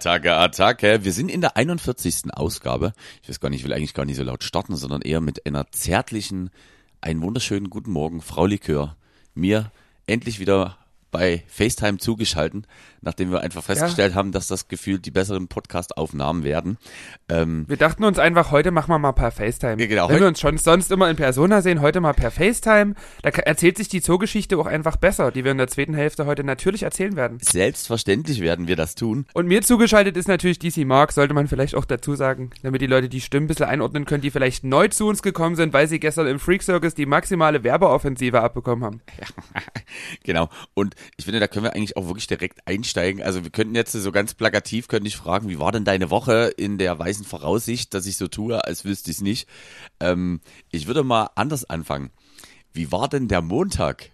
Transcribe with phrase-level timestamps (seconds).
[0.00, 1.04] Attacke, Attacke, Attacke.
[1.04, 2.32] Wir sind in der 41.
[2.32, 2.94] Ausgabe.
[3.22, 5.44] Ich weiß gar nicht, ich will eigentlich gar nicht so laut starten, sondern eher mit
[5.44, 6.48] einer zärtlichen,
[7.02, 8.96] einen wunderschönen guten Morgen, Frau Likör.
[9.34, 9.70] Mir
[10.06, 10.78] endlich wieder
[11.10, 12.66] bei FaceTime zugeschalten,
[13.00, 16.78] nachdem wir einfach festgestellt haben, dass das gefühlt die besseren Podcast-Aufnahmen werden.
[17.28, 19.80] Ähm, Wir dachten uns einfach, heute machen wir mal per FaceTime.
[19.80, 20.08] Ja, genau.
[20.08, 22.94] Wenn wir uns schon sonst immer in Persona sehen, heute mal per FaceTime.
[23.22, 26.44] Da erzählt sich die Zoogeschichte auch einfach besser, die wir in der zweiten Hälfte heute
[26.44, 27.38] natürlich erzählen werden.
[27.40, 29.26] selbstverständlich werden wir das tun.
[29.34, 32.86] Und mir zugeschaltet ist natürlich DC Mark, sollte man vielleicht auch dazu sagen, damit die
[32.86, 35.88] Leute die Stimmen ein bisschen einordnen können, die vielleicht neu zu uns gekommen sind, weil
[35.88, 39.00] sie gestern im Freak Circus die maximale Werbeoffensive abbekommen haben.
[40.24, 40.48] Genau.
[40.74, 43.22] Und ich finde, da können wir eigentlich auch wirklich direkt einsteigen.
[43.22, 46.52] Also wir könnten jetzt so ganz plakativ, könnte ich fragen, wie war denn deine Woche
[46.56, 49.48] in der weißen Voraussicht, dass ich so tue, als wüsste ich es nicht.
[50.00, 50.40] Ähm,
[50.70, 52.10] ich würde mal anders anfangen.
[52.72, 54.10] Wie war denn der Montag?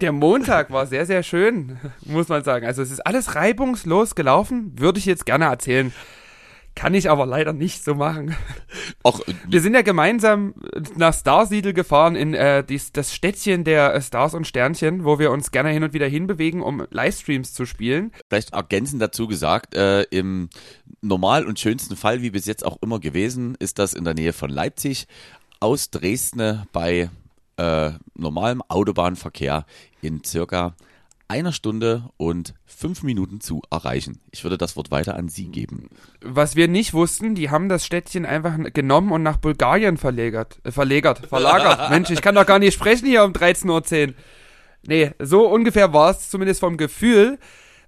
[0.00, 2.66] Der Montag war sehr, sehr schön, muss man sagen.
[2.66, 5.92] Also es ist alles reibungslos gelaufen, würde ich jetzt gerne erzählen.
[6.76, 8.36] Kann ich aber leider nicht so machen.
[9.02, 10.54] Auch Wir sind ja gemeinsam
[10.94, 15.30] nach Starsiedel gefahren in äh, dies, das Städtchen der äh, Stars und Sternchen, wo wir
[15.30, 18.12] uns gerne hin und wieder hinbewegen, um Livestreams zu spielen.
[18.28, 20.50] vielleicht ergänzend dazu gesagt, äh, im
[21.00, 24.34] normal und schönsten Fall, wie bis jetzt auch immer gewesen, ist das in der Nähe
[24.34, 25.06] von Leipzig
[25.60, 27.08] aus Dresden bei
[27.56, 29.64] äh, normalem Autobahnverkehr
[30.02, 30.74] in circa
[31.28, 34.20] einer Stunde und fünf Minuten zu erreichen.
[34.30, 35.88] Ich würde das Wort weiter an Sie geben.
[36.20, 40.58] Was wir nicht wussten, die haben das Städtchen einfach genommen und nach Bulgarien verlegert.
[40.64, 41.90] Äh, verlegert, verlagert.
[41.90, 44.14] Mensch, ich kann doch gar nicht sprechen hier um 13.10 Uhr.
[44.86, 47.38] Nee, so ungefähr war es zumindest vom Gefühl.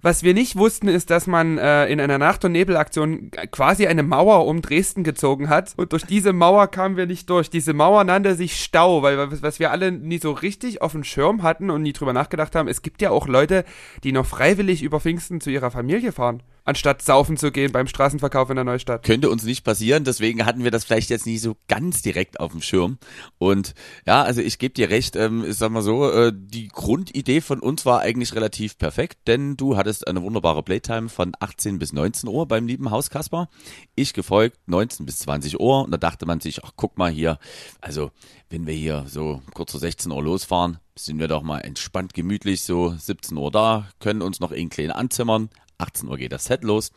[0.00, 4.04] Was wir nicht wussten, ist, dass man äh, in einer Nacht- und Nebelaktion quasi eine
[4.04, 5.72] Mauer um Dresden gezogen hat.
[5.76, 7.50] Und durch diese Mauer kamen wir nicht durch.
[7.50, 11.42] Diese Mauer nannte sich Stau, weil was wir alle nie so richtig auf dem Schirm
[11.42, 12.68] hatten und nie drüber nachgedacht haben.
[12.68, 13.64] Es gibt ja auch Leute,
[14.04, 18.50] die noch freiwillig über Pfingsten zu ihrer Familie fahren, anstatt saufen zu gehen beim Straßenverkauf
[18.50, 19.02] in der Neustadt.
[19.02, 22.52] Könnte uns nicht passieren, deswegen hatten wir das vielleicht jetzt nicht so ganz direkt auf
[22.52, 22.98] dem Schirm.
[23.38, 23.74] Und
[24.06, 27.60] ja, also ich gebe dir recht, ähm, ich sag mal so, äh, die Grundidee von
[27.60, 32.28] uns war eigentlich relativ perfekt, denn du hattest eine wunderbare Playtime von 18 bis 19
[32.28, 33.48] Uhr beim lieben Haus Kasper.
[33.94, 37.38] Ich gefolgt 19 bis 20 Uhr und da dachte man sich, ach guck mal hier,
[37.80, 38.10] also
[38.50, 42.62] wenn wir hier so kurz vor 16 Uhr losfahren, sind wir doch mal entspannt gemütlich
[42.62, 46.64] so 17 Uhr da, können uns noch einen kleinen anzimmern, 18 Uhr geht das Set
[46.64, 46.92] los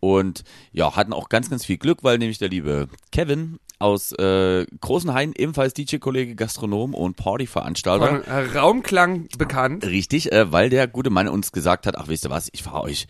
[0.00, 4.64] und ja, hatten auch ganz, ganz viel Glück, weil nämlich der liebe Kevin aus äh,
[4.80, 9.84] Großenhain, ebenfalls DJ-Kollege, Gastronom und Partyveranstalter, Von äh, Raumklang bekannt.
[9.84, 12.82] Richtig, äh, weil der gute Mann uns gesagt hat, ach wisst ihr was, ich fahre
[12.82, 13.06] euch.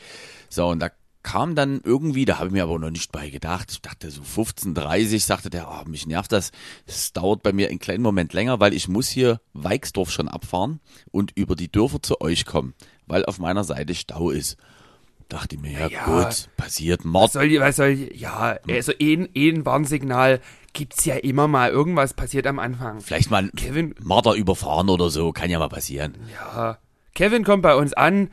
[0.48, 0.90] So, und da
[1.22, 4.22] kam dann irgendwie, da habe ich mir aber noch nicht bei gedacht, ich dachte so
[4.22, 6.50] 15.30 sagte der, oh, mich nervt das,
[6.86, 10.80] es dauert bei mir einen kleinen Moment länger, weil ich muss hier Weixdorf schon abfahren
[11.10, 12.74] und über die Dörfer zu euch kommen,
[13.06, 14.56] weil auf meiner Seite Stau ist.
[15.32, 16.04] Dachte ich mir, ja, Ja.
[16.04, 17.32] gut, passiert, Was Mord.
[17.32, 20.40] soll die, was soll die, ja, also eh, eh ein Warnsignal
[20.74, 21.70] gibt's ja immer mal.
[21.70, 23.00] Irgendwas passiert am Anfang.
[23.00, 26.16] Vielleicht mal ein Kevin, Marder überfahren oder so, kann ja mal passieren.
[26.34, 26.76] ja,
[27.14, 28.28] Kevin kommt bei uns an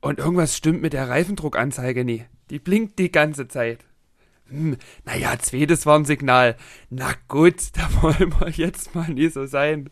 [0.00, 2.24] und irgendwas stimmt mit der Reifendruckanzeige nie.
[2.50, 3.84] Die blinkt die ganze Zeit.
[4.48, 6.56] Hm, naja, zweites Warnsignal.
[6.90, 9.88] Na gut, da wollen wir jetzt mal nie so sein.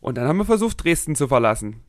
[0.00, 1.82] Und dann haben wir versucht, Dresden zu verlassen.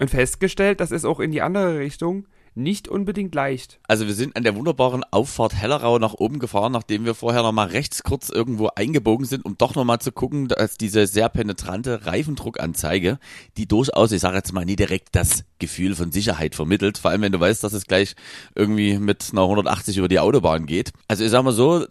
[0.00, 3.80] Und festgestellt, das ist auch in die andere Richtung nicht unbedingt leicht.
[3.86, 7.68] Also wir sind an der wunderbaren Auffahrt Hellerau nach oben gefahren, nachdem wir vorher nochmal
[7.68, 13.18] rechts kurz irgendwo eingebogen sind, um doch nochmal zu gucken, dass diese sehr penetrante Reifendruckanzeige,
[13.56, 17.22] die durchaus, ich sage jetzt mal, nie direkt das Gefühl von Sicherheit vermittelt, vor allem
[17.22, 18.14] wenn du weißt, dass es gleich
[18.54, 20.92] irgendwie mit einer 180 über die Autobahn geht.
[21.08, 21.86] Also ich sag mal so,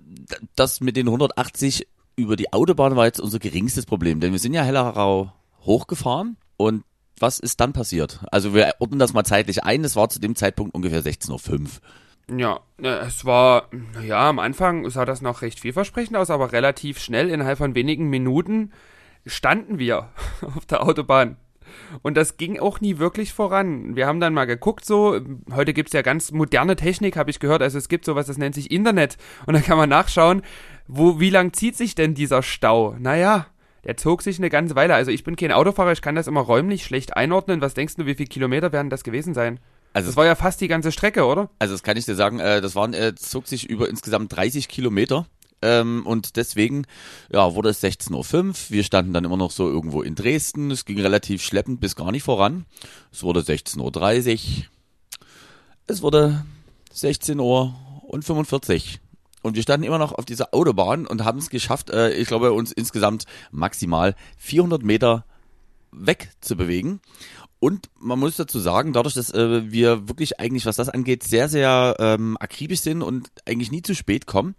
[0.56, 4.54] das mit den 180 über die Autobahn war jetzt unser geringstes Problem, denn wir sind
[4.54, 5.32] ja Hellerau
[5.62, 6.84] hochgefahren und
[7.22, 8.20] was ist dann passiert?
[8.32, 11.68] Also wir ordnen das mal zeitlich ein, es war zu dem Zeitpunkt ungefähr 16.05 Uhr.
[12.38, 13.70] Ja, äh, es war,
[14.06, 18.10] ja, am Anfang sah das noch recht vielversprechend aus, aber relativ schnell, innerhalb von wenigen
[18.10, 18.72] Minuten,
[19.26, 20.10] standen wir
[20.42, 21.38] auf der Autobahn.
[22.02, 23.96] Und das ging auch nie wirklich voran.
[23.96, 25.20] Wir haben dann mal geguckt, so,
[25.52, 27.62] heute gibt's ja ganz moderne Technik, habe ich gehört.
[27.62, 29.18] Also es gibt sowas, das nennt sich Internet.
[29.46, 30.42] Und da kann man nachschauen,
[30.88, 32.96] wo, wie lang zieht sich denn dieser Stau?
[32.98, 33.48] Naja,
[33.86, 34.96] der zog sich eine ganze Weile.
[34.96, 37.62] Also ich bin kein Autofahrer, ich kann das immer räumlich schlecht einordnen.
[37.62, 39.60] Was denkst du, wie viele Kilometer werden das gewesen sein?
[39.94, 41.50] Also- das war ja fast die ganze Strecke, oder?
[41.60, 44.68] Also das kann ich dir sagen, äh, das waren, äh, zog sich über insgesamt 30
[44.68, 45.26] Kilometer.
[45.62, 46.86] Ähm, und deswegen
[47.32, 48.56] ja, wurde es 16.05 Uhr.
[48.70, 50.72] Wir standen dann immer noch so irgendwo in Dresden.
[50.72, 52.66] Es ging relativ schleppend bis gar nicht voran.
[53.12, 54.66] Es wurde 16.30 Uhr.
[55.88, 56.46] Es wurde
[56.94, 59.00] 16 Uhr und 45.
[59.42, 62.52] Und wir standen immer noch auf dieser Autobahn und haben es geschafft, äh, ich glaube,
[62.52, 65.26] uns insgesamt maximal 400 Meter
[65.92, 67.00] weg zu bewegen.
[67.60, 71.50] Und man muss dazu sagen, dadurch, dass äh, wir wirklich eigentlich, was das angeht, sehr,
[71.50, 74.56] sehr ähm, akribisch sind und eigentlich nie zu spät kommen,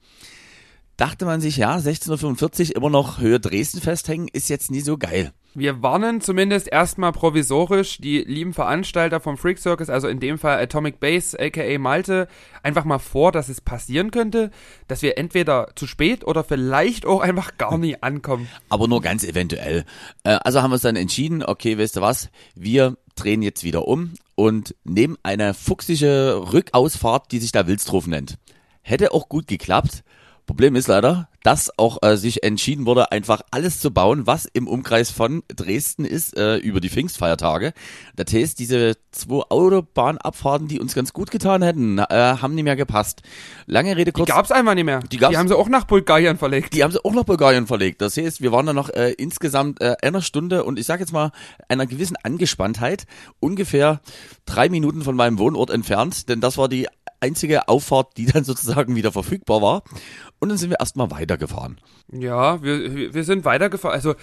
[1.00, 4.98] dachte man sich, ja, 16.45 Uhr immer noch Höhe Dresden festhängen, ist jetzt nie so
[4.98, 5.32] geil.
[5.54, 10.62] Wir warnen zumindest erstmal provisorisch die lieben Veranstalter vom Freak Circus, also in dem Fall
[10.62, 12.28] Atomic Base, aka Malte,
[12.62, 14.50] einfach mal vor, dass es passieren könnte,
[14.86, 18.46] dass wir entweder zu spät oder vielleicht auch einfach gar nie ankommen.
[18.68, 19.86] Aber nur ganz eventuell.
[20.22, 23.88] Äh, also haben wir uns dann entschieden, okay, weißt du was, wir drehen jetzt wieder
[23.88, 28.38] um und nehmen eine fuchsige Rückausfahrt, die sich da Wilsdruf nennt.
[28.82, 30.04] Hätte auch gut geklappt.
[30.50, 34.68] Problem ist leider, dass auch äh, sich entschieden wurde, einfach alles zu bauen, was im
[34.68, 37.72] Umkreis von Dresden ist, äh, über die Pfingstfeiertage.
[38.16, 42.76] Das heißt, diese zwei Autobahnabfahrten, die uns ganz gut getan hätten, äh, haben nicht mehr
[42.76, 43.22] gepasst.
[43.66, 44.28] Lange Rede Die kurz.
[44.28, 45.00] gab's einfach nicht mehr.
[45.00, 46.74] Die gab's- haben sie auch nach Bulgarien verlegt.
[46.74, 48.00] Die haben sie auch nach Bulgarien verlegt.
[48.02, 51.12] Das heißt, wir waren dann noch äh, insgesamt äh, einer Stunde und ich sage jetzt
[51.12, 51.32] mal
[51.68, 53.06] einer gewissen Angespanntheit
[53.40, 54.00] ungefähr
[54.46, 56.86] drei Minuten von meinem Wohnort entfernt, denn das war die
[57.20, 59.82] einzige Auffahrt, die dann sozusagen wieder verfügbar war.
[60.38, 61.78] Und dann sind wir erstmal weitergefahren.
[62.12, 63.94] Ja, wir, wir- sind weitergefahren.
[63.94, 64.14] Also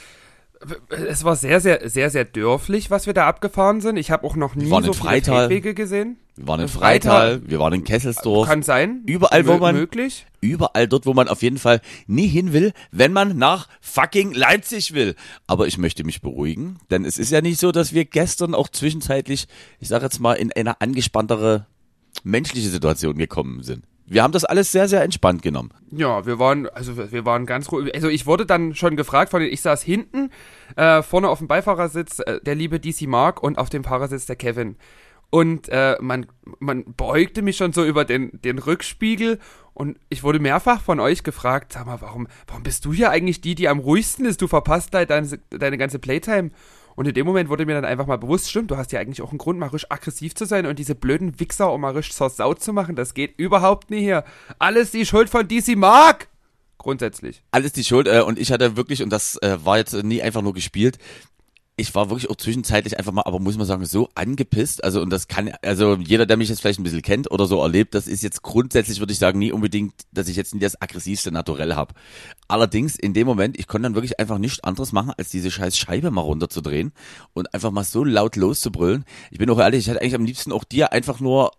[0.89, 3.95] es war sehr, sehr, sehr, sehr dörflich, was wir da abgefahren sind.
[3.98, 5.21] Ich habe auch noch nie so viele.
[5.21, 6.18] Feldwege gesehen.
[6.36, 7.42] Wir waren in Freital.
[7.48, 9.04] Wir waren in Kesselsdorf, Kann sein.
[9.06, 10.25] Überall, wo man- Möglich.
[10.42, 14.94] überall dort, wo man auf jeden Fall nie hin will, wenn man nach fucking Leipzig
[14.94, 15.15] will.
[15.45, 18.69] Aber ich möchte mich beruhigen, denn es ist ja nicht so, dass wir gestern auch
[18.69, 19.48] zwischenzeitlich,
[19.80, 21.68] ich sage jetzt mal, in eine angespanntere
[22.24, 23.83] menschliche Situation gekommen sind.
[24.09, 25.71] Wir haben das alles sehr, sehr entspannt genommen.
[25.92, 27.94] Ja, wir waren, also wir waren ganz ruhig.
[27.94, 30.31] Also ich wurde dann schon gefragt von ich saß hinten,
[30.77, 34.38] äh, vorne auf dem Beifahrersitz äh, der liebe DC Mark und auf dem Fahrersitz der
[34.38, 34.77] Kevin.
[35.30, 36.27] Und äh, man,
[36.59, 39.39] man beugte mich schon so über den, den Rückspiegel
[39.74, 43.42] und ich wurde mehrfach von euch gefragt, sag mal, warum, warum bist du hier eigentlich
[43.42, 44.42] die, die am ruhigsten ist?
[44.42, 46.51] Du verpasst halt deine, deine ganze Playtime.
[46.98, 49.22] Und in dem Moment wurde mir dann einfach mal bewusst, stimmt, du hast ja eigentlich
[49.22, 52.16] auch einen Grund, mal richtig aggressiv zu sein und diese blöden Wichser um mal richtig
[52.16, 52.96] zur Sau zu machen.
[52.96, 54.24] Das geht überhaupt nie hier.
[54.58, 56.28] Alles die Schuld von DC Mark!
[56.80, 57.44] Grundsätzlich.
[57.52, 60.42] Alles die Schuld äh, und ich hatte wirklich, und das äh, war jetzt nie einfach
[60.42, 60.98] nur gespielt,
[61.79, 64.83] ich war wirklich auch zwischenzeitlich einfach mal, aber muss man sagen, so angepisst.
[64.83, 67.62] Also, und das kann, also jeder, der mich jetzt vielleicht ein bisschen kennt oder so
[67.62, 70.81] erlebt, das ist jetzt grundsätzlich, würde ich sagen, nie unbedingt, dass ich jetzt nie das
[70.81, 71.94] aggressivste Naturell habe.
[72.47, 75.77] Allerdings, in dem Moment, ich konnte dann wirklich einfach nichts anderes machen, als diese scheiß
[75.77, 76.94] Scheibe mal runterzudrehen
[77.33, 79.06] und einfach mal so laut loszubrüllen.
[79.29, 81.51] Ich bin auch ehrlich, ich hätte eigentlich am liebsten auch dir einfach nur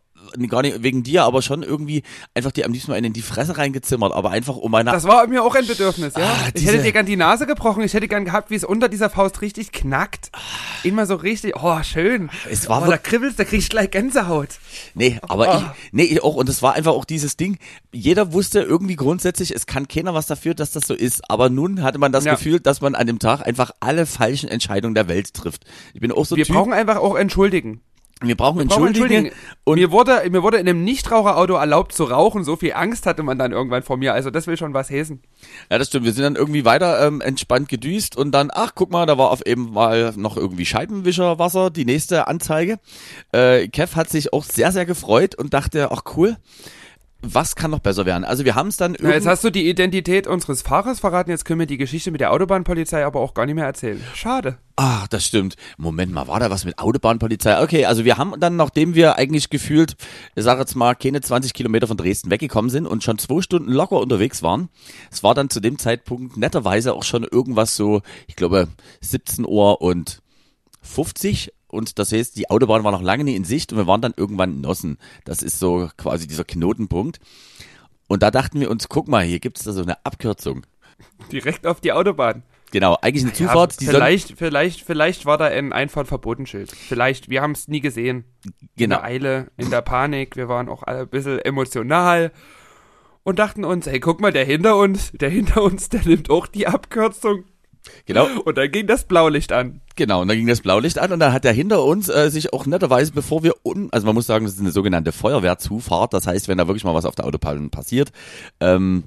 [0.49, 2.03] gar nicht wegen dir, aber schon irgendwie
[2.35, 5.27] einfach dir am liebsten mal in die Fresse reingezimmert, aber einfach um meine Das war
[5.27, 6.25] mir auch ein Bedürfnis, ja.
[6.25, 8.89] Ah, ich hätte dir gern die Nase gebrochen, ich hätte gern gehabt, wie es unter
[8.89, 10.31] dieser Faust richtig knackt.
[10.85, 12.31] Immer so richtig, oh, schön.
[12.51, 14.49] Es war oh, da kribbelst, da kriegst du gleich Gänsehaut.
[14.95, 15.75] Nee, aber Ah.
[15.83, 17.59] ich, nee, ich auch, und es war einfach auch dieses Ding,
[17.93, 21.83] jeder wusste irgendwie grundsätzlich, es kann keiner was dafür, dass das so ist, aber nun
[21.83, 22.33] hatte man das Ja.
[22.35, 25.65] Gefühl, dass man an dem Tag einfach alle falschen Entscheidungen der Welt trifft.
[25.95, 27.81] Ich bin auch so Wir Typ, brauchen einfach auch entschuldigen.
[28.21, 29.31] Wir brauchen Entschuldigen
[29.65, 33.23] und mir wurde, mir wurde in einem Nichtraucherauto erlaubt zu rauchen, so viel Angst hatte
[33.23, 35.21] man dann irgendwann vor mir, also das will schon was heißen.
[35.71, 36.05] Ja, das stimmt.
[36.05, 39.31] Wir sind dann irgendwie weiter ähm, entspannt gedüst und dann, ach, guck mal, da war
[39.31, 42.79] auf eben mal noch irgendwie Scheibenwischerwasser, die nächste Anzeige.
[43.33, 46.37] Äh, Kev hat sich auch sehr, sehr gefreut und dachte, ach cool,
[47.21, 48.25] was kann noch besser werden?
[48.25, 49.29] Also wir haben es dann Na, jetzt irgendwie...
[49.29, 53.05] hast du die Identität unseres Fahrers verraten, jetzt können wir die Geschichte mit der Autobahnpolizei
[53.05, 54.01] aber auch gar nicht mehr erzählen.
[54.15, 54.59] Schade.
[54.77, 55.57] Ah, das stimmt.
[55.77, 57.61] Moment mal, war da was mit Autobahnpolizei?
[57.61, 59.97] Okay, also wir haben dann, nachdem wir eigentlich gefühlt,
[60.37, 63.73] ich sage jetzt mal, keine 20 Kilometer von Dresden weggekommen sind und schon zwei Stunden
[63.73, 64.69] locker unterwegs waren,
[65.11, 68.69] es war dann zu dem Zeitpunkt netterweise auch schon irgendwas so, ich glaube,
[69.01, 70.23] 17 Uhr und
[70.83, 74.01] 50 und das heißt, die Autobahn war noch lange nicht in Sicht und wir waren
[74.01, 74.99] dann irgendwann in Nossen.
[75.25, 77.21] Das ist so quasi dieser Knotenpunkt.
[78.09, 80.65] Und da dachten wir uns, guck mal, hier gibt's da so eine Abkürzung.
[81.31, 82.43] Direkt auf die Autobahn.
[82.71, 83.77] Genau, eigentlich eine Ja, Zufahrt.
[83.79, 86.71] vielleicht, vielleicht, vielleicht war da ein Einfahrtverbotenschild.
[86.73, 88.25] Vielleicht, wir haben es nie gesehen.
[88.45, 88.97] In genau.
[88.97, 92.33] der Eile, in der Panik, wir waren auch alle ein bisschen emotional
[93.23, 96.47] und dachten uns, hey, guck mal, der hinter uns, der hinter uns, der nimmt auch
[96.47, 97.45] die Abkürzung.
[98.07, 98.27] Genau.
[98.45, 99.81] Und dann ging das Blaulicht an.
[99.97, 102.53] Genau, und dann ging das Blaulicht an und dann hat der hinter uns äh, sich
[102.53, 106.27] auch netterweise, bevor wir un, also man muss sagen, das ist eine sogenannte Feuerwehrzufahrt, das
[106.27, 108.13] heißt, wenn da wirklich mal was auf der Autobahn passiert,
[108.61, 109.05] ähm,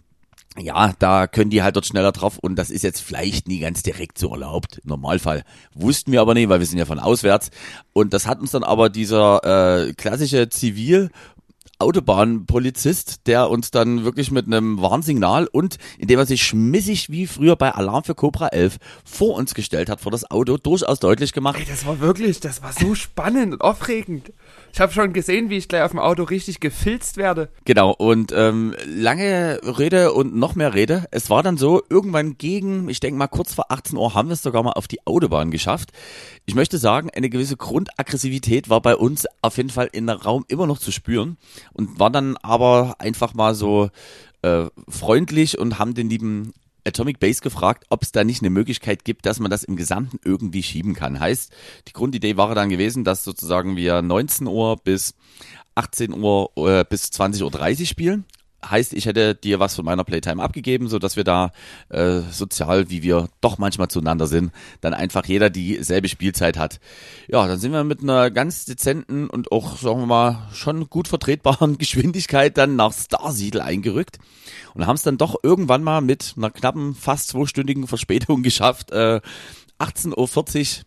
[0.60, 3.84] ja, da können die halt dort schneller drauf und das ist jetzt vielleicht nie ganz
[3.84, 4.80] direkt so erlaubt.
[4.84, 7.52] Im Normalfall wussten wir aber nicht, weil wir sind ja von auswärts.
[7.94, 11.10] Und das hat uns dann aber dieser äh, klassische Zivil
[11.82, 17.56] Autobahnpolizist, der uns dann wirklich mit einem Warnsignal und indem er sich schmissig wie früher
[17.56, 21.58] bei Alarm für Cobra 11 vor uns gestellt hat, vor das Auto, durchaus deutlich gemacht.
[21.60, 24.32] Ey, das war wirklich, das war so spannend und aufregend.
[24.74, 27.50] Ich habe schon gesehen, wie ich gleich auf dem Auto richtig gefilzt werde.
[27.66, 31.06] Genau, und ähm, lange Rede und noch mehr Rede.
[31.12, 34.34] Es war dann so, irgendwann gegen, ich denke mal kurz vor 18 Uhr haben wir
[34.34, 35.92] es sogar mal auf die Autobahn geschafft.
[36.46, 40.44] Ich möchte sagen, eine gewisse Grundaggressivität war bei uns auf jeden Fall in der Raum
[40.48, 41.38] immer noch zu spüren
[41.74, 43.90] und war dann aber einfach mal so
[44.42, 46.54] äh, freundlich und haben den lieben
[46.86, 50.20] Atomic Base gefragt, ob es da nicht eine Möglichkeit gibt, dass man das im Gesamten
[50.26, 51.20] irgendwie schieben kann.
[51.20, 51.52] Heißt,
[51.88, 55.14] die Grundidee war dann gewesen, dass sozusagen wir 19 Uhr bis
[55.76, 58.26] 18 Uhr äh, bis 20.30 Uhr spielen.
[58.63, 61.51] Heißt, ich hätte dir was von meiner Playtime abgegeben, so dass wir da
[61.89, 64.51] äh, sozial, wie wir doch manchmal zueinander sind,
[64.82, 66.80] dann einfach jeder dieselbe Spielzeit hat.
[67.27, 71.08] Ja, dann sind wir mit einer ganz dezenten und auch, sagen wir mal, schon gut
[71.08, 74.20] vertretbaren Geschwindigkeit dann nach Starsiedel eingerückt
[74.74, 79.22] und haben es dann doch irgendwann mal mit einer knappen, fast zweistündigen Verspätung geschafft, äh,
[79.80, 80.86] 18.40 Uhr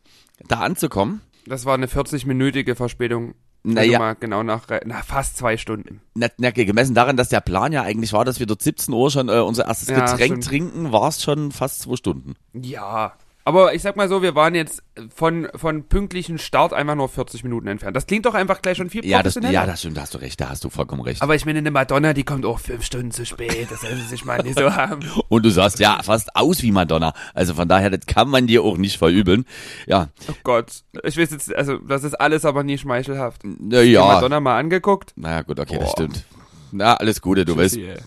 [0.48, 1.20] da anzukommen.
[1.46, 3.34] Das war eine 40-minütige Verspätung.
[3.66, 3.98] Naja.
[3.98, 6.02] Mal genau nach, na, fast zwei Stunden.
[6.14, 9.10] Na, na, gemessen daran, dass der Plan ja eigentlich war, dass wir dort 17 Uhr
[9.10, 10.44] schon äh, unser erstes Ja, Getränk stimmt.
[10.44, 12.34] trinken, war es schon fast zwei Stunden.
[12.52, 13.14] Ja.
[13.46, 14.82] Aber ich sag mal so, wir waren jetzt
[15.14, 17.94] von, von pünktlichen Start einfach nur 40 Minuten entfernt.
[17.94, 20.18] Das klingt doch einfach gleich schon viel Ja, das, ja, das stimmt, da hast du
[20.18, 21.20] recht, da hast du vollkommen recht.
[21.20, 23.70] Aber ich meine, eine Madonna, die kommt auch fünf Stunden zu spät.
[23.70, 25.00] Das soll sie sich mal nicht so haben.
[25.28, 27.12] Und du sahst ja fast aus wie Madonna.
[27.34, 29.44] Also von daher, das kann man dir auch nicht verübeln.
[29.86, 30.82] Ja, Oh Gott.
[31.02, 33.42] Ich weiß jetzt, also, das ist alles aber nie schmeichelhaft.
[33.44, 34.06] na ja.
[34.06, 35.12] Madonna mal angeguckt.
[35.16, 35.92] Naja, gut, okay, das Boah.
[35.92, 36.24] stimmt.
[36.72, 37.98] Na, alles Gute, du weißt, Tschüssi, ey.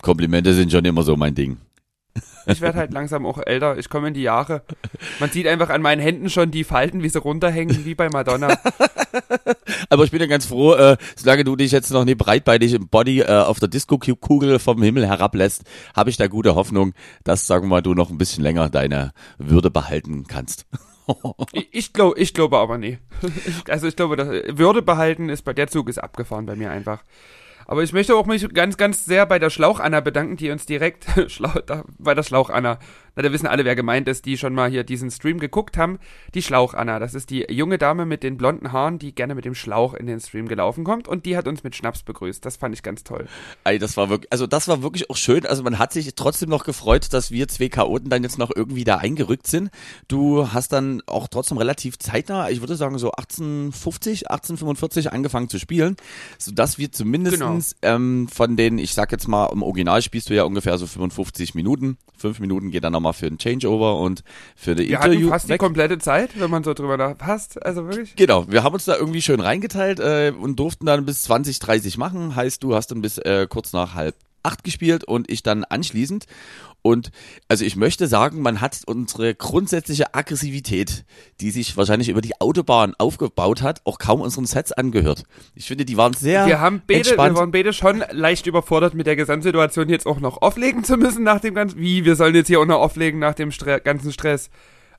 [0.00, 1.58] Komplimente sind schon immer so mein Ding.
[2.46, 3.78] Ich werde halt langsam auch älter.
[3.78, 4.62] Ich komme in die Jahre.
[5.20, 8.58] Man sieht einfach an meinen Händen schon die Falten, wie sie runterhängen, wie bei Madonna.
[9.88, 12.88] Aber ich bin ja ganz froh, äh, solange du dich jetzt noch nicht breitbeinig im
[12.88, 15.62] Body äh, auf der Disco-Kugel vom Himmel herablässt,
[15.94, 19.12] habe ich da gute Hoffnung, dass, sagen wir mal, du noch ein bisschen länger deine
[19.38, 20.66] Würde behalten kannst.
[21.72, 22.96] Ich, glaube ich glaube aber nie.
[23.68, 24.16] Also ich glaube,
[24.56, 27.02] Würde behalten ist bei der Zug ist abgefahren bei mir einfach.
[27.72, 31.06] Aber ich möchte auch mich ganz, ganz sehr bei der Schlauch-Anna bedanken, die uns direkt,
[31.98, 32.78] bei der Schlauch-Anna,
[33.14, 35.98] na, da wissen alle, wer gemeint ist, die schon mal hier diesen Stream geguckt haben.
[36.34, 39.54] Die Schlauch-Anna, das ist die junge Dame mit den blonden Haaren, die gerne mit dem
[39.54, 42.44] Schlauch in den Stream gelaufen kommt und die hat uns mit Schnaps begrüßt.
[42.44, 43.26] Das fand ich ganz toll.
[43.64, 45.44] Ey, das war wirklich, also das war wirklich auch schön.
[45.44, 48.84] Also man hat sich trotzdem noch gefreut, dass wir zwei Chaoten dann jetzt noch irgendwie
[48.84, 49.70] da eingerückt sind.
[50.08, 55.58] Du hast dann auch trotzdem relativ zeitnah, ich würde sagen so 1850, 1845 angefangen zu
[55.58, 55.96] spielen,
[56.38, 60.44] sodass wir zumindestens ähm, von den, ich sag jetzt mal, im Original spielst du ja
[60.44, 61.98] ungefähr so 55 Minuten.
[62.16, 64.22] Fünf Minuten geht dann nochmal für ein Changeover und
[64.54, 65.60] für die Wir hatten Interview fast die weg.
[65.60, 67.64] komplette Zeit, wenn man so drüber nachpasst.
[67.64, 68.14] Also wirklich.
[68.16, 71.98] Genau, wir haben uns da irgendwie schön reingeteilt äh, und durften dann bis 20, 30
[71.98, 72.36] machen.
[72.36, 76.26] Heißt, du hast dann bis äh, kurz nach halb acht gespielt und ich dann anschließend.
[76.82, 77.12] Und
[77.48, 81.04] also ich möchte sagen, man hat unsere grundsätzliche Aggressivität,
[81.40, 85.22] die sich wahrscheinlich über die Autobahn aufgebaut hat, auch kaum unseren Sets angehört.
[85.54, 87.34] Ich finde, die waren sehr Wir haben beide, entspannt.
[87.34, 91.22] wir waren beide schon leicht überfordert mit der Gesamtsituation, jetzt auch noch auflegen zu müssen
[91.22, 91.78] nach dem ganzen.
[91.78, 94.50] Wie, wir sollen jetzt hier auch noch auflegen nach dem Stre ganzen Stress.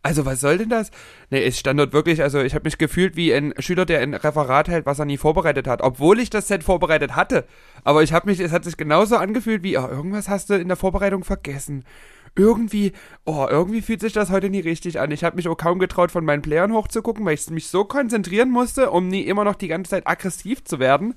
[0.05, 0.91] Also was soll denn das?
[1.29, 4.13] Nee, es stand dort wirklich, also ich habe mich gefühlt wie ein Schüler, der ein
[4.13, 7.45] Referat hält, was er nie vorbereitet hat, obwohl ich das Set vorbereitet hatte.
[7.85, 10.67] Aber ich habe mich, es hat sich genauso angefühlt wie, oh, irgendwas hast du in
[10.67, 11.85] der Vorbereitung vergessen.
[12.35, 12.91] Irgendwie,
[13.23, 15.09] oh, irgendwie fühlt sich das heute nie richtig an.
[15.11, 18.51] Ich habe mich auch kaum getraut, von meinen Playern hochzugucken, weil ich mich so konzentrieren
[18.51, 21.13] musste, um nie immer noch die ganze Zeit aggressiv zu werden.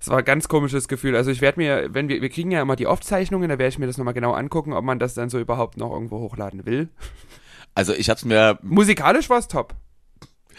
[0.00, 1.16] Es war ein ganz komisches Gefühl.
[1.16, 3.78] Also ich werde mir, wenn wir, wir kriegen ja immer die Aufzeichnungen, da werde ich
[3.78, 6.88] mir das nochmal genau angucken, ob man das dann so überhaupt noch irgendwo hochladen will.
[7.78, 9.72] Also ich hab's mir Musikalisch war es top.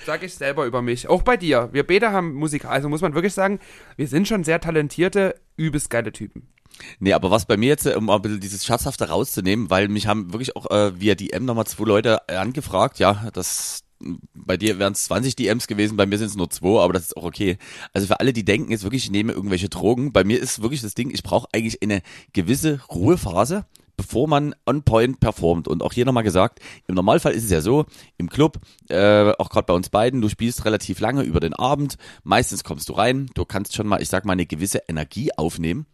[0.06, 1.10] Sag ich selber über mich.
[1.10, 1.68] Auch bei dir.
[1.74, 3.60] Wir beide haben Musik, also muss man wirklich sagen,
[3.98, 6.48] wir sind schon sehr talentierte, übelst geile Typen.
[7.00, 10.08] Nee, aber was bei mir jetzt, um mal ein bisschen dieses Schatzhafte rauszunehmen, weil mich
[10.08, 13.84] haben wirklich auch äh, via DM nochmal zwei Leute äh, angefragt, ja, das
[14.34, 17.08] bei dir wären es 20 DMs gewesen, bei mir sind es nur zwei, aber das
[17.08, 17.58] ist auch okay.
[17.92, 20.82] Also für alle, die denken jetzt wirklich, ich nehme irgendwelche Drogen, bei mir ist wirklich
[20.82, 23.66] das Ding, ich brauche eigentlich eine gewisse Ruhephase,
[24.00, 25.68] bevor man on point performt.
[25.68, 27.86] Und auch hier nochmal gesagt, im Normalfall ist es ja so,
[28.18, 31.98] im Club, äh, auch gerade bei uns beiden, du spielst relativ lange über den Abend,
[32.24, 35.86] meistens kommst du rein, du kannst schon mal, ich sag mal, eine gewisse Energie aufnehmen.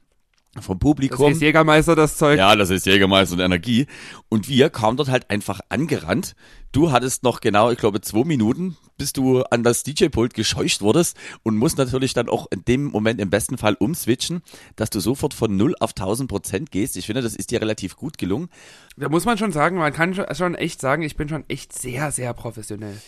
[0.61, 1.31] vom Das Publikum.
[1.31, 2.37] ist Jägermeister, das Zeug.
[2.37, 3.87] Ja, das ist Jägermeister und Energie.
[4.29, 6.35] Und wir kamen dort halt einfach angerannt.
[6.75, 11.15] Du hattest noch genau, ich glaube, zwei Minuten, bis du an das DJ-Pult gescheucht wurdest
[11.41, 14.41] und musst natürlich dann auch in dem Moment im besten Fall umswitchen,
[14.75, 16.97] dass du sofort von 0 auf 1000 Prozent gehst.
[16.97, 18.49] Ich finde, das ist dir relativ gut gelungen.
[18.97, 22.11] Da muss man schon sagen, man kann schon- echt sagen, ich bin schon echt sehr,
[22.11, 23.01] sehr professionell.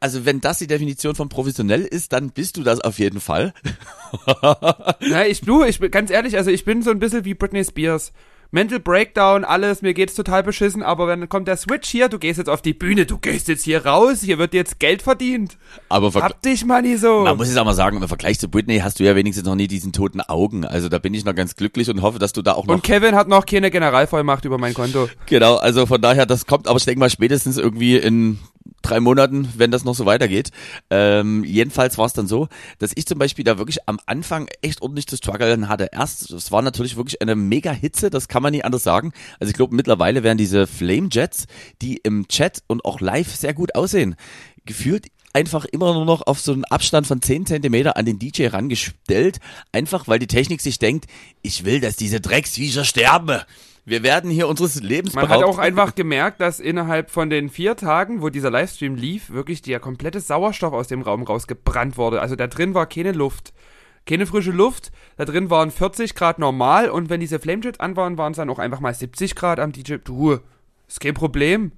[0.00, 3.52] Also wenn das die Definition von professionell ist, dann bist du das auf jeden Fall.
[4.32, 7.64] Ja, ich, du, ich bin ganz ehrlich, also ich bin so ein bisschen wie Britney
[7.64, 8.12] Spears.
[8.52, 12.18] Mental Breakdown, alles, mir geht's total beschissen, aber wenn dann kommt der Switch hier, du
[12.18, 15.56] gehst jetzt auf die Bühne, du gehst jetzt hier raus, hier wird jetzt Geld verdient.
[15.88, 17.20] Aber Hab dich mal nicht so.
[17.20, 19.54] man muss jetzt auch mal sagen, im Vergleich zu Britney hast du ja wenigstens noch
[19.54, 20.64] nie diesen toten Augen.
[20.64, 22.82] Also da bin ich noch ganz glücklich und hoffe, dass du da auch noch Und
[22.82, 25.08] Kevin hat noch keine Generalvollmacht über mein Konto.
[25.26, 28.38] Genau, also von daher, das kommt, aber ich denke mal spätestens irgendwie in
[28.82, 30.50] drei Monaten, wenn das noch so weitergeht.
[30.90, 32.48] Ähm, jedenfalls war es dann so,
[32.78, 35.90] dass ich zum Beispiel da wirklich am Anfang echt ordentlich zu strugglen hatte.
[35.92, 39.12] Erst, es war natürlich wirklich eine mega Hitze, das kann man nicht anders sagen.
[39.38, 41.46] Also ich glaube, mittlerweile werden diese Flame Jets,
[41.82, 44.16] die im Chat und auch live sehr gut aussehen,
[44.64, 48.46] gefühlt einfach immer nur noch auf so einen Abstand von 10 Zentimeter an den DJ
[48.48, 49.38] rangestellt,
[49.72, 51.06] einfach weil die Technik sich denkt,
[51.42, 53.40] ich will, dass diese Drecksviecher sterben.
[53.90, 57.74] Wir werden hier unseres Lebens Man hat auch einfach gemerkt, dass innerhalb von den vier
[57.74, 62.20] Tagen, wo dieser Livestream lief, wirklich der komplette Sauerstoff aus dem Raum rausgebrannt wurde.
[62.20, 63.52] Also da drin war keine Luft.
[64.06, 64.92] Keine frische Luft.
[65.16, 68.48] Da drin waren 40 Grad normal und wenn diese Flamejets an waren, waren es dann
[68.48, 69.96] auch einfach mal 70 Grad am DJ.
[70.04, 70.38] Du,
[70.86, 71.72] ist kein Problem.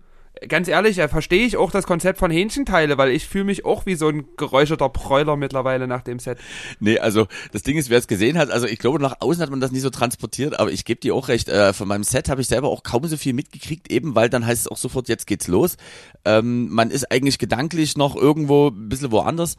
[0.49, 3.87] Ganz ehrlich, ja, verstehe ich auch das Konzept von Hähnchenteile, weil ich fühle mich auch
[3.87, 6.39] wie so ein geräucherter Bräuler mittlerweile nach dem Set.
[6.81, 9.51] Nee, also das Ding ist, wer es gesehen hat, also ich glaube, nach außen hat
[9.51, 12.29] man das nie so transportiert, aber ich gebe dir auch recht, äh, von meinem Set
[12.29, 15.09] habe ich selber auch kaum so viel mitgekriegt, eben weil dann heißt es auch sofort,
[15.09, 15.77] jetzt geht's los.
[16.25, 19.57] Ähm, man ist eigentlich gedanklich noch irgendwo ein bisschen woanders.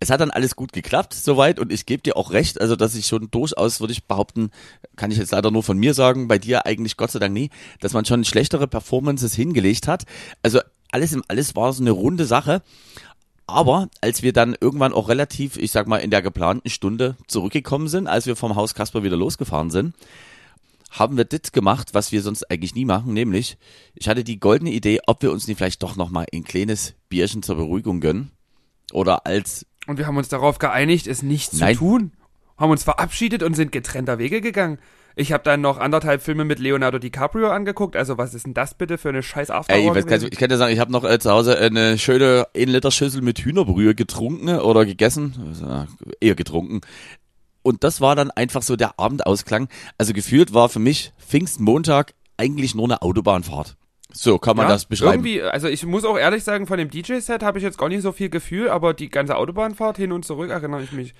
[0.00, 2.94] Es hat dann alles gut geklappt, soweit, und ich gebe dir auch recht, also dass
[2.94, 4.50] ich schon durchaus, würde ich behaupten,
[4.96, 7.50] kann ich jetzt leider nur von mir sagen, bei dir eigentlich Gott sei Dank nie,
[7.80, 10.04] dass man schon schlechtere Performances hingelegt hat.
[10.42, 12.62] Also alles im alles war so eine runde Sache.
[13.46, 17.88] Aber als wir dann irgendwann auch relativ, ich sag mal, in der geplanten Stunde zurückgekommen
[17.88, 19.94] sind, als wir vom Haus Kasper wieder losgefahren sind,
[20.90, 23.58] haben wir das gemacht, was wir sonst eigentlich nie machen, nämlich
[23.94, 27.42] ich hatte die goldene Idee, ob wir uns nicht vielleicht doch nochmal ein kleines Bierchen
[27.42, 28.30] zur Beruhigung gönnen.
[28.92, 31.76] Oder als, Und wir haben uns darauf geeinigt, es nicht zu Nein.
[31.76, 32.12] tun.
[32.56, 34.78] Haben uns verabschiedet und sind getrennter Wege gegangen.
[35.16, 37.96] Ich habe dann noch anderthalb Filme mit Leonardo DiCaprio angeguckt.
[37.96, 40.48] Also was ist denn das bitte für eine scheiß after ey, gar nicht, ich kann
[40.48, 43.94] dir sagen, ich habe noch äh, zu Hause eine schöne 1 Liter Schüssel mit Hühnerbrühe
[43.94, 45.86] getrunken oder gegessen, also, äh,
[46.20, 46.80] eher getrunken.
[47.62, 49.68] Und das war dann einfach so der Abendausklang.
[49.98, 53.76] Also gefühlt war für mich Pfingstmontag eigentlich nur eine Autobahnfahrt.
[54.12, 55.24] So kann man ja, das beschreiben.
[55.24, 58.02] Irgendwie, also ich muss auch ehrlich sagen, von dem DJ-Set habe ich jetzt gar nicht
[58.02, 61.14] so viel Gefühl, aber die ganze Autobahnfahrt hin und zurück erinnere ich mich.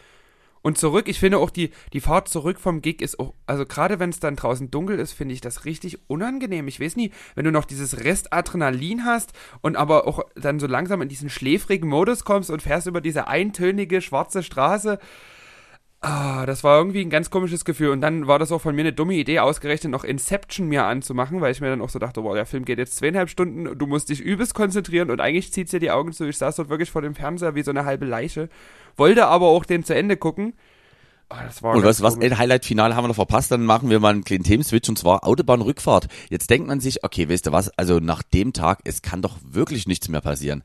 [0.66, 4.00] Und zurück, ich finde auch die, die Fahrt zurück vom Gig ist auch, also gerade
[4.00, 6.68] wenn es dann draußen dunkel ist, finde ich das richtig unangenehm.
[6.68, 10.66] Ich weiß nie, wenn du noch dieses Rest Adrenalin hast und aber auch dann so
[10.66, 14.98] langsam in diesen schläfrigen Modus kommst und fährst über diese eintönige schwarze Straße.
[16.00, 17.88] Ah, das war irgendwie ein ganz komisches Gefühl.
[17.88, 21.42] Und dann war das auch von mir eine dumme Idee, ausgerechnet noch Inception mir anzumachen,
[21.42, 23.86] weil ich mir dann auch so dachte, boah, der Film geht jetzt zweieinhalb Stunden, du
[23.86, 26.24] musst dich übelst konzentrieren und eigentlich zieht's dir die Augen zu.
[26.26, 28.50] Ich saß dort wirklich vor dem Fernseher wie so eine halbe Leiche,
[28.96, 30.54] wollte aber auch den zu Ende gucken.
[31.28, 33.98] Ah, das war Und was, was ein Highlight-Finale haben wir noch verpasst, dann machen wir
[33.98, 36.08] mal einen kleinen Themenswitch und zwar Autobahnrückfahrt.
[36.30, 39.38] Jetzt denkt man sich, okay, weißt du was, also nach dem Tag, es kann doch
[39.42, 40.62] wirklich nichts mehr passieren.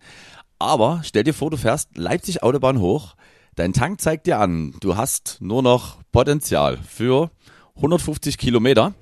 [0.60, 3.16] Aber stell dir vor, du fährst Leipzig Autobahn hoch,
[3.56, 7.32] dein Tank zeigt dir an, du hast nur noch Potenzial für
[7.78, 8.94] 150 Kilometer.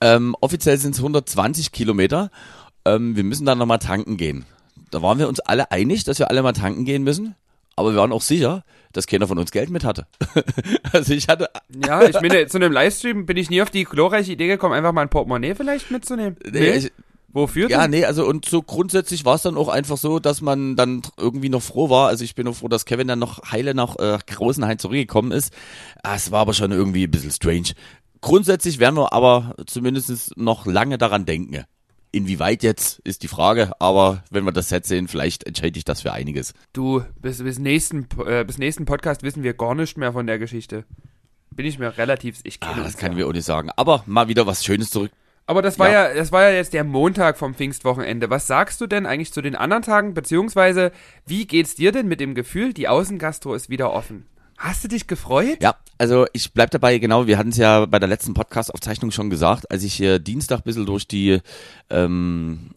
[0.00, 2.30] Ähm, offiziell sind es 120 Kilometer.
[2.84, 4.44] Ähm, wir müssen dann nochmal tanken gehen.
[4.90, 7.34] Da waren wir uns alle einig, dass wir alle mal tanken gehen müssen.
[7.76, 10.06] Aber wir waren auch sicher, dass keiner von uns Geld mit hatte.
[10.92, 11.50] also ich hatte,
[11.86, 14.92] Ja, ich meine, zu einem Livestream bin ich nie auf die glorreiche Idee gekommen, einfach
[14.92, 16.36] mal ein Portemonnaie vielleicht mitzunehmen.
[16.50, 16.92] nee, ich,
[17.36, 17.90] Wofür ja, denn?
[17.90, 21.50] nee, also und so grundsätzlich war es dann auch einfach so, dass man dann irgendwie
[21.50, 22.08] noch froh war.
[22.08, 25.52] Also ich bin auch froh, dass Kevin dann noch heile nach äh, Großenhain zurückgekommen ist.
[26.02, 27.72] Ah, Es war aber schon irgendwie ein bisschen strange.
[28.22, 31.64] Grundsätzlich werden wir aber zumindest noch lange daran denken.
[32.12, 36.02] Inwieweit jetzt, ist die Frage, aber wenn wir das Set sehen, vielleicht entscheide ich das
[36.02, 36.54] für einiges.
[36.72, 40.38] Du, bis, bis, nächsten, äh, bis nächsten Podcast wissen wir gar nicht mehr von der
[40.38, 40.84] Geschichte.
[41.50, 43.18] Bin ich mir relativ, ich kenne Ah, das kann ja.
[43.18, 43.70] wir auch nicht sagen.
[43.76, 45.10] Aber mal wieder was Schönes zurück.
[45.46, 46.08] Aber das war ja.
[46.08, 46.14] Ja.
[46.14, 48.30] das war ja jetzt der Montag vom Pfingstwochenende.
[48.30, 50.90] Was sagst du denn eigentlich zu den anderen Tagen, beziehungsweise
[51.24, 54.26] wie geht's dir denn mit dem Gefühl, die Außengastro ist wieder offen?
[54.58, 55.58] Hast du dich gefreut?
[55.60, 59.30] Ja, also ich bleib dabei, genau, wir hatten es ja bei der letzten Podcast-Aufzeichnung schon
[59.30, 61.40] gesagt, als ich hier Dienstag ein bisschen durch die
[61.90, 62.70] ähm,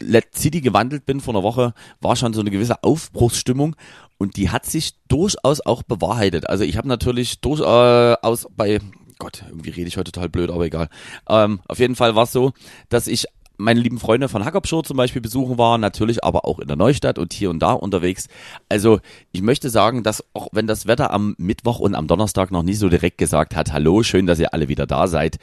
[0.00, 3.76] Let City gewandelt bin vor einer Woche, war schon so eine gewisse Aufbruchsstimmung
[4.18, 6.48] und die hat sich durchaus auch bewahrheitet.
[6.48, 8.80] Also ich habe natürlich durchaus bei
[9.18, 10.88] Gott, irgendwie rede ich heute total blöd, aber egal.
[11.28, 12.52] Ähm, auf jeden Fall war es so,
[12.90, 13.26] dass ich
[13.58, 17.18] meine lieben Freunde von Hackerpshow zum Beispiel besuchen war, natürlich aber auch in der Neustadt
[17.18, 18.28] und hier und da unterwegs.
[18.68, 19.00] Also
[19.32, 22.78] ich möchte sagen, dass auch wenn das Wetter am Mittwoch und am Donnerstag noch nicht
[22.78, 25.38] so direkt gesagt hat, hallo, schön, dass ihr alle wieder da seid,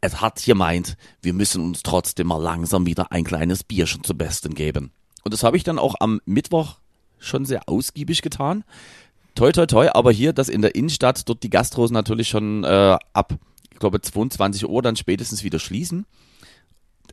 [0.00, 4.54] es hat gemeint, wir müssen uns trotzdem mal langsam wieder ein kleines Bierchen zum Besten
[4.54, 4.90] geben.
[5.22, 6.78] Und das habe ich dann auch am Mittwoch
[7.18, 8.64] schon sehr ausgiebig getan.
[9.36, 12.98] Toi, toi, toi, aber hier, das in der Innenstadt, dort die Gastros natürlich schon äh,
[13.12, 13.34] ab,
[13.70, 16.04] ich glaube, 22 Uhr dann spätestens wieder schließen.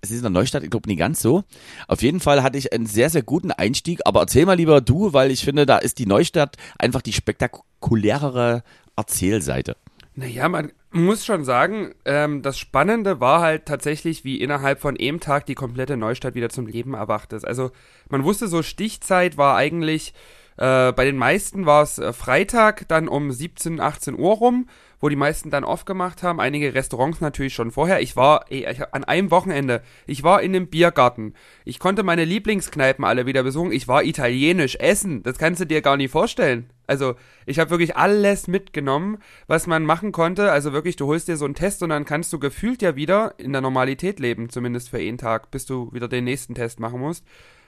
[0.02, 1.44] Es ist in der Neustadt, ich glaube, nicht ganz so.
[1.88, 5.14] Auf jeden Fall hatte ich einen sehr, sehr guten Einstieg, aber erzähl mal lieber du,
[5.14, 8.64] weil ich finde, da ist die Neustadt einfach die spektakulärere
[8.96, 9.76] Erzählseite.
[10.16, 15.20] Naja, man muss schon sagen, ähm, das Spannende war halt tatsächlich, wie innerhalb von einem
[15.20, 17.46] Tag die komplette Neustadt wieder zum Leben erwacht ist.
[17.46, 17.72] Also
[18.10, 20.14] man wusste so, Stichzeit war eigentlich,
[20.58, 24.68] äh, bei den meisten war es äh, Freitag, dann um 17, 18 Uhr rum
[25.00, 26.40] wo die meisten dann aufgemacht haben.
[26.40, 28.02] Einige Restaurants natürlich schon vorher.
[28.02, 31.34] Ich war ey, ich, an einem Wochenende, ich war in einem Biergarten.
[31.66, 33.72] Ich konnte meine Lieblingskneipen alle wieder besuchen.
[33.72, 35.24] Ich war italienisch essen.
[35.24, 36.70] Das kannst du dir gar nicht vorstellen.
[36.88, 40.52] Also, ich habe wirklich alles mitgenommen, was man machen konnte.
[40.52, 43.36] Also wirklich, du holst dir so einen Test und dann kannst du gefühlt ja wieder
[43.38, 47.00] in der Normalität leben, zumindest für einen Tag, bis du wieder den nächsten Test machen
[47.00, 47.24] musst.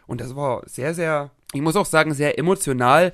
[0.07, 3.13] Und das war sehr, sehr, ich muss auch sagen, sehr emotional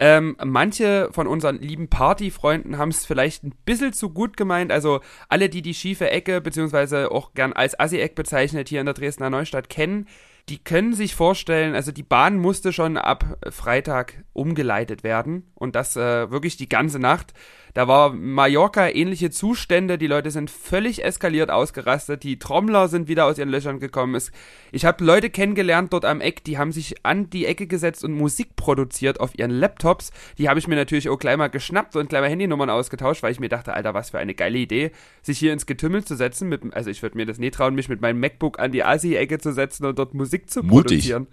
[0.00, 4.72] ähm, manche von unseren lieben Partyfreunden haben es vielleicht ein bisschen zu gut gemeint.
[4.72, 8.94] Also alle, die die schiefe Ecke, beziehungsweise auch gern als Assi-Eck bezeichnet, hier in der
[8.94, 10.08] Dresdner Neustadt kennen,
[10.48, 15.96] die können sich vorstellen, also die Bahn musste schon ab Freitag umgeleitet werden und das
[15.96, 17.32] äh, wirklich die ganze Nacht.
[17.74, 19.98] Da war Mallorca ähnliche Zustände.
[19.98, 22.22] Die Leute sind völlig eskaliert ausgerastet.
[22.22, 24.14] Die Trommler sind wieder aus ihren Löchern gekommen.
[24.14, 24.30] Es,
[24.70, 28.12] ich habe Leute kennengelernt dort am Eck, die haben sich an die Ecke gesetzt und
[28.12, 30.12] Musik produziert auf ihren Laptops.
[30.38, 33.32] Die habe ich mir natürlich auch gleich mal geschnappt und gleich mal Handynummern ausgetauscht, weil
[33.32, 36.48] ich mir dachte, Alter, was für eine geile Idee, sich hier ins Getümmel zu setzen.
[36.48, 39.40] Mit, also ich würde mir das nie trauen, mich mit meinem MacBook an die Asi-Ecke
[39.40, 40.70] zu setzen und dort Musik zu Mutig.
[40.70, 41.26] produzieren.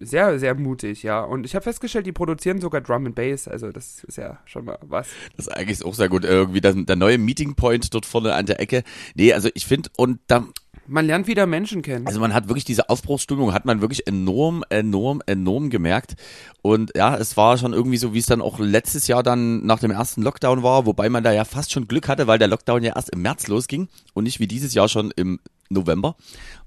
[0.00, 1.20] Sehr, sehr mutig, ja.
[1.22, 3.48] Und ich habe festgestellt, die produzieren sogar Drum and Bass.
[3.48, 5.08] Also das ist ja schon mal was.
[5.36, 6.24] Das ist eigentlich auch sehr gut.
[6.24, 8.82] Irgendwie das, der neue Meeting Point dort vorne an der Ecke.
[9.14, 10.44] Nee, also ich finde, und da,
[10.86, 12.06] Man lernt wieder Menschen kennen.
[12.06, 16.14] also man hat wirklich diese Aufbruchsstimmung, hat man wirklich enorm, enorm, enorm gemerkt.
[16.62, 19.80] Und ja, es war schon irgendwie so, wie es dann auch letztes Jahr dann nach
[19.80, 22.82] dem ersten Lockdown war, wobei man da ja fast schon Glück hatte, weil der Lockdown
[22.82, 26.14] ja erst im März losging und nicht wie dieses Jahr schon im November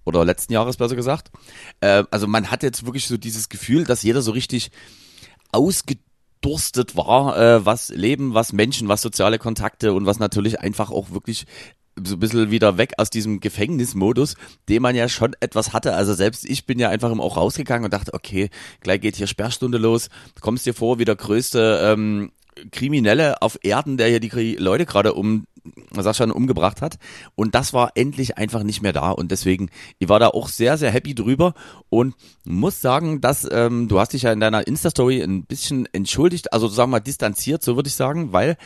[0.06, 1.32] oder letzten Jahres besser gesagt.
[1.82, 4.72] Äh, also man hat jetzt wirklich so dieses Gefühl, dass jeder so richtig
[5.52, 11.12] ausgedurstet war, äh, was Leben, was Menschen, was soziale Kontakte und was natürlich einfach auch
[11.12, 11.46] wirklich
[12.02, 14.36] so ein bisschen wieder weg aus diesem Gefängnismodus,
[14.70, 15.96] den man ja schon etwas hatte.
[15.96, 18.50] Also selbst ich bin ja einfach auch rausgegangen und dachte, okay,
[18.82, 20.10] gleich geht hier Sperrstunde los.
[20.40, 22.32] Kommst dir vor wie der größte ähm,
[22.72, 25.46] Kriminelle auf Erden, der hier die Leute gerade um,
[25.98, 26.98] sag schon, umgebracht hat.
[27.36, 29.12] Und das war endlich einfach nicht mehr da.
[29.12, 31.54] Und deswegen, ich war da auch sehr, sehr happy drüber
[31.90, 36.54] und muss sagen, dass ähm, du hast dich ja in deiner Insta-Story ein bisschen entschuldigt,
[36.54, 38.58] also sagen wir mal distanziert, so würde ich sagen, weil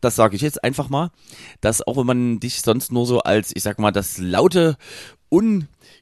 [0.00, 1.10] das sage ich jetzt einfach mal,
[1.60, 4.76] dass auch wenn man dich sonst nur so als, ich sag mal, das laute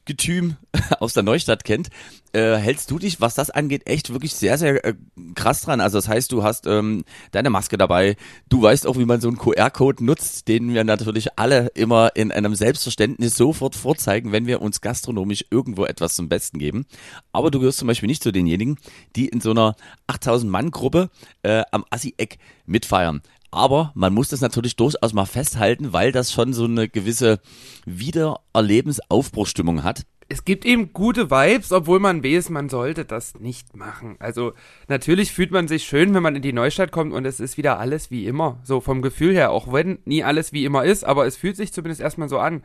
[0.06, 0.56] Ungetüm
[1.00, 1.88] aus der Neustadt kennt,
[2.32, 4.94] äh, hältst du dich, was das angeht, echt wirklich sehr, sehr äh,
[5.34, 5.80] krass dran.
[5.80, 8.16] Also das heißt, du hast ähm, deine Maske dabei,
[8.48, 12.30] du weißt auch, wie man so einen QR-Code nutzt, den wir natürlich alle immer in
[12.30, 16.86] einem Selbstverständnis sofort vorzeigen, wenn wir uns gastronomisch irgendwo etwas zum Besten geben.
[17.32, 18.78] Aber du gehörst zum Beispiel nicht zu denjenigen,
[19.16, 19.74] die in so einer
[20.06, 21.10] 8000-Mann-Gruppe
[21.42, 23.22] äh, am Assi-Eck mitfeiern.
[23.56, 27.40] Aber man muss das natürlich durchaus mal festhalten, weil das schon so eine gewisse
[27.86, 30.02] Wiedererlebensaufbruchstimmung hat.
[30.28, 34.16] es gibt eben gute Vibes, obwohl man weiß, man sollte das nicht machen.
[34.18, 34.52] Also
[34.88, 37.78] natürlich fühlt man sich schön, wenn man in die Neustadt kommt und es ist wieder
[37.78, 38.58] alles wie immer.
[38.62, 41.72] So vom Gefühl her, auch wenn nie alles wie immer ist, aber es fühlt sich
[41.72, 42.62] zumindest erstmal so an.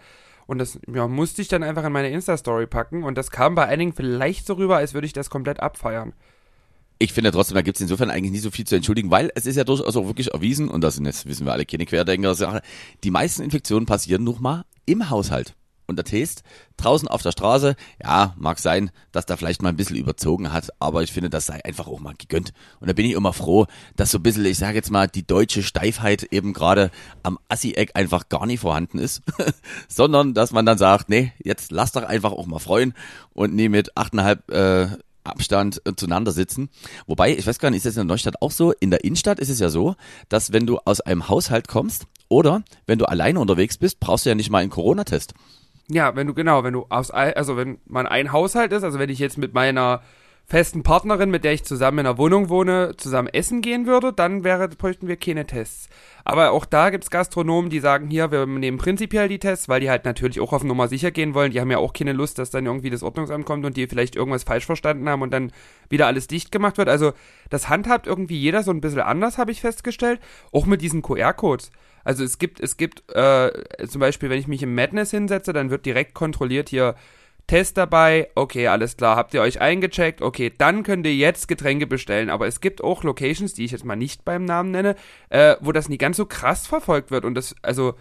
[0.47, 3.65] Und das ja, musste ich dann einfach in meine Insta-Story packen und das kam bei
[3.67, 6.13] einigen vielleicht so rüber, als würde ich das komplett abfeiern.
[7.01, 9.47] Ich finde trotzdem, da gibt es insofern eigentlich nicht so viel zu entschuldigen, weil es
[9.47, 12.61] ist ja durchaus auch wirklich erwiesen, und das sind jetzt, wissen wir alle, keine Querdenker,
[13.03, 15.55] die meisten Infektionen passieren noch mal im Haushalt.
[15.87, 16.43] Und der Test
[16.77, 20.69] draußen auf der Straße, ja, mag sein, dass da vielleicht mal ein bisschen überzogen hat,
[20.77, 22.53] aber ich finde, das sei einfach auch mal gegönnt.
[22.79, 25.25] Und da bin ich immer froh, dass so ein bisschen, ich sage jetzt mal, die
[25.25, 26.91] deutsche Steifheit eben gerade
[27.23, 29.23] am Assi-Eck einfach gar nicht vorhanden ist,
[29.87, 32.93] sondern dass man dann sagt, nee, jetzt lass doch einfach auch mal freuen
[33.33, 34.87] und nie mit achteinhalb äh,
[35.23, 36.69] Abstand äh, zueinander sitzen.
[37.07, 38.71] Wobei, ich weiß gar nicht, ist das in der Neustadt auch so?
[38.79, 39.95] In der Innenstadt ist es ja so,
[40.29, 44.29] dass wenn du aus einem Haushalt kommst oder wenn du alleine unterwegs bist, brauchst du
[44.29, 45.33] ja nicht mal einen Corona-Test.
[45.89, 49.09] Ja, wenn du, genau, wenn du aus, also wenn man ein Haushalt ist, also wenn
[49.09, 50.01] ich jetzt mit meiner
[50.51, 54.43] festen Partnerin, mit der ich zusammen in einer Wohnung wohne, zusammen essen gehen würde, dann
[54.43, 55.87] wäre, bräuchten wir keine Tests.
[56.25, 59.89] Aber auch da gibt's Gastronomen, die sagen, hier, wir nehmen prinzipiell die Tests, weil die
[59.89, 61.51] halt natürlich auch auf Nummer sicher gehen wollen.
[61.51, 64.17] Die haben ja auch keine Lust, dass dann irgendwie das Ordnungsamt kommt und die vielleicht
[64.17, 65.53] irgendwas falsch verstanden haben und dann
[65.87, 66.89] wieder alles dicht gemacht wird.
[66.89, 67.13] Also
[67.49, 70.19] das handhabt irgendwie jeder so ein bisschen anders, habe ich festgestellt.
[70.51, 71.71] Auch mit diesen QR-Codes.
[72.03, 73.51] Also es gibt, es gibt äh,
[73.87, 76.95] zum Beispiel, wenn ich mich im Madness hinsetze, dann wird direkt kontrolliert hier
[77.51, 81.85] Test dabei, okay, alles klar, habt ihr euch eingecheckt, okay, dann könnt ihr jetzt Getränke
[81.85, 82.29] bestellen.
[82.29, 84.95] Aber es gibt auch Locations, die ich jetzt mal nicht beim Namen nenne,
[85.27, 87.25] äh, wo das nie ganz so krass verfolgt wird.
[87.25, 87.95] Und das, also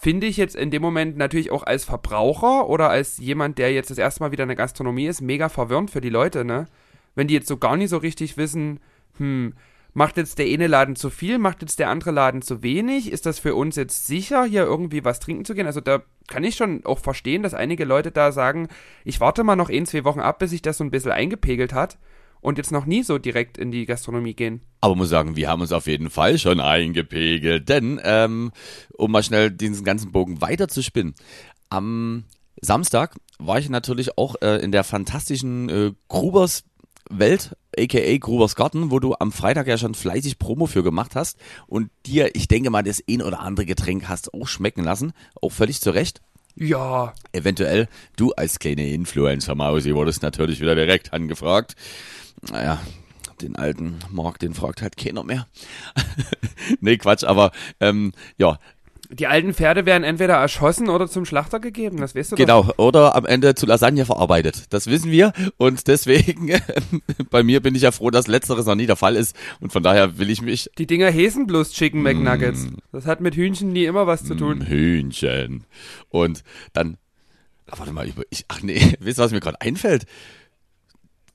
[0.00, 3.90] finde ich jetzt in dem Moment natürlich auch als Verbraucher oder als jemand, der jetzt
[3.90, 6.66] das erste Mal wieder in der Gastronomie ist, mega verwirrend für die Leute, ne?
[7.14, 8.80] Wenn die jetzt so gar nicht so richtig wissen,
[9.18, 9.54] hm,
[9.96, 13.10] macht jetzt der eine Laden zu viel, macht jetzt der andere Laden zu wenig?
[13.10, 15.64] Ist das für uns jetzt sicher, hier irgendwie was trinken zu gehen?
[15.64, 18.68] Also da kann ich schon auch verstehen, dass einige Leute da sagen,
[19.04, 21.72] ich warte mal noch ein, zwei Wochen ab, bis sich das so ein bisschen eingepegelt
[21.72, 21.96] hat
[22.42, 24.60] und jetzt noch nie so direkt in die Gastronomie gehen.
[24.82, 27.66] Aber muss sagen, wir haben uns auf jeden Fall schon eingepegelt.
[27.70, 28.52] Denn, ähm,
[28.92, 31.14] um mal schnell diesen ganzen Bogen weiter zu spinnen,
[31.70, 32.24] am
[32.60, 36.64] Samstag war ich natürlich auch äh, in der fantastischen äh, Grubers
[37.08, 41.38] Welt, aka Grubers Garten, wo du am Freitag ja schon fleißig Promo für gemacht hast
[41.66, 45.50] und dir, ich denke mal, das ein oder andere Getränk hast auch schmecken lassen, auch
[45.52, 46.20] völlig zu Recht.
[46.54, 47.86] Ja, Eventuell,
[48.16, 51.76] du als kleine Influencer-Mausi wurdest natürlich wieder direkt angefragt.
[52.50, 52.80] Naja,
[53.42, 55.46] den alten Mark, den fragt halt keiner mehr.
[56.80, 58.58] nee, Quatsch, aber ähm, ja,
[59.10, 62.38] die alten Pferde werden entweder erschossen oder zum Schlachter gegeben, das weißt du doch.
[62.38, 62.70] genau.
[62.76, 64.64] Oder am Ende zu Lasagne verarbeitet.
[64.70, 65.32] Das wissen wir.
[65.56, 66.50] Und deswegen,
[67.30, 69.36] bei mir bin ich ja froh, dass letzteres noch nie der Fall ist.
[69.60, 72.66] Und von daher will ich mich Die Dinger hießen bloß Chicken McNuggets.
[72.92, 74.58] Das hat mit Hühnchen nie immer was zu tun.
[74.58, 75.64] Mm, Hühnchen.
[76.08, 76.42] Und
[76.72, 76.98] dann,
[77.66, 80.06] ah, warte mal, ich, ich, ach nee, wisst ihr, was mir gerade einfällt?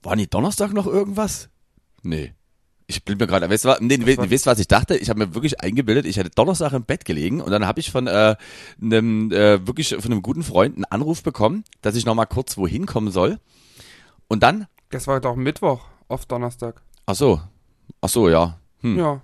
[0.02, 1.48] War nicht Donnerstag noch irgendwas?
[2.02, 2.34] Nee.
[2.86, 4.96] Ich bin mir gerade, weißt du was, nee, wisst ihr, was ich dachte?
[4.96, 7.90] Ich habe mir wirklich eingebildet, ich hätte Donnerstag im Bett gelegen und dann habe ich
[7.90, 8.36] von äh,
[8.80, 12.56] einem äh, wirklich von einem guten Freund einen Anruf bekommen, dass ich noch mal kurz
[12.56, 13.38] wohin kommen soll.
[14.28, 16.82] Und dann, Das war doch Mittwoch auf Donnerstag.
[17.06, 17.40] ach so,
[18.00, 18.58] ach so, ja.
[18.80, 18.98] Hm.
[18.98, 19.20] Ja.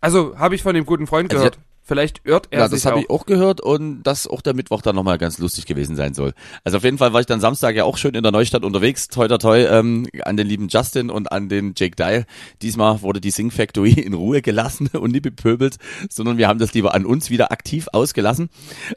[0.00, 1.58] Also, habe ich von dem guten Freund Also gehört.
[1.86, 4.80] Vielleicht irrt er Ja, sich das habe ich auch gehört und dass auch der Mittwoch
[4.80, 6.32] dann nochmal ganz lustig gewesen sein soll.
[6.64, 9.08] Also auf jeden Fall war ich dann Samstag ja auch schön in der Neustadt unterwegs,
[9.08, 12.24] toi toi toi, ähm, an den lieben Justin und an den Jake Dial.
[12.62, 15.76] Diesmal wurde die Sing Factory in Ruhe gelassen und nicht bepöbelt,
[16.08, 18.48] sondern wir haben das lieber an uns wieder aktiv ausgelassen.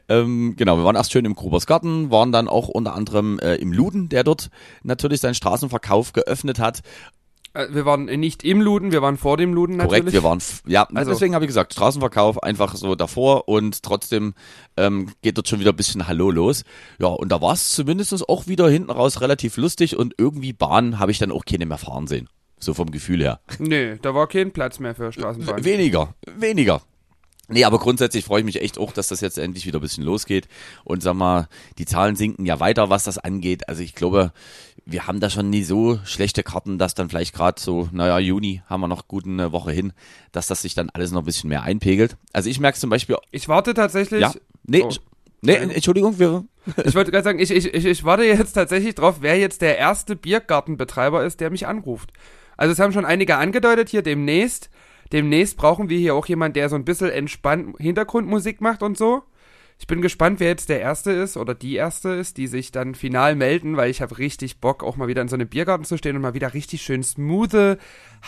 [0.08, 3.56] Ähm, genau, wir waren erst schön im Grubers Garten, waren dann auch unter anderem äh,
[3.56, 4.48] im Luden, der dort
[4.82, 6.80] natürlich seinen Straßenverkauf geöffnet hat.
[7.58, 10.00] Äh, Wir waren nicht im Luden, wir waren vor dem Luden natürlich.
[10.00, 14.34] Korrekt, wir waren, ja, Also- deswegen habe ich gesagt, Straßenverkauf einfach so davor und trotzdem
[14.76, 16.62] ähm, geht dort schon wieder ein bisschen Hallo los.
[17.00, 20.98] Ja, und da war es zumindest auch wieder hinten raus relativ lustig und irgendwie Bahn
[20.98, 22.28] habe ich dann auch keine mehr fahren sehen.
[22.60, 23.40] So vom Gefühl her.
[23.58, 25.64] Nee, da war kein Platz mehr für Straßenbahn.
[25.64, 26.82] Weniger, weniger.
[27.50, 30.04] Nee, aber grundsätzlich freue ich mich echt auch, dass das jetzt endlich wieder ein bisschen
[30.04, 30.48] losgeht.
[30.84, 33.68] Und sag mal, die Zahlen sinken ja weiter, was das angeht.
[33.68, 34.32] Also ich glaube,
[34.90, 38.62] wir haben da schon nie so schlechte Karten, dass dann vielleicht gerade so, naja, Juni
[38.66, 39.92] haben wir noch gut eine Woche hin,
[40.32, 42.16] dass das sich dann alles noch ein bisschen mehr einpegelt.
[42.32, 44.22] Also ich merke zum Beispiel, Ich warte tatsächlich.
[44.22, 44.32] ja,
[44.64, 44.90] nee, Oh.
[45.42, 46.44] nee, Entschuldigung, wir,
[46.84, 49.76] Ich wollte gerade sagen, ich, ich, ich, ich warte jetzt tatsächlich drauf, wer jetzt der
[49.76, 52.12] erste Biergartenbetreiber ist, der mich anruft.
[52.56, 54.70] Also es haben schon einige angedeutet hier demnächst.
[55.12, 59.22] Demnächst brauchen wir hier auch jemanden, der so ein bisschen entspannt Hintergrundmusik macht und so.
[59.80, 62.96] Ich bin gespannt, wer jetzt der Erste ist oder die Erste ist, die sich dann
[62.96, 65.96] final melden, weil ich habe richtig Bock, auch mal wieder in so einem Biergarten zu
[65.96, 67.78] stehen und mal wieder richtig schön smoothe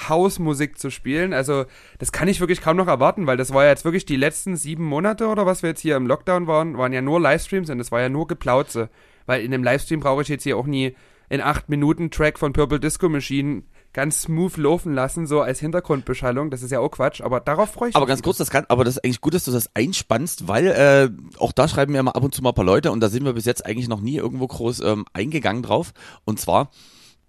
[0.08, 1.32] Hausmusik zu spielen.
[1.32, 1.64] Also
[1.98, 4.56] das kann ich wirklich kaum noch erwarten, weil das war ja jetzt wirklich die letzten
[4.56, 7.78] sieben Monate oder was wir jetzt hier im Lockdown waren, waren ja nur Livestreams und
[7.78, 8.88] das war ja nur Geplauze.
[9.26, 10.94] Weil in einem Livestream brauche ich jetzt hier auch nie
[11.28, 16.50] in acht Minuten Track von Purple Disco Machine ganz smooth laufen lassen, so als Hintergrundbeschallung.
[16.50, 18.10] Das ist ja auch Quatsch, aber darauf freue ich Aber mich.
[18.10, 21.10] ganz kurz, das kann, aber das ist eigentlich gut, dass du das einspannst, weil äh,
[21.38, 23.24] auch da schreiben mir mal ab und zu mal ein paar Leute und da sind
[23.24, 25.92] wir bis jetzt eigentlich noch nie irgendwo groß ähm, eingegangen drauf.
[26.24, 26.70] Und zwar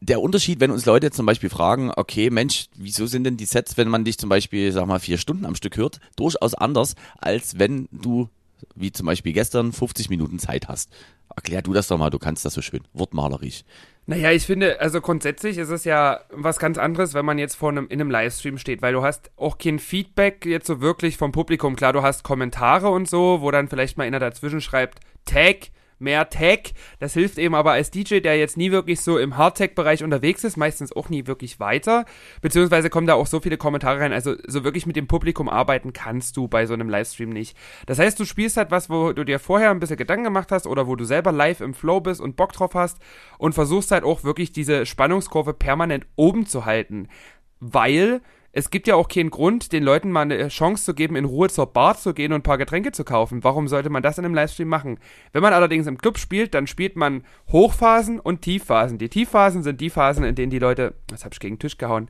[0.02, 3.78] der Unterschied, wenn uns Leute zum Beispiel fragen, okay, Mensch, wieso sind denn die Sets,
[3.78, 7.60] wenn man dich zum Beispiel, sag mal, vier Stunden am Stück hört, durchaus anders, als
[7.60, 8.28] wenn du,
[8.76, 10.92] wie zum Beispiel gestern, 50 Minuten Zeit hast.
[11.36, 13.64] Erklär du das doch mal, du kannst das so schön, wortmalerisch.
[14.08, 17.70] Naja, ich finde, also grundsätzlich ist es ja was ganz anderes, wenn man jetzt vor
[17.70, 21.32] einem, in einem Livestream steht, weil du hast auch kein Feedback jetzt so wirklich vom
[21.32, 21.76] Publikum.
[21.76, 25.70] Klar, du hast Kommentare und so, wo dann vielleicht mal einer dazwischen schreibt, Tag,
[26.02, 26.74] mehr Tech.
[27.00, 30.58] Das hilft eben aber als DJ, der jetzt nie wirklich so im Hardtech-Bereich unterwegs ist,
[30.58, 32.06] meistens auch nie wirklich weiter.
[32.42, 34.14] Beziehungsweise kommen da auch so viele Kommentare rein.
[34.14, 37.56] Also so wirklich mit dem Publikum arbeiten kannst du bei so einem Livestream nicht.
[37.86, 40.68] Das heißt, du spielst halt was, wo du dir vorher ein bisschen Gedanken gemacht hast
[40.68, 43.00] oder wo du selber live im Flow bist und Bock drauf hast
[43.38, 47.08] und versuchst halt auch wirklich diese Spannungskurve permanent oben zu halten.
[47.60, 48.22] Weil
[48.54, 51.50] es gibt ja auch keinen Grund, den Leuten mal eine Chance zu geben, in Ruhe
[51.50, 53.44] zur Bar zu gehen und ein paar Getränke zu kaufen.
[53.44, 55.00] Warum sollte man das in einem Livestream machen?
[55.32, 58.98] Wenn man allerdings im Club spielt, dann spielt man Hochphasen und Tiefphasen.
[58.98, 60.96] Die Tiefphasen sind die Phasen, in denen die Leute.
[61.10, 62.10] Was hab ich gegen den Tisch gehauen?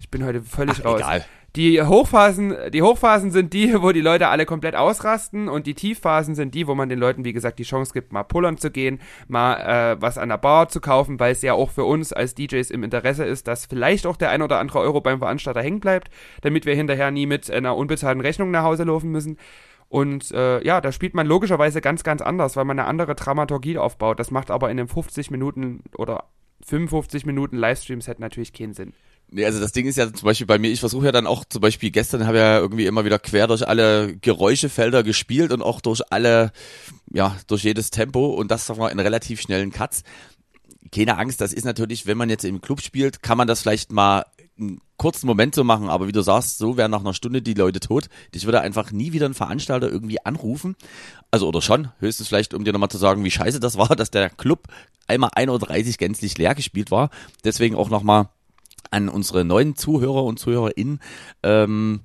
[0.00, 1.00] Ich bin heute völlig Ach, raus.
[1.00, 1.24] egal.
[1.56, 6.34] Die Hochphasen, die Hochphasen sind die, wo die Leute alle komplett ausrasten und die Tiefphasen
[6.34, 9.00] sind die, wo man den Leuten, wie gesagt, die Chance gibt, mal pullern zu gehen,
[9.28, 12.34] mal äh, was an der Bar zu kaufen, weil es ja auch für uns als
[12.34, 15.80] DJs im Interesse ist, dass vielleicht auch der ein oder andere Euro beim Veranstalter hängen
[15.80, 16.10] bleibt,
[16.42, 19.38] damit wir hinterher nie mit einer unbezahlten Rechnung nach Hause laufen müssen.
[19.88, 23.78] Und äh, ja, da spielt man logischerweise ganz, ganz anders, weil man eine andere Dramaturgie
[23.78, 24.20] aufbaut.
[24.20, 26.24] Das macht aber in einem 50 Minuten oder
[26.66, 28.92] 55 Minuten Livestream-Set natürlich keinen Sinn.
[29.30, 31.44] Nee, also das Ding ist ja zum Beispiel bei mir, ich versuche ja dann auch
[31.44, 35.82] zum Beispiel gestern habe ja irgendwie immer wieder quer durch alle Geräuschefelder gespielt und auch
[35.82, 36.50] durch alle,
[37.12, 40.02] ja, durch jedes Tempo und das sagen wir in relativ schnellen Cuts.
[40.90, 43.92] Keine Angst, das ist natürlich, wenn man jetzt im Club spielt, kann man das vielleicht
[43.92, 44.24] mal
[44.58, 47.54] einen kurzen Moment so machen, aber wie du sagst, so wären nach einer Stunde die
[47.54, 48.08] Leute tot.
[48.34, 50.74] Ich würde einfach nie wieder einen Veranstalter irgendwie anrufen.
[51.30, 54.10] Also oder schon, höchstens vielleicht, um dir nochmal zu sagen, wie scheiße das war, dass
[54.10, 54.68] der Club
[55.06, 57.10] einmal 1.30 Uhr gänzlich leer gespielt war.
[57.44, 58.30] Deswegen auch nochmal
[58.90, 61.00] an unsere neuen Zuhörer und ZuhörerInnen.
[61.42, 62.00] Ähm,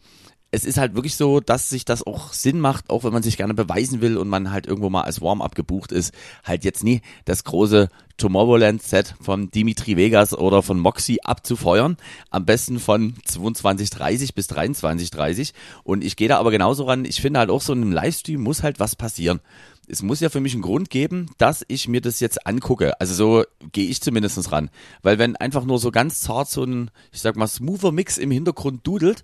[0.53, 3.37] es ist halt wirklich so, dass sich das auch Sinn macht, auch wenn man sich
[3.37, 7.01] gerne beweisen will und man halt irgendwo mal als Warm-up gebucht ist, halt jetzt nie
[7.25, 11.97] das große Tomorrowland-Set von Dimitri Vegas oder von Moxie abzufeuern.
[12.29, 17.03] Am besten von 22.30 bis 23.30 Und ich gehe da aber genauso ran.
[17.05, 19.41] Ich finde halt auch so in einem Livestream muss halt was passieren
[19.87, 22.99] es muss ja für mich einen Grund geben, dass ich mir das jetzt angucke.
[22.99, 24.69] Also so gehe ich zumindest ran.
[25.01, 28.31] Weil wenn einfach nur so ganz zart so ein, ich sag mal, smoother Mix im
[28.31, 29.23] Hintergrund dudelt,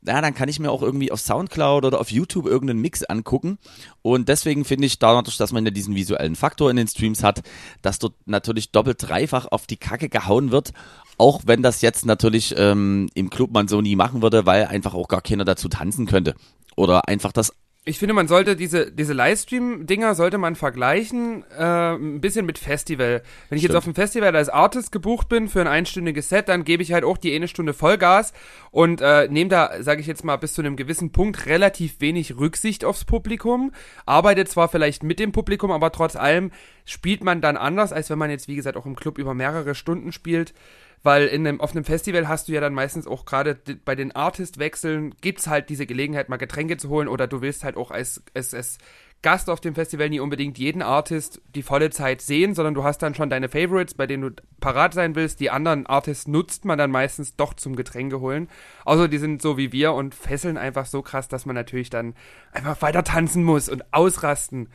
[0.00, 3.58] na, dann kann ich mir auch irgendwie auf Soundcloud oder auf YouTube irgendeinen Mix angucken.
[4.02, 7.42] Und deswegen finde ich dadurch, dass man ja diesen visuellen Faktor in den Streams hat,
[7.82, 10.72] dass dort natürlich doppelt dreifach auf die Kacke gehauen wird.
[11.18, 14.94] Auch wenn das jetzt natürlich ähm, im Club man so nie machen würde, weil einfach
[14.94, 16.36] auch gar keiner dazu tanzen könnte.
[16.76, 17.52] Oder einfach das
[17.88, 23.22] ich finde, man sollte diese, diese Livestream-Dinger sollte man vergleichen äh, ein bisschen mit Festival.
[23.48, 23.62] Wenn ich Stimmt.
[23.62, 26.92] jetzt auf dem Festival als Artist gebucht bin für ein einstündiges Set, dann gebe ich
[26.92, 28.34] halt auch die eine Stunde Vollgas
[28.70, 32.36] und äh, nehme da, sage ich jetzt mal, bis zu einem gewissen Punkt relativ wenig
[32.36, 33.72] Rücksicht aufs Publikum.
[34.04, 36.50] Arbeite zwar vielleicht mit dem Publikum, aber trotz allem
[36.84, 39.74] spielt man dann anders, als wenn man jetzt, wie gesagt, auch im Club über mehrere
[39.74, 40.52] Stunden spielt
[41.02, 44.12] weil in einem, auf einem Festival hast du ja dann meistens auch gerade bei den
[44.12, 48.22] Artist-Wechseln gibt's halt diese Gelegenheit, mal Getränke zu holen oder du willst halt auch als,
[48.34, 48.78] als, als
[49.20, 52.98] Gast auf dem Festival nie unbedingt jeden Artist die volle Zeit sehen, sondern du hast
[52.98, 55.40] dann schon deine Favorites, bei denen du parat sein willst.
[55.40, 58.48] Die anderen Artists nutzt man dann meistens doch zum Getränke holen.
[58.84, 62.14] Außer die sind so wie wir und fesseln einfach so krass, dass man natürlich dann
[62.52, 64.68] einfach weiter tanzen muss und ausrasten.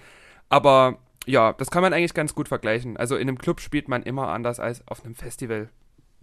[0.49, 2.97] Aber ja, das kann man eigentlich ganz gut vergleichen.
[2.97, 5.69] Also in einem Club spielt man immer anders als auf einem Festival.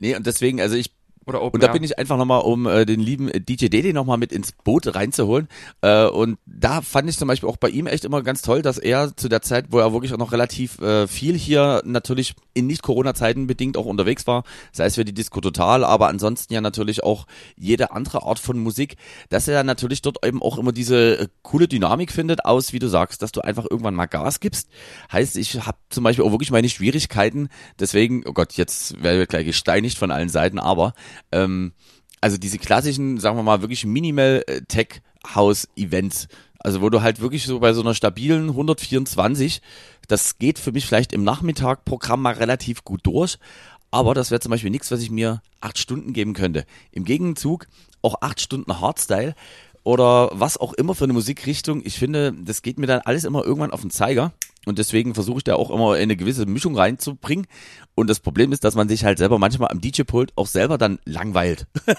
[0.00, 0.94] Nee, und deswegen, also ich
[1.26, 3.92] Oder Open Und da bin ich einfach nochmal, um äh, den lieben äh, DJ Dede
[3.92, 5.48] nochmal mit ins Boot reinzuholen.
[5.82, 8.78] Äh, und da fand ich zum Beispiel auch bei ihm echt immer ganz toll, dass
[8.78, 12.66] er zu der Zeit, wo er wirklich auch noch relativ äh, viel hier natürlich in
[12.66, 17.04] Nicht-Corona-Zeiten bedingt auch unterwegs war, sei es für die Disco Total, aber ansonsten ja natürlich
[17.04, 18.96] auch jede andere Art von Musik,
[19.28, 22.88] dass er natürlich dort eben auch immer diese äh, coole Dynamik findet aus, wie du
[22.88, 24.68] sagst, dass du einfach irgendwann mal Gas gibst.
[25.12, 29.26] Heißt, ich habe zum Beispiel auch wirklich meine Schwierigkeiten, deswegen, oh Gott, jetzt werden wir
[29.26, 30.94] gleich gesteinigt von allen Seiten, aber
[31.32, 31.72] ähm,
[32.20, 35.02] also diese klassischen, sagen wir mal, wirklich Minimal äh, Tech
[35.34, 39.62] House Events, also wo du halt wirklich so bei so einer stabilen 124,
[40.08, 43.38] das geht für mich vielleicht im Nachmittag-Programm mal relativ gut durch,
[43.90, 46.64] aber das wäre zum Beispiel nichts, was ich mir acht Stunden geben könnte.
[46.92, 47.66] Im Gegenzug
[48.02, 49.34] auch acht Stunden Hardstyle
[49.82, 51.82] oder was auch immer für eine Musikrichtung.
[51.84, 54.32] Ich finde, das geht mir dann alles immer irgendwann auf den Zeiger.
[54.66, 57.46] Und deswegen versuche ich da auch immer eine gewisse Mischung reinzubringen.
[57.94, 60.98] Und das Problem ist, dass man sich halt selber manchmal am DJ-Pult auch selber dann
[61.04, 61.66] langweilt.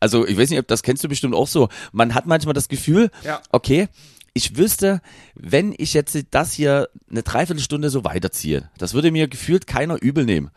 [0.00, 1.68] also ich weiß nicht, ob das kennst du bestimmt auch so.
[1.92, 3.42] Man hat manchmal das Gefühl, Ja.
[3.52, 3.88] okay,
[4.32, 5.02] ich wüsste,
[5.34, 10.24] wenn ich jetzt das hier eine Dreiviertelstunde so weiterziehe, das würde mir gefühlt keiner übel
[10.24, 10.50] nehmen.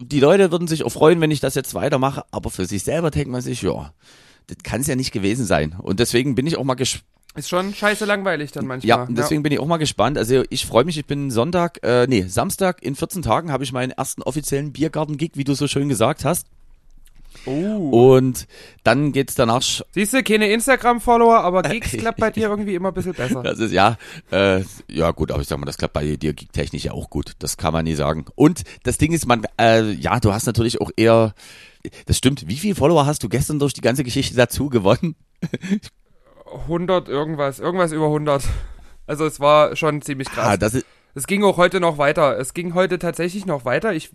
[0.00, 3.10] Die Leute würden sich auch freuen, wenn ich das jetzt weitermache, aber für sich selber
[3.10, 3.92] denkt man sich, ja,
[4.48, 5.76] das kann es ja nicht gewesen sein.
[5.78, 7.06] Und deswegen bin ich auch mal gespannt.
[7.36, 8.88] Ist schon scheiße langweilig dann manchmal.
[8.88, 10.18] Ja, deswegen bin ich auch mal gespannt.
[10.18, 13.72] Also ich freue mich, ich bin Sonntag, äh, nee, Samstag in 14 Tagen habe ich
[13.72, 16.46] meinen ersten offiziellen Biergarten-Gig, wie du so schön gesagt hast.
[17.46, 18.12] Oh.
[18.12, 18.46] Und
[18.82, 19.62] dann geht's danach.
[19.92, 23.42] Siehst du, keine Instagram-Follower, aber Gigs klappt bei dir irgendwie immer ein bisschen besser.
[23.42, 23.96] Das ist ja,
[24.32, 27.34] äh, ja gut, aber ich sag mal, das klappt bei dir technisch ja auch gut.
[27.38, 28.26] Das kann man nie sagen.
[28.34, 31.34] Und das Ding ist, man, äh, ja, du hast natürlich auch eher,
[32.06, 32.48] das stimmt.
[32.48, 35.14] Wie viele Follower hast du gestern durch die ganze Geschichte dazu gewonnen?
[36.52, 38.42] 100 irgendwas, irgendwas über 100.
[39.06, 40.46] Also es war schon ziemlich krass.
[40.46, 42.38] Ah, das ist, Es ging auch heute noch weiter.
[42.38, 43.92] Es ging heute tatsächlich noch weiter.
[43.92, 44.10] Ich,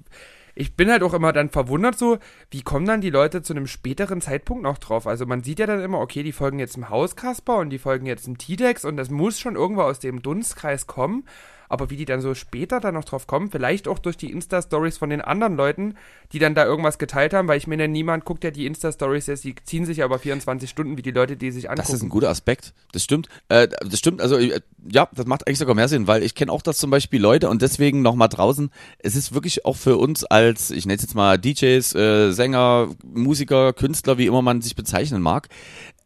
[0.56, 2.18] ich bin halt auch immer dann verwundert so,
[2.50, 5.06] wie kommen dann die Leute zu einem späteren Zeitpunkt noch drauf?
[5.06, 8.06] Also man sieht ja dann immer, okay, die folgen jetzt im Hauskasper und die folgen
[8.06, 11.26] jetzt im T-Dex und das muss schon irgendwo aus dem Dunstkreis kommen.
[11.70, 14.98] Aber wie die dann so später dann noch drauf kommen, vielleicht auch durch die Insta-Stories
[14.98, 15.96] von den anderen Leuten,
[16.32, 19.44] die dann da irgendwas geteilt haben, weil ich meine, niemand guckt ja die Insta-Stories jetzt,
[19.44, 21.88] die ziehen sich ja aber 24 Stunden, wie die Leute, die sich angucken.
[21.88, 22.74] Das ist ein guter Aspekt.
[22.92, 23.30] Das stimmt.
[23.50, 24.22] Äh, das stimmt.
[24.22, 26.90] Also äh, ja, das macht eigentlich sogar mehr Sinn, weil ich kenne auch das zum
[26.90, 28.70] Beispiel Leute und deswegen nochmal draußen.
[29.00, 32.90] Es ist wirklich auch für uns als, ich nenne es jetzt mal DJs, äh, Sänger,
[33.04, 35.50] Musiker, Künstler, wie immer man sich bezeichnen mag,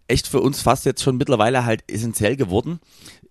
[0.10, 2.80] echt für uns fast jetzt schon mittlerweile halt essentiell geworden.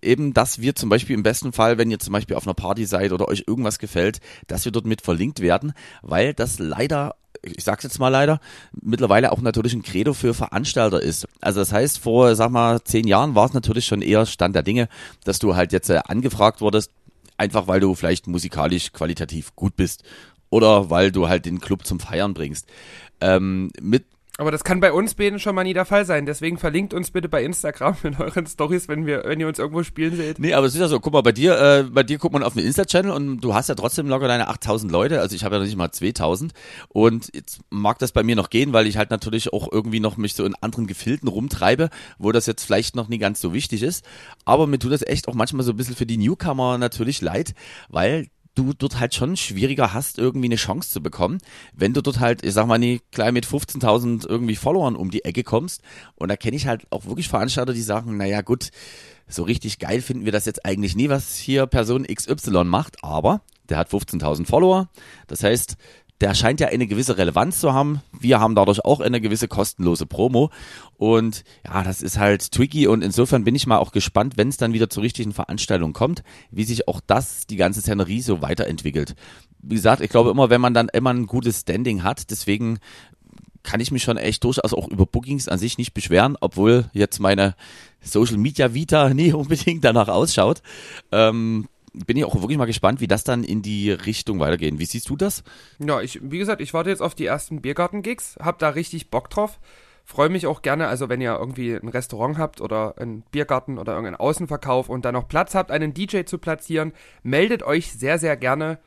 [0.01, 2.85] Eben, dass wir zum Beispiel im besten Fall, wenn ihr zum Beispiel auf einer Party
[2.85, 7.63] seid oder euch irgendwas gefällt, dass wir dort mit verlinkt werden, weil das leider ich
[7.63, 8.41] sag's jetzt mal leider,
[8.81, 11.27] mittlerweile auch natürlich ein Credo für Veranstalter ist.
[11.39, 14.63] Also das heißt, vor, sag mal, zehn Jahren war es natürlich schon eher Stand der
[14.63, 14.89] Dinge,
[15.23, 16.91] dass du halt jetzt äh, angefragt wurdest,
[17.37, 20.03] einfach weil du vielleicht musikalisch qualitativ gut bist
[20.49, 22.67] oder weil du halt den Club zum Feiern bringst.
[23.21, 24.05] Ähm, mit
[24.39, 26.25] Aber das kann bei uns beiden schon mal nie der Fall sein.
[26.25, 29.83] Deswegen verlinkt uns bitte bei Instagram in euren Stories, wenn wir, wenn ihr uns irgendwo
[29.83, 30.39] spielen seht.
[30.39, 32.43] Nee, aber es ist ja so, guck mal, bei dir, äh, bei dir guckt man
[32.43, 35.55] auf den Insta-Channel und du hast ja trotzdem locker deine 8000 Leute, also ich habe
[35.55, 36.53] ja noch nicht mal 2000
[36.87, 40.15] und jetzt mag das bei mir noch gehen, weil ich halt natürlich auch irgendwie noch
[40.15, 43.83] mich so in anderen Gefilden rumtreibe, wo das jetzt vielleicht noch nie ganz so wichtig
[43.83, 44.05] ist,
[44.45, 47.53] aber mir tut das echt auch manchmal so ein bisschen für die Newcomer natürlich leid,
[47.89, 48.27] weil
[48.59, 51.39] du dort halt schon schwieriger hast, irgendwie eine Chance zu bekommen,
[51.73, 55.23] wenn du dort halt, ich sag mal, nicht gleich mit 15.000 irgendwie Followern um die
[55.23, 55.81] Ecke kommst.
[56.15, 58.69] Und da kenne ich halt auch wirklich Veranstalter, die sagen, naja gut,
[59.27, 63.41] so richtig geil finden wir das jetzt eigentlich nie, was hier Person XY macht, aber
[63.69, 64.89] der hat 15.000 Follower.
[65.27, 65.77] Das heißt,
[66.21, 68.01] der scheint ja eine gewisse Relevanz zu haben.
[68.19, 70.51] Wir haben dadurch auch eine gewisse kostenlose Promo.
[70.97, 74.57] Und ja, das ist halt tricky und insofern bin ich mal auch gespannt, wenn es
[74.57, 79.15] dann wieder zur richtigen Veranstaltung kommt, wie sich auch das, die ganze Szenerie so weiterentwickelt.
[79.61, 82.79] Wie gesagt, ich glaube immer, wenn man dann immer ein gutes Standing hat, deswegen
[83.63, 87.19] kann ich mich schon echt durchaus auch über Bookings an sich nicht beschweren, obwohl jetzt
[87.19, 87.55] meine
[88.01, 90.61] Social Media Vita nie unbedingt danach ausschaut.
[91.11, 94.77] Ähm, bin ich auch wirklich mal gespannt, wie das dann in die Richtung weitergeht.
[94.77, 95.43] Wie siehst du das?
[95.79, 99.29] Ja, ich, wie gesagt, ich warte jetzt auf die ersten Biergarten-Gigs, hab da richtig Bock
[99.29, 99.59] drauf.
[100.05, 103.93] Freue mich auch gerne, also wenn ihr irgendwie ein Restaurant habt oder einen Biergarten oder
[103.93, 108.35] irgendeinen Außenverkauf und da noch Platz habt, einen DJ zu platzieren, meldet euch sehr, sehr
[108.35, 108.79] gerne.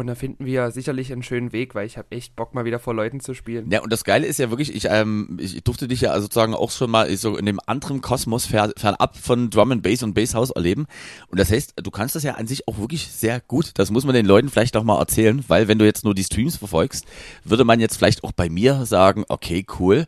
[0.00, 2.78] Und dann finden wir sicherlich einen schönen Weg, weil ich habe echt Bock, mal wieder
[2.78, 3.70] vor Leuten zu spielen.
[3.70, 6.70] Ja, und das Geile ist ja wirklich, ich, ähm, ich durfte dich ja sozusagen auch
[6.70, 10.52] schon mal so in dem anderen Kosmos fer fernab von Drum and Bass und Basshouse
[10.52, 10.86] erleben.
[11.28, 13.72] Und das heißt, du kannst das ja an sich auch wirklich sehr gut.
[13.74, 16.24] Das muss man den Leuten vielleicht auch mal erzählen, weil wenn du jetzt nur die
[16.24, 17.04] Streams verfolgst,
[17.44, 20.06] würde man jetzt vielleicht auch bei mir sagen, okay, cool.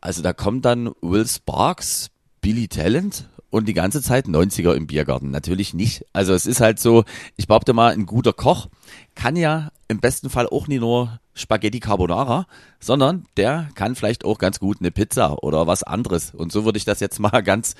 [0.00, 2.10] Also da kommt dann Will Sparks,
[2.40, 5.30] Billy Talent und die ganze Zeit 90er im Biergarten.
[5.30, 6.06] Natürlich nicht.
[6.12, 7.04] Also es ist halt so,
[7.36, 8.68] ich behaupte mal, ein guter Koch
[9.14, 12.46] kann ja im besten Fall auch nicht nur Spaghetti Carbonara,
[12.80, 16.34] sondern der kann vielleicht auch ganz gut eine Pizza oder was anderes.
[16.34, 17.74] Und so würde ich das jetzt mal ganz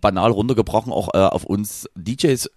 [0.00, 2.50] banal runtergebrochen auch äh, auf uns DJs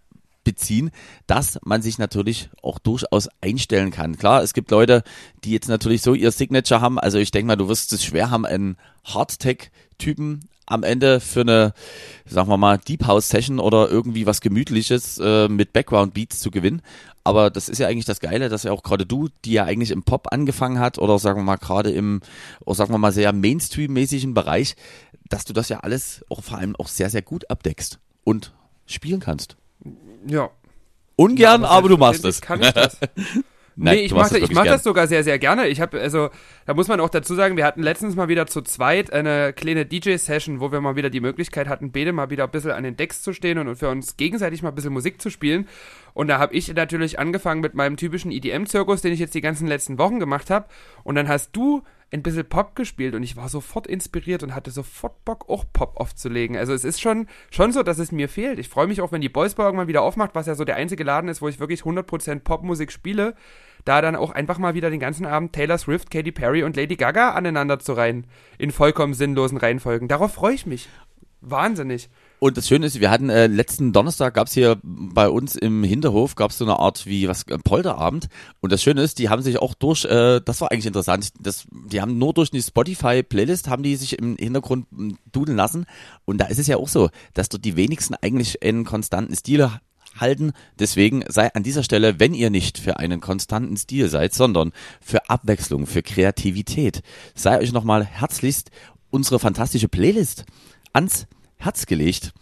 [0.43, 0.91] beziehen,
[1.27, 4.17] dass man sich natürlich auch durchaus einstellen kann.
[4.17, 5.03] Klar, es gibt Leute,
[5.43, 6.97] die jetzt natürlich so ihr Signature haben.
[6.97, 11.73] Also ich denke mal, du wirst es schwer haben, einen Hardtech-Typen am Ende für eine,
[12.25, 16.51] sagen wir mal, Deep House Session oder irgendwie was Gemütliches äh, mit Background Beats zu
[16.51, 16.81] gewinnen.
[17.23, 19.91] Aber das ist ja eigentlich das Geile, dass ja auch gerade du, die ja eigentlich
[19.91, 22.21] im Pop angefangen hat oder sagen wir mal gerade im,
[22.65, 24.75] oder sagen wir mal sehr Mainstream-mäßigen Bereich,
[25.27, 28.53] dass du das ja alles auch vor allem auch sehr, sehr gut abdeckst und
[28.85, 29.57] spielen kannst.
[30.27, 30.49] Ja.
[31.15, 32.41] Ungern, aber, du machst es.
[32.41, 32.97] Kann ich das.
[33.81, 34.73] Nein, nee, ich mache es ich mach gern.
[34.73, 35.69] das sogar sehr, sehr gerne.
[35.69, 36.29] Ich habe, also,
[36.65, 39.85] da muss man auch dazu sagen, wir hatten letztens mal wieder zu zweit eine kleine
[39.85, 42.97] DJ-Session, wo wir mal wieder die Möglichkeit hatten, beide mal wieder ein bisschen an den
[42.97, 45.65] Decks zu stehen und für uns gegenseitig mal ein bisschen Musik zu spielen.
[46.13, 49.67] Und da habe ich natürlich angefangen mit meinem typischen EDM-Zirkus, den ich jetzt die ganzen
[49.67, 50.67] letzten Wochen gemacht habe.
[51.05, 54.71] Und dann hast du ein bisschen Pop gespielt und ich war sofort inspiriert und hatte
[54.71, 56.57] sofort Bock, auch Pop aufzulegen.
[56.57, 58.59] Also es ist schon, schon so, dass es mir fehlt.
[58.59, 60.75] Ich freue mich auch, wenn die Boys Bar irgendwann wieder aufmacht, was ja so der
[60.75, 63.35] einzige Laden ist, wo ich wirklich 100% Popmusik spiele,
[63.89, 66.95] da dann auch einfach mal wieder den ganzen Abend Taylor Swift, Katy Perry und Lady
[66.95, 68.27] Gaga aneinander zu reihen.
[68.59, 70.07] In vollkommen sinnlosen Reihenfolgen.
[70.07, 70.87] Darauf freue ich mich.
[71.41, 72.09] Wahnsinnig.
[72.39, 76.35] Und das Schöne ist, wir hatten äh, letzten Donnerstag gab's hier bei uns im Hinterhof
[76.35, 78.27] gab's so eine Art wie was äh, Polterabend.
[78.59, 81.65] Und das Schöne ist, die haben sich auch durch, äh, das war eigentlich interessant, das,
[81.71, 84.85] die haben nur durch die Spotify-Playlist haben die sich im Hintergrund
[85.31, 85.85] dudeln lassen.
[86.25, 89.69] Und da ist es ja auch so, dass dort die wenigsten eigentlich einen konstanten Stil
[90.21, 90.53] halten.
[90.77, 95.29] Deswegen sei an dieser Stelle, wenn ihr nicht für einen konstanten Stil seid, sondern für
[95.29, 97.01] Abwechslung, für Kreativität,
[97.35, 98.71] sei euch nochmal herzlichst
[99.09, 100.45] unsere fantastische Playlist
[100.93, 102.33] ans Herz gelegt.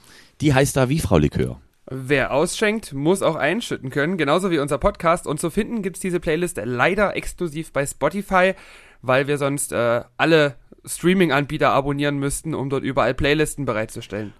[0.41, 1.59] Die heißt da wie Frau Likör.
[1.89, 5.25] Wer ausschenkt, muss auch einschütten können, genauso wie unser Podcast.
[5.25, 8.55] Und zu finden gibt's diese Playlist leider exklusiv bei Spotify,
[9.01, 10.55] weil wir sonst äh, alle
[10.85, 14.33] Streaming-Anbieter abonnieren müssten, um dort überall Playlisten bereitzustellen.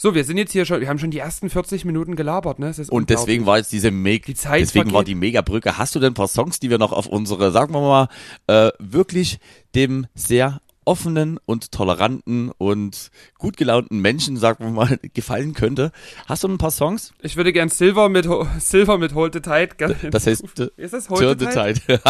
[0.00, 2.72] So, wir sind jetzt hier schon, wir haben schon die ersten 40 Minuten gelabert, ne?
[2.88, 5.08] Und deswegen war jetzt diese Meg Die Zeit deswegen war vergeht.
[5.08, 5.76] die Mega-Brücke.
[5.76, 8.08] Hast du denn ein paar Songs, die wir noch auf unsere, sagen wir mal,
[8.46, 9.40] äh, wirklich
[9.74, 15.90] dem sehr offenen und toleranten und gut gelaunten Menschen, sagen wir mal, gefallen könnte?
[16.26, 17.12] Hast du ein paar Songs?
[17.20, 18.26] Ich würde gern Silver mit
[18.60, 19.70] Silver mit Hold the Tide.
[20.12, 20.44] Das heißt,
[20.76, 21.80] ist das Hold the Tide?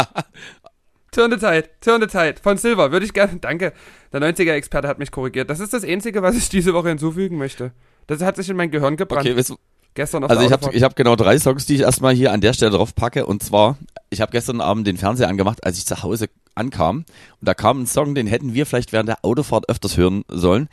[1.11, 3.37] Turn the Tide, Turn the Tide von Silver würde ich gerne.
[3.41, 3.73] Danke.
[4.13, 5.51] Der 90er Experte hat mich korrigiert.
[5.51, 7.73] Das ist das einzige, was ich diese Woche hinzufügen möchte.
[8.07, 9.27] Das hat sich in mein Gehirn gebrannt.
[9.27, 9.57] okay, weißt du,
[9.95, 12.41] Gestern auf Also ich habe ich hab genau drei Songs, die ich erstmal hier an
[12.41, 13.27] der Stelle drauf packe.
[13.27, 13.79] Und zwar,
[14.11, 16.99] ich habe gestern Abend den Fernseher angemacht, als ich zu Hause ankam.
[16.99, 20.69] Und da kam ein Song, den hätten wir vielleicht während der Autofahrt öfters hören sollen.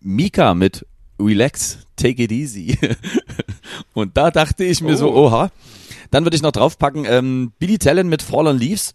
[0.00, 0.86] Mika mit
[1.20, 2.78] Relax, Take It Easy.
[3.92, 5.26] und da dachte ich mir so, Oh.
[5.26, 5.50] oha.
[6.10, 8.92] Dann würde ich noch draufpacken, ähm, Billy Talent mit Fallen Leaves.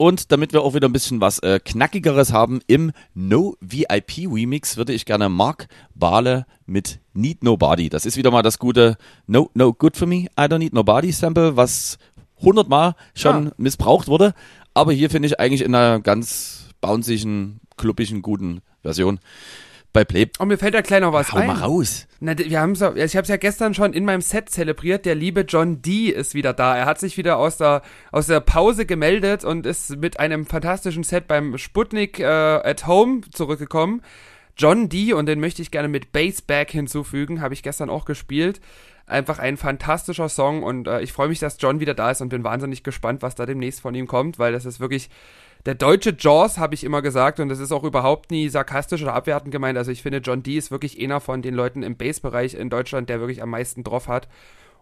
[0.00, 4.78] Und damit wir auch wieder ein bisschen was äh, Knackigeres haben, im No VIP Remix
[4.78, 7.90] würde ich gerne Mark Bale mit Need Nobody.
[7.90, 8.96] Das ist wieder mal das gute
[9.26, 11.98] No, No Good for Me, I Don't Need Nobody Sample, was
[12.40, 13.52] hundertmal schon Ah.
[13.58, 14.32] missbraucht wurde.
[14.72, 19.20] Aber hier finde ich eigentlich in einer ganz bouncigen, kluppigen, guten Version.
[19.92, 20.28] Bei Play.
[20.38, 21.48] Oh, mir fällt da gleich noch was Hau ein.
[21.48, 22.06] mal raus.
[22.20, 25.04] Na, wir haben's, ja- ich habe es ja gestern schon in meinem Set zelebriert.
[25.04, 26.76] Der liebe John D ist wieder da.
[26.76, 27.82] Er hat sich wieder aus der
[28.12, 33.22] aus der Pause gemeldet und ist mit einem fantastischen Set beim Sputnik äh, at Home
[33.32, 34.02] zurückgekommen.
[34.56, 37.40] John D und den möchte ich gerne mit Bassback hinzufügen.
[37.40, 38.60] Habe ich gestern auch gespielt.
[39.06, 42.28] Einfach ein fantastischer Song und äh, ich freue mich, dass John wieder da ist und
[42.28, 45.10] bin wahnsinnig gespannt, was da demnächst von ihm kommt, weil das ist wirklich
[45.66, 49.14] der deutsche Jaws, habe ich immer gesagt, und das ist auch überhaupt nie sarkastisch oder
[49.14, 49.76] abwertend gemeint.
[49.76, 53.08] Also ich finde, John D ist wirklich einer von den Leuten im Bass-Bereich in Deutschland,
[53.08, 54.28] der wirklich am meisten drauf hat.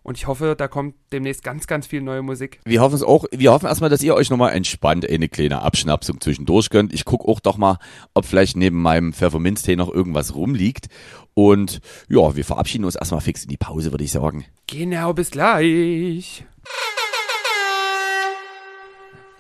[0.03, 2.61] Und ich hoffe, da kommt demnächst ganz, ganz viel neue Musik.
[2.65, 6.21] Wir hoffen es auch, wir hoffen erstmal, dass ihr euch nochmal entspannt eine kleine Abschnapsung
[6.21, 6.95] zwischendurch gönnt.
[6.95, 7.79] Ich gucke auch doch mal,
[8.15, 10.87] ob vielleicht neben meinem Pfefferminztee noch irgendwas rumliegt.
[11.35, 14.45] Und ja, wir verabschieden uns erstmal fix in die Pause, würde ich sagen.
[14.67, 16.45] Genau, bis gleich.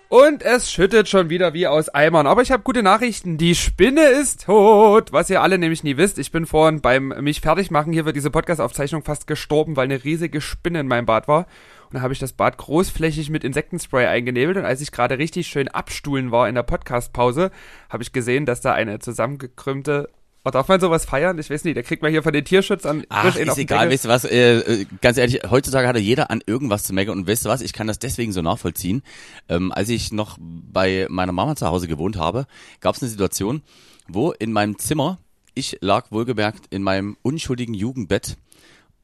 [0.09, 2.26] Und es schüttet schon wieder wie aus Eimern.
[2.26, 3.36] Aber ich habe gute Nachrichten.
[3.36, 5.12] Die Spinne ist tot.
[5.12, 6.18] Was ihr alle nämlich nie wisst.
[6.18, 10.04] Ich bin vorhin beim mich fertig machen hier für diese Podcast-Aufzeichnung fast gestorben, weil eine
[10.04, 11.40] riesige Spinne in meinem Bad war.
[11.86, 14.56] Und dann habe ich das Bad großflächig mit Insektenspray eingenebelt.
[14.56, 17.50] Und als ich gerade richtig schön abstuhlen war in der Podcast-Pause,
[17.90, 20.09] habe ich gesehen, dass da eine zusammengekrümmte...
[20.49, 21.38] Oh, darf man sowas feiern?
[21.38, 24.07] Ich weiß nicht, da kriegt man hier von den Tierschützern Ach, frisch ist egal, weißt
[24.07, 27.44] du was, äh, äh, ganz ehrlich, heutzutage hat jeder an irgendwas zu meckern und weißt
[27.44, 29.03] du was, ich kann das deswegen so nachvollziehen.
[29.51, 32.46] Ähm, als ich noch bei meiner Mama zu Hause gewohnt habe,
[32.80, 33.61] gab es eine Situation,
[34.09, 35.18] wo in meinem Zimmer,
[35.53, 38.38] ich lag wohlgemerkt in meinem unschuldigen Jugendbett,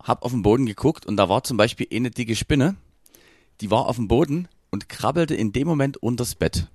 [0.03, 2.76] hab auf den Boden geguckt und da war zum Beispiel eine dicke Spinne,
[3.61, 6.68] die war auf dem Boden und krabbelte in dem Moment unters Bett.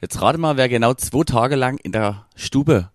[0.00, 2.88] Jetzt rate mal, wer genau zwei Tage lang in der Stube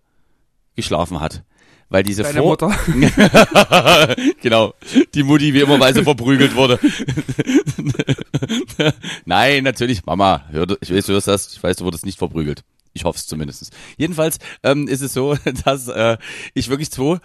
[0.75, 1.43] geschlafen hat.
[1.89, 2.71] Weil diese Deine Vor Mutter.
[4.41, 4.73] genau,
[5.13, 6.79] die Mutti wie immer, weil sie verprügelt wurde.
[9.25, 12.63] Nein, natürlich, Mama, hör, ich weiß, du hörst das, ich weiß, du wurdest nicht verprügelt.
[12.93, 13.71] Ich hoffe es zumindest.
[13.97, 16.17] Jedenfalls ähm, ist es so, dass äh,
[16.55, 17.19] ich wirklich zwei,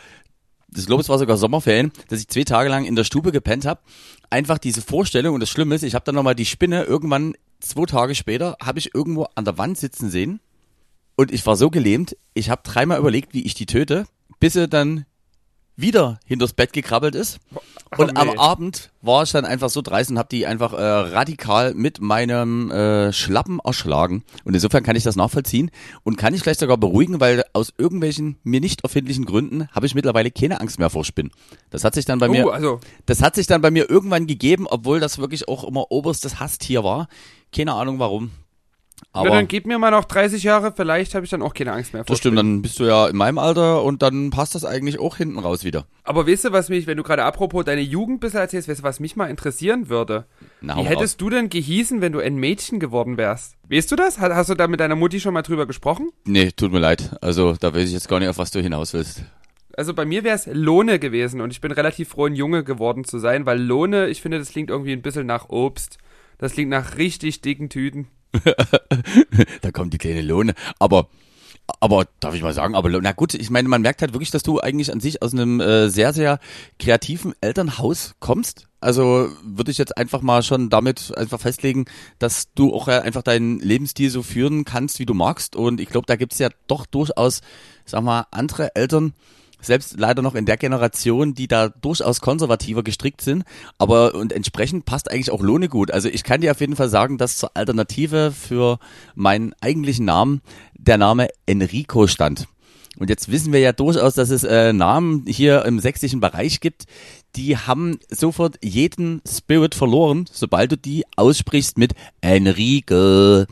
[0.69, 3.65] das glaube es war sogar Sommerferien, dass ich zwei Tage lang in der Stube gepennt
[3.65, 3.81] habe.
[4.29, 7.87] Einfach diese Vorstellung und das Schlimme ist, ich habe dann nochmal die Spinne irgendwann zwei
[7.87, 10.41] Tage später, habe ich irgendwo an der Wand sitzen sehen
[11.21, 14.07] und ich war so gelähmt, ich habe dreimal überlegt, wie ich die töte,
[14.39, 15.05] bis sie dann
[15.77, 17.41] wieder hinters Bett gekrabbelt ist.
[17.99, 18.37] Und Oh, am nee.
[18.39, 22.71] Abend war ich dann einfach so dreist und habe die einfach äh, radikal mit meinem
[22.71, 24.25] äh, Schlappen erschlagen.
[24.45, 25.71] Und insofern kann ich das nachvollziehen
[26.05, 29.95] und kann ich gleich sogar beruhigen, weil aus irgendwelchen mir nicht erfindlichen Gründen habe ich
[29.95, 31.33] mittlerweile keine Angst mehr vor Spinnen.
[31.69, 34.27] Das hat sich dann bei mir, Oh, also das hat sich dann bei mir irgendwann
[34.27, 37.09] gegeben, obwohl das wirklich auch immer oberstes Hasstier war.
[37.53, 38.31] Keine Ahnung warum.
[39.13, 41.93] Aber dann gib mir mal noch 30 Jahre, vielleicht habe ich dann auch keine Angst
[41.93, 44.65] mehr vor das stimmt, dann bist du ja in meinem Alter und dann passt das
[44.65, 45.87] eigentlich auch hinten raus wieder.
[46.05, 48.85] Aber weißt du, was mich, wenn du gerade apropos deine Jugend bisher erzählst, weißt du,
[48.85, 50.27] was mich mal interessieren würde?
[50.61, 53.57] Na, Wie hättest du denn gehießen, wenn du ein Mädchen geworden wärst?
[53.69, 54.21] Weißt du das?
[54.21, 56.11] Hast, hast du da mit deiner Mutti schon mal drüber gesprochen?
[56.25, 57.17] Nee, tut mir leid.
[57.21, 59.25] Also da weiß ich jetzt gar nicht, auf was du hinaus willst.
[59.77, 63.05] Also bei mir wäre es Lohne gewesen und ich bin relativ froh, ein Junge geworden
[63.05, 65.99] zu sein, weil Lohne, ich finde, das klingt irgendwie ein bisschen nach Obst.
[66.39, 68.09] Das klingt nach richtig dicken Tüten.
[69.63, 70.55] da kommt die kleine Lohne.
[70.79, 71.09] Aber
[71.81, 74.43] aber darf ich mal sagen, aber na gut, ich meine, man merkt halt wirklich, dass
[74.43, 76.41] du eigentlich an sich aus einem äh, sehr, sehr
[76.79, 78.67] kreativen Elternhaus kommst.
[78.81, 81.85] Also würde ich jetzt einfach mal schon damit einfach festlegen,
[82.19, 85.55] dass du auch einfach deinen Lebensstil so führen kannst, wie du magst.
[85.55, 87.43] Und ich glaube, da gibt's ja doch durchaus,
[87.85, 89.13] sag mal, andere Eltern,
[89.61, 93.45] selbst leider noch in der Generation, die da durchaus konservativer gestrickt sind,
[93.79, 95.91] aber und entsprechend passt eigentlich auch Lohne gut.
[95.91, 98.79] Also ich kann dir auf jeden Fall sagen, dass zur Alternative für
[99.15, 100.41] meinen eigentlichen Namen
[100.75, 102.47] der Name Enrico stand.
[102.99, 106.85] Und jetzt wissen wir ja durchaus, dass es äh, Namen hier im sächsischen Bereich gibt,
[107.37, 113.45] die haben sofort jeden Spirit verloren, sobald du die aussprichst mit Enrico.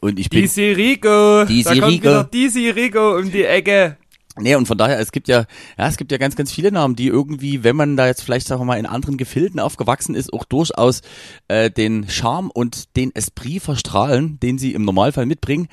[0.00, 0.42] Und ich bin.
[0.42, 1.44] Disi Rico.
[1.44, 2.02] Disi da kommt Rico.
[2.04, 3.96] wieder Disi Rico um die Ecke.
[4.38, 5.46] Nee, und von daher, es gibt ja,
[5.78, 8.46] ja, es gibt ja ganz, ganz viele Namen, die irgendwie, wenn man da jetzt vielleicht,
[8.46, 11.00] sagen wir mal, in anderen Gefilden aufgewachsen ist, auch durchaus
[11.48, 15.68] äh, den Charme und den Esprit verstrahlen, den sie im Normalfall mitbringen,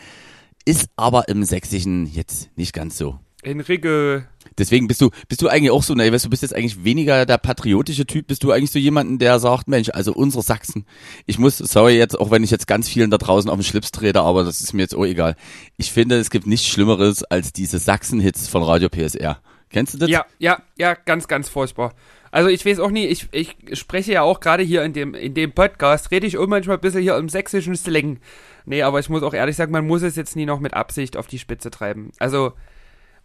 [0.65, 3.19] ist aber im Sächsischen jetzt nicht ganz so.
[3.41, 4.21] Enrico.
[4.57, 7.25] Deswegen bist du, bist du eigentlich auch so, ne, weißt du, bist jetzt eigentlich weniger
[7.25, 10.85] der patriotische Typ, bist du eigentlich so jemanden, der sagt, Mensch, also unsere Sachsen,
[11.25, 13.91] ich muss, sorry jetzt, auch wenn ich jetzt ganz vielen da draußen auf den Schlips
[13.91, 15.35] trete, aber das ist mir jetzt auch egal.
[15.77, 19.39] Ich finde, es gibt nichts Schlimmeres als diese Sachsen-Hits von Radio PSR.
[19.69, 20.09] Kennst du das?
[20.09, 21.93] Ja, ja, ja, ganz, ganz furchtbar.
[22.33, 25.35] Also ich weiß auch nie, ich, ich spreche ja auch gerade hier in dem, in
[25.35, 28.19] dem Podcast, rede ich auch manchmal ein bisschen hier im sächsischen Slang.
[28.65, 31.17] Nee, aber ich muss auch ehrlich sagen, man muss es jetzt nie noch mit Absicht
[31.17, 32.11] auf die Spitze treiben.
[32.17, 32.53] Also,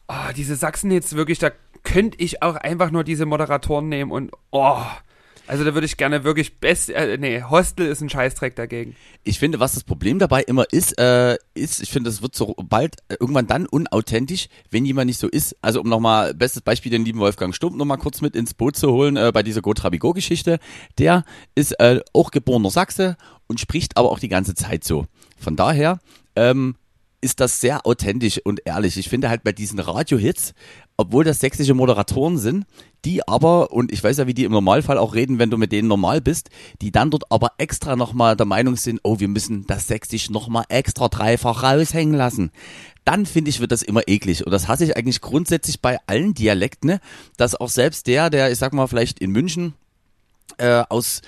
[0.09, 1.51] oh, diese Sachsen-Hits wirklich, da
[1.85, 4.83] könnte ich auch einfach nur diese Moderatoren nehmen und, oh,
[5.49, 8.95] also da würde ich gerne wirklich best, äh, nee, Hostel ist ein Scheißdreck dagegen.
[9.25, 12.55] Ich finde, was das Problem dabei immer ist, äh, ist, ich finde, es wird so
[12.63, 15.57] bald äh, irgendwann dann unauthentisch, wenn jemand nicht so ist.
[15.63, 18.93] Also um nochmal, bestes Beispiel, den lieben Wolfgang Stump nochmal kurz mit ins Boot zu
[18.93, 20.59] holen, äh, bei dieser Go-Trabigo-Geschichte.
[20.99, 25.07] Der ist äh, auch geborener Sachse und spricht aber auch die ganze Zeit so.
[25.39, 25.99] Von daher,
[26.37, 26.75] ähm,
[27.21, 28.97] ist das sehr authentisch und ehrlich.
[28.97, 30.55] Ich finde halt bei diesen Radio-Hits,
[30.97, 32.67] obwohl das sächsische Moderatoren sind,
[33.05, 35.73] die aber, und ich weiß ja, wie die im Normalfall auch reden, wenn du mit
[35.73, 36.51] denen normal bist,
[36.81, 40.65] die dann dort aber extra nochmal der Meinung sind, oh, wir müssen das Sächsisch nochmal
[40.69, 42.51] extra dreifach raushängen lassen.
[43.05, 44.45] Dann finde ich, wird das immer eklig.
[44.45, 47.01] Und das hasse ich eigentlich grundsätzlich bei allen Dialekten, ne?
[47.37, 49.75] dass auch selbst der, der, ich sag mal, vielleicht in München
[50.59, 51.23] äh, aus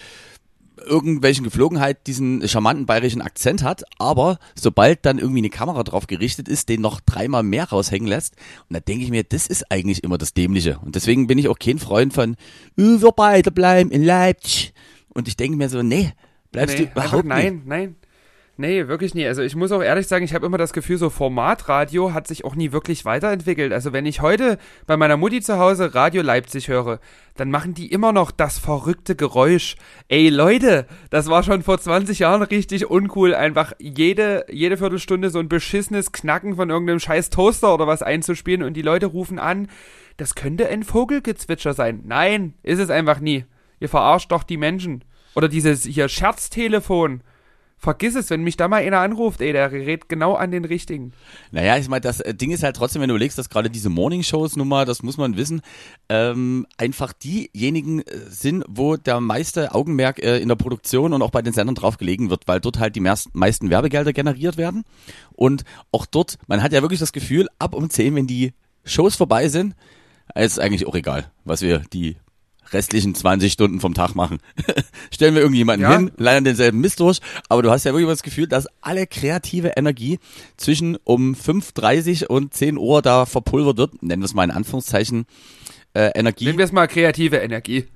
[0.86, 6.48] irgendwelchen Geflogenheit diesen charmanten bayerischen Akzent hat, aber sobald dann irgendwie eine Kamera drauf gerichtet
[6.48, 8.34] ist, den noch dreimal mehr raushängen lässt.
[8.68, 10.78] Und da denke ich mir, das ist eigentlich immer das Dämliche.
[10.84, 12.34] Und deswegen bin ich auch kein Freund von,
[12.76, 14.72] "Äh, wir beide bleiben in Leipzig.
[15.08, 16.12] Und ich denke mir so, nee,
[16.52, 17.44] bleibst nee, du überhaupt einfach, nicht.
[17.44, 17.96] nein, nein.
[18.60, 19.26] Nee, wirklich nie.
[19.26, 22.44] Also ich muss auch ehrlich sagen, ich habe immer das Gefühl, so Formatradio hat sich
[22.44, 23.72] auch nie wirklich weiterentwickelt.
[23.72, 27.00] Also wenn ich heute bei meiner Mutti zu Hause Radio Leipzig höre,
[27.38, 29.76] dann machen die immer noch das verrückte Geräusch.
[30.08, 35.38] Ey Leute, das war schon vor 20 Jahren richtig uncool, einfach jede, jede Viertelstunde so
[35.38, 39.68] ein beschissenes Knacken von irgendeinem scheiß Toaster oder was einzuspielen und die Leute rufen an,
[40.18, 42.02] das könnte ein Vogelgezwitscher sein.
[42.04, 43.46] Nein, ist es einfach nie.
[43.80, 45.02] Ihr verarscht doch die Menschen.
[45.34, 47.22] Oder dieses hier Scherztelefon.
[47.82, 51.12] Vergiss es, wenn mich da mal einer anruft, ey, der redet genau an den richtigen.
[51.50, 53.88] Naja, ich meine, das äh, Ding ist halt trotzdem, wenn du überlegst, dass gerade diese
[53.88, 55.62] Morning-Shows nun mal, das muss man wissen,
[56.10, 61.30] ähm, einfach diejenigen äh, sind, wo der meiste Augenmerk äh, in der Produktion und auch
[61.30, 64.84] bei den Sendern drauf gelegen wird, weil dort halt die meist, meisten Werbegelder generiert werden.
[65.32, 68.52] Und auch dort, man hat ja wirklich das Gefühl, ab um 10, wenn die
[68.84, 69.74] Shows vorbei sind,
[70.34, 72.16] ist eigentlich auch egal, was wir die
[72.72, 74.38] restlichen 20 Stunden vom Tag machen.
[75.12, 75.96] Stellen wir irgendjemanden Ja.
[75.96, 79.72] hin, leiern denselben Mist durch, aber du hast ja wirklich das Gefühl, dass alle kreative
[79.76, 80.18] Energie
[80.56, 85.26] zwischen um 5.30 und 10 Uhr da verpulvert wird, nennen wir es mal in Anführungszeichen,
[85.94, 86.44] äh, Energie.
[86.44, 87.86] Nehmen wir es mal kreative Energie.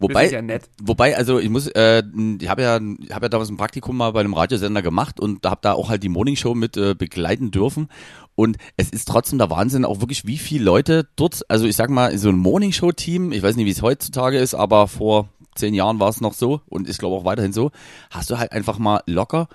[0.00, 0.42] Wobei, ja
[0.82, 2.02] wobei, also ich muss, äh,
[2.40, 5.60] ich habe ja, habe ja damals ein Praktikum mal bei einem Radiosender gemacht und habe
[5.62, 7.88] da auch halt die Morningshow mit äh, begleiten dürfen.
[8.34, 11.90] Und es ist trotzdem der Wahnsinn, auch wirklich, wie viele Leute dort, also ich sag
[11.90, 16.00] mal, so ein Morningshow-Team, ich weiß nicht, wie es heutzutage ist, aber vor zehn Jahren
[16.00, 17.70] war es noch so und ich glaube auch weiterhin so,
[18.10, 19.48] hast du halt einfach mal locker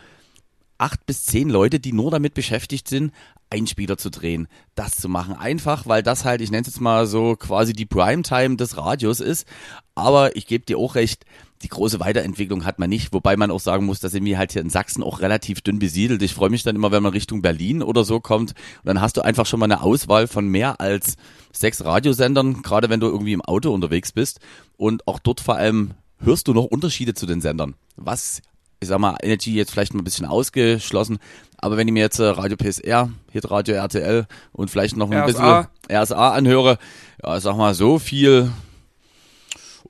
[0.78, 3.14] acht bis zehn Leute, die nur damit beschäftigt sind,
[3.50, 5.36] Einspieler zu drehen, das zu machen.
[5.36, 9.20] Einfach, weil das halt, ich nenne es jetzt mal so quasi die Primetime des Radios
[9.20, 9.48] ist.
[9.94, 11.26] Aber ich gebe dir auch recht,
[11.62, 14.52] die große Weiterentwicklung hat man nicht, wobei man auch sagen muss, da sind wir halt
[14.52, 16.22] hier in Sachsen auch relativ dünn besiedelt.
[16.22, 18.52] Ich freue mich dann immer, wenn man Richtung Berlin oder so kommt.
[18.52, 21.16] Und dann hast du einfach schon mal eine Auswahl von mehr als
[21.52, 24.40] sechs Radiosendern, gerade wenn du irgendwie im Auto unterwegs bist.
[24.76, 27.76] Und auch dort vor allem hörst du noch Unterschiede zu den Sendern.
[27.96, 28.42] Was
[28.80, 31.20] ich sag mal, Energy jetzt vielleicht mal ein bisschen ausgeschlossen,
[31.58, 35.70] aber wenn ich mir jetzt äh, Radio PSR, Hitradio RTL und vielleicht noch ein RSA.
[35.88, 36.78] bisschen RSA anhöre,
[37.24, 38.52] ja, sag mal, so viel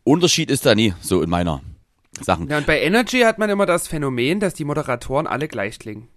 [0.04, 1.62] Unterschied ist da nie, so in meiner
[2.22, 2.48] Sachen.
[2.48, 6.08] Ja, und bei Energy hat man immer das Phänomen, dass die Moderatoren alle gleich klingen.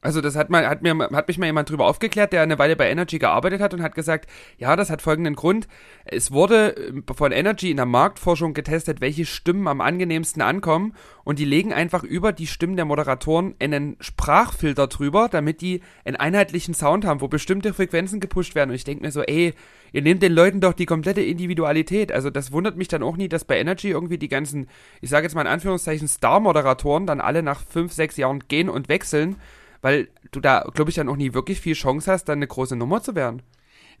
[0.00, 2.76] Also das hat, mal, hat, mir, hat mich mal jemand drüber aufgeklärt, der eine Weile
[2.76, 5.66] bei Energy gearbeitet hat und hat gesagt, ja, das hat folgenden Grund.
[6.04, 10.94] Es wurde äh, von Energy in der Marktforschung getestet, welche Stimmen am angenehmsten ankommen
[11.24, 16.16] und die legen einfach über die Stimmen der Moderatoren einen Sprachfilter drüber, damit die einen
[16.16, 18.70] einheitlichen Sound haben, wo bestimmte Frequenzen gepusht werden.
[18.70, 19.52] Und ich denke mir so, ey,
[19.92, 22.12] ihr nehmt den Leuten doch die komplette Individualität.
[22.12, 24.68] Also das wundert mich dann auch nie, dass bei Energy irgendwie die ganzen,
[25.00, 28.88] ich sage jetzt mal in Anführungszeichen, Star-Moderatoren dann alle nach fünf, sechs Jahren gehen und
[28.88, 29.36] wechseln
[29.80, 32.76] weil du da, glaube ich, dann auch nie wirklich viel Chance hast, dann eine große
[32.76, 33.42] Nummer zu werden.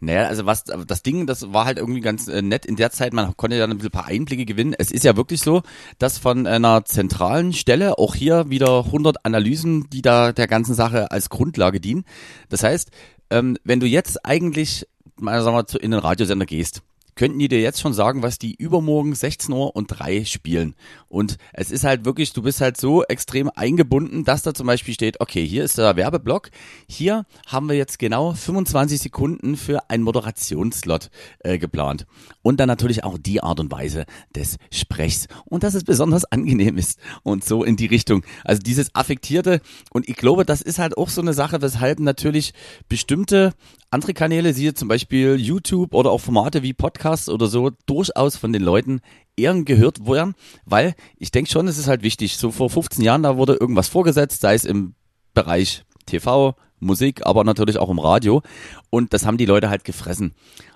[0.00, 3.12] Naja, also was das Ding, das war halt irgendwie ganz äh, nett in der Zeit,
[3.12, 4.74] man konnte dann ein bisschen paar Einblicke gewinnen.
[4.78, 5.62] Es ist ja wirklich so,
[5.98, 11.10] dass von einer zentralen Stelle auch hier wieder 100 Analysen, die da der ganzen Sache
[11.10, 12.04] als Grundlage dienen.
[12.48, 12.92] Das heißt,
[13.30, 16.82] ähm, wenn du jetzt eigentlich mal sagen wir, in den Radiosender gehst,
[17.18, 20.76] könnten die dir jetzt schon sagen, was die übermorgen 16 Uhr und 3 spielen.
[21.08, 24.94] Und es ist halt wirklich, du bist halt so extrem eingebunden, dass da zum Beispiel
[24.94, 26.50] steht, okay, hier ist der Werbeblock,
[26.88, 31.10] hier haben wir jetzt genau 25 Sekunden für einen Moderationsslot
[31.40, 32.06] äh, geplant.
[32.42, 34.06] Und dann natürlich auch die Art und Weise
[34.36, 35.26] des Sprechs.
[35.44, 37.00] Und dass es besonders angenehm ist.
[37.24, 38.24] Und so in die Richtung.
[38.44, 39.60] Also dieses Affektierte.
[39.90, 42.54] Und ich glaube, das ist halt auch so eine Sache, weshalb natürlich
[42.88, 43.54] bestimmte
[43.90, 46.74] andere Kanäle, siehe zum Beispiel YouTube oder auch Formate wie
[47.08, 49.00] Podcasts oder so, durchaus von den Leuten
[49.34, 50.34] eher gehört werden,
[50.66, 52.36] weil ich denke schon, es ist halt wichtig.
[52.36, 54.94] So vor 15 Jahren, da wurde irgendwas vorgesetzt, sei es im
[55.32, 58.42] Bereich TV, Musik, aber natürlich auch im Radio.
[58.90, 60.34] Und das haben die Leute halt gefressen.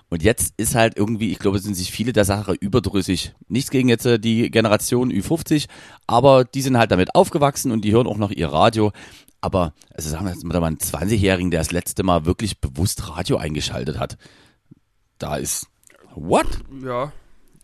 [0.09, 3.33] Und jetzt ist halt irgendwie, ich glaube, sind sich viele der Sache überdrüssig.
[3.47, 5.67] Nichts gegen jetzt äh, die Generation Ü50,
[6.07, 8.91] aber die sind halt damit aufgewachsen und die hören auch noch ihr Radio.
[9.39, 13.37] Aber, also sagen wir jetzt mal einen 20-Jährigen, der das letzte Mal wirklich bewusst Radio
[13.37, 14.17] eingeschaltet hat.
[15.19, 15.67] Da ist,
[16.15, 16.47] what?
[16.83, 17.11] Ja,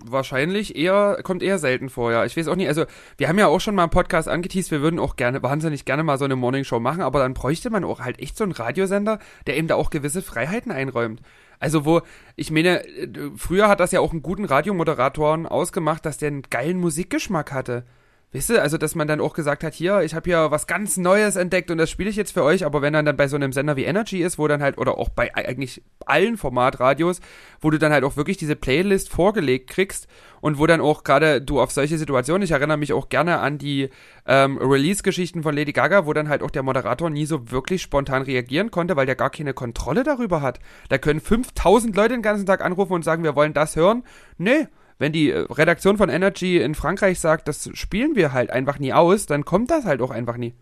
[0.04, 2.26] wahrscheinlich eher, kommt eher selten vor, ja.
[2.26, 2.86] Ich weiß auch nicht, also
[3.18, 6.04] wir haben ja auch schon mal einen Podcast angeteased, wir würden auch gerne, wahnsinnig gerne
[6.04, 9.20] mal so eine Morningshow machen, aber dann bräuchte man auch halt echt so einen Radiosender,
[9.48, 11.22] der eben da auch gewisse Freiheiten einräumt.
[11.60, 12.02] Also wo,
[12.36, 16.44] ich meine, äh, früher hat das ja auch einen guten Radiomoderatoren ausgemacht, dass der einen
[16.44, 17.84] geilen Musikgeschmack hatte.
[18.32, 20.98] Weißt du, also dass man dann auch gesagt hat, hier, ich habe hier was ganz
[20.98, 23.36] Neues entdeckt und das spiele ich jetzt für euch, aber wenn dann dann bei so
[23.36, 27.22] einem Sender wie Energy ist, wo dann halt, oder auch bei eigentlich allen Formatradios,
[27.60, 30.08] wo du dann halt auch wirklich diese Playlist vorgelegt kriegst
[30.42, 33.58] und wo dann auch gerade du auf solche Situationen, ich erinnere mich auch gerne an
[33.58, 33.90] die
[34.28, 38.22] ähm, Release-Geschichten von Lady Gaga, wo dann halt auch der Moderator nie so wirklich spontan
[38.22, 40.60] reagieren konnte, weil der gar keine Kontrolle darüber hat.
[40.90, 44.04] Da können 5000 Leute den ganzen Tag anrufen und sagen, wir wollen das hören.
[44.38, 44.68] Nee,
[45.00, 48.94] wenn die äh, Redaktion von Energy in Frankreich sagt, das spielen wir halt einfach nie
[48.94, 50.54] aus, dann kommt das halt auch einfach nie.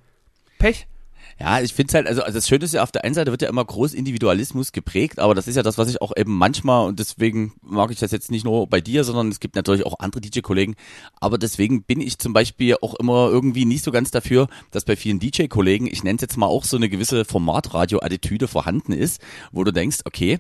[0.60, 0.88] Pech.
[1.40, 3.30] Ja, ich finde es halt, also, also das Schöne ist ja, auf der einen Seite
[3.30, 6.36] wird ja immer groß Individualismus geprägt, aber das ist ja das, was ich auch eben
[6.36, 9.86] manchmal, und deswegen mag ich das jetzt nicht nur bei dir, sondern es gibt natürlich
[9.86, 10.76] auch andere DJ-Kollegen,
[11.20, 14.96] aber deswegen bin ich zum Beispiel auch immer irgendwie nicht so ganz dafür, dass bei
[14.96, 19.22] vielen DJ-Kollegen, ich nenne es jetzt mal auch so eine gewisse Formatradio-Attitüde vorhanden ist,
[19.52, 20.40] wo du denkst, okay,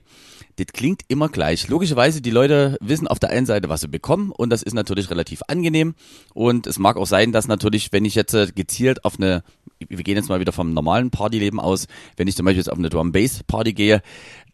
[0.58, 1.68] das klingt immer gleich.
[1.68, 5.10] Logischerweise, die Leute wissen auf der einen Seite, was sie bekommen und das ist natürlich
[5.10, 5.96] relativ angenehm
[6.34, 9.44] und es mag auch sein, dass natürlich, wenn ich jetzt äh, gezielt auf eine,
[9.80, 11.88] wir gehen jetzt mal wieder vom normalen Partyleben aus,
[12.18, 14.02] wenn ich zum Beispiel jetzt auf eine Drum-Bass-Party gehe,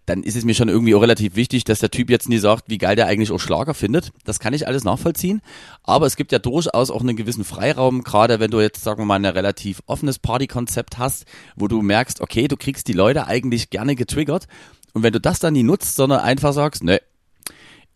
[0.06, 2.66] dann ist es mir schon irgendwie auch relativ wichtig, dass der Typ jetzt nie sagt,
[2.68, 4.12] wie geil der eigentlich auch Schlager findet.
[4.26, 5.42] Das kann ich alles nachvollziehen.
[5.82, 9.06] Aber es gibt ja durchaus auch einen gewissen Freiraum, gerade wenn du jetzt, sagen wir
[9.06, 11.26] mal, ein relativ offenes Partykonzept hast,
[11.56, 14.48] wo du merkst, okay, du kriegst die Leute eigentlich gerne getriggert
[14.94, 17.02] und wenn du das dann nie nutzt, sondern einfach sagst, ne,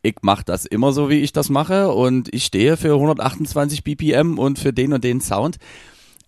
[0.02, 4.38] ich mache das immer so, wie ich das mache und ich stehe für 128 BPM
[4.38, 5.58] und für den und den Sound.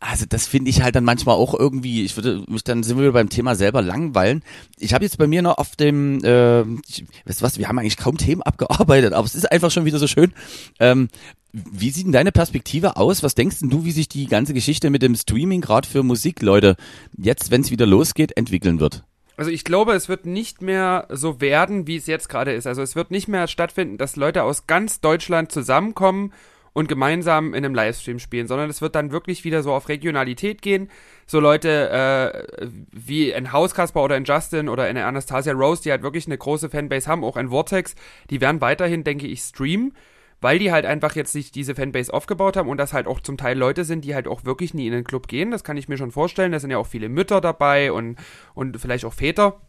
[0.02, 3.12] Also das finde ich halt dann manchmal auch irgendwie, ich würde mich dann sind wir
[3.12, 4.44] beim Thema selber langweilen.
[4.78, 7.78] Ich habe jetzt bei mir noch auf dem, äh, ich, weißt du was, wir haben
[7.80, 10.34] eigentlich kaum Themen abgearbeitet, aber es ist einfach schon wieder so schön.
[10.80, 11.10] Ähm,
[11.52, 13.24] wie sieht denn deine Perspektive aus?
[13.24, 16.78] Was denkst denn du, wie sich die ganze Geschichte mit dem Streaming gerade für Musikleute
[17.18, 19.04] jetzt, wenn es wieder losgeht, entwickeln wird?
[19.40, 22.68] Also ich glaube, es wird nicht mehr so werden, wie es jetzt gerade ist.
[22.68, 26.34] Also es wird nicht mehr stattfinden, dass Leute aus ganz Deutschland zusammenkommen
[26.74, 30.62] und gemeinsam in einem Livestream spielen, sondern es wird dann wirklich wieder so auf Regionalität
[30.62, 30.90] gehen.
[31.26, 36.04] So Leute äh, wie ein Hauskasper oder ein Justin oder eine Anastasia Rose, die halt
[36.04, 37.96] wirklich eine große Fanbase haben, auch ein Vortex,
[38.30, 39.94] die werden weiterhin, denke ich, streamen
[40.42, 43.38] weil die halt einfach jetzt sich diese Fanbase aufgebaut haben und das halt auch zum
[43.38, 45.52] Teil Leute sind, die halt auch wirklich nie in den Club gehen.
[45.52, 46.52] Das kann ich mir schon vorstellen.
[46.52, 48.18] Da sind ja auch viele Mütter dabei und,
[48.54, 49.60] und vielleicht auch Väter.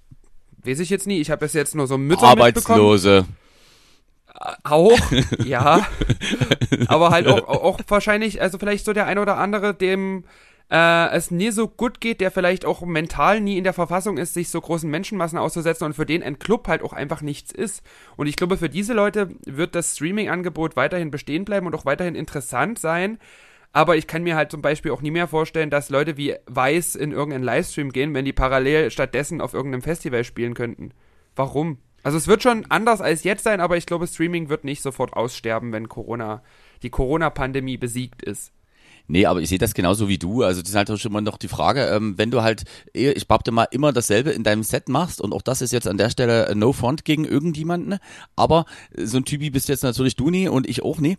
[0.64, 1.20] Weiß ich jetzt nie.
[1.20, 3.26] Ich habe es jetzt nur so Mütter Arbeitslose.
[4.62, 4.98] Auch,
[5.44, 5.86] ja.
[6.86, 10.24] Aber halt auch, auch wahrscheinlich, also vielleicht so der eine oder andere, dem
[10.70, 14.34] äh, es nie so gut geht, der vielleicht auch mental nie in der Verfassung ist,
[14.34, 17.82] sich so großen Menschenmassen auszusetzen und für den ein Club halt auch einfach nichts ist.
[18.16, 22.14] Und ich glaube, für diese Leute wird das Streaming-Angebot weiterhin bestehen bleiben und auch weiterhin
[22.14, 23.18] interessant sein.
[23.72, 26.96] Aber ich kann mir halt zum Beispiel auch nie mehr vorstellen, dass Leute wie Weiß
[26.96, 30.92] in irgendeinen Livestream gehen, wenn die parallel stattdessen auf irgendeinem Festival spielen könnten.
[31.36, 31.78] Warum?
[32.02, 35.12] Also es wird schon anders als jetzt sein, aber ich glaube, Streaming wird nicht sofort
[35.12, 36.42] aussterben, wenn Corona,
[36.82, 38.52] die Corona-Pandemie besiegt ist.
[39.10, 40.44] Nee, aber ich sehe das genauso wie du.
[40.44, 43.50] Also das ist halt schon mal noch die Frage, ähm, wenn du halt, ich behaupte
[43.50, 46.54] mal, immer dasselbe in deinem Set machst und auch das ist jetzt an der Stelle
[46.54, 47.98] no front gegen irgendjemanden,
[48.36, 51.18] aber so ein Typi bist jetzt natürlich du nie und ich auch nie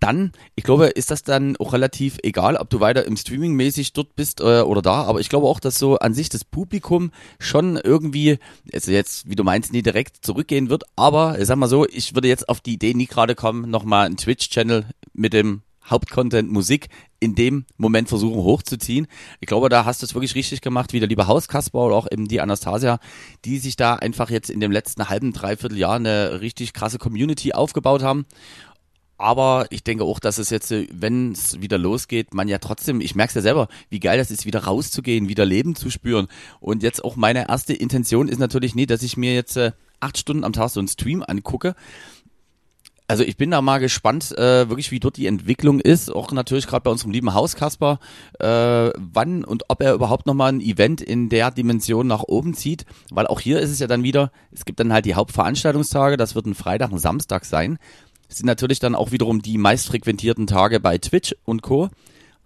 [0.00, 3.92] dann, ich glaube, ist das dann auch relativ egal, ob du weiter im Streaming mäßig
[3.92, 5.04] dort bist äh, oder da.
[5.04, 8.38] Aber ich glaube auch, dass so an sich das Publikum schon irgendwie,
[8.72, 10.82] also jetzt, wie du meinst, nie direkt zurückgehen wird.
[10.96, 14.16] Aber sag mal so, ich würde jetzt auf die Idee nie gerade kommen, nochmal einen
[14.16, 16.88] Twitch-Channel mit dem Hauptcontent Musik
[17.20, 19.06] in dem Moment versuchen hochzuziehen.
[19.40, 22.06] Ich glaube, da hast du es wirklich richtig gemacht, wie der liebe Hauskasper oder auch
[22.10, 22.98] eben die Anastasia,
[23.44, 27.52] die sich da einfach jetzt in dem letzten halben, dreiviertel Jahr eine richtig krasse Community
[27.52, 28.26] aufgebaut haben.
[29.18, 33.14] Aber ich denke auch, dass es jetzt, wenn es wieder losgeht, man ja trotzdem, ich
[33.14, 36.28] merke es ja selber, wie geil das ist, wieder rauszugehen, wieder Leben zu spüren.
[36.60, 40.18] Und jetzt auch meine erste Intention ist natürlich nicht, dass ich mir jetzt äh, acht
[40.18, 41.74] Stunden am Tag so einen Stream angucke,
[43.08, 46.14] also ich bin da mal gespannt, äh, wirklich wie dort die Entwicklung ist.
[46.14, 48.00] Auch natürlich gerade bei unserem lieben Haus Kasper,
[48.40, 52.84] äh, wann und ob er überhaupt nochmal ein Event in der Dimension nach oben zieht.
[53.10, 56.34] Weil auch hier ist es ja dann wieder, es gibt dann halt die Hauptveranstaltungstage, das
[56.34, 57.78] wird ein Freitag, ein Samstag sein.
[58.28, 61.90] Das sind natürlich dann auch wiederum die meistfrequentierten Tage bei Twitch und Co.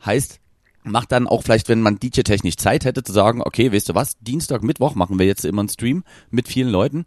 [0.05, 0.41] Heißt,
[0.83, 4.19] macht dann auch vielleicht, wenn man DJ-technisch Zeit hätte, zu sagen, okay, weißt du was,
[4.21, 7.07] Dienstag, Mittwoch machen wir jetzt immer einen Stream mit vielen Leuten.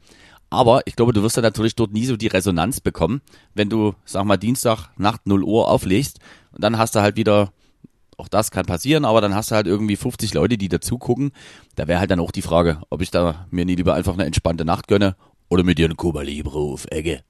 [0.54, 3.22] Aber ich glaube, du wirst dann natürlich dort nie so die Resonanz bekommen,
[3.56, 6.20] wenn du, sag mal, Dienstag Nacht 0 Uhr auflegst
[6.52, 7.52] und dann hast du halt wieder,
[8.18, 11.32] auch das kann passieren, aber dann hast du halt irgendwie 50 Leute, die dazu gucken.
[11.76, 14.26] Da wäre halt dann auch die Frage, ob ich da mir nie lieber einfach eine
[14.26, 15.16] entspannte Nacht gönne
[15.50, 17.24] oder mit dir eine Kuba Libre auf Ecke.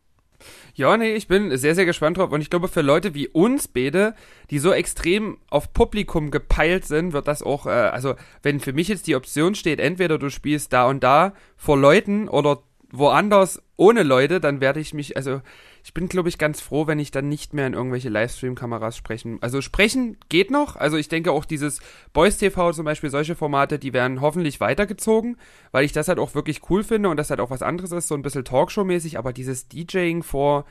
[0.75, 2.33] Ja, nee, ich bin sehr, sehr gespannt drauf.
[2.33, 4.15] Und ich glaube, für Leute wie uns beide,
[4.49, 8.89] die so extrem auf Publikum gepeilt sind, wird das auch, äh, also wenn für mich
[8.89, 12.63] jetzt die Option steht, entweder du spielst da und da vor Leuten oder
[12.93, 15.41] woanders ohne Leute, dann werde ich mich, also
[15.83, 19.39] ich bin, glaube ich, ganz froh, wenn ich dann nicht mehr in irgendwelche Livestream-Kameras sprechen.
[19.41, 20.75] Also sprechen geht noch.
[20.75, 21.81] Also ich denke auch dieses
[22.13, 25.37] Boys TV zum Beispiel, solche Formate, die werden hoffentlich weitergezogen,
[25.71, 28.07] weil ich das halt auch wirklich cool finde und das halt auch was anderes ist,
[28.07, 30.65] so ein bisschen Talkshow-mäßig, aber dieses DJing vor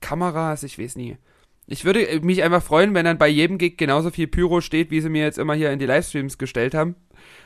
[0.00, 1.16] Kameras, ich weiß nie.
[1.66, 5.00] Ich würde mich einfach freuen, wenn dann bei jedem Gig genauso viel Pyro steht, wie
[5.00, 6.96] sie mir jetzt immer hier in die Livestreams gestellt haben.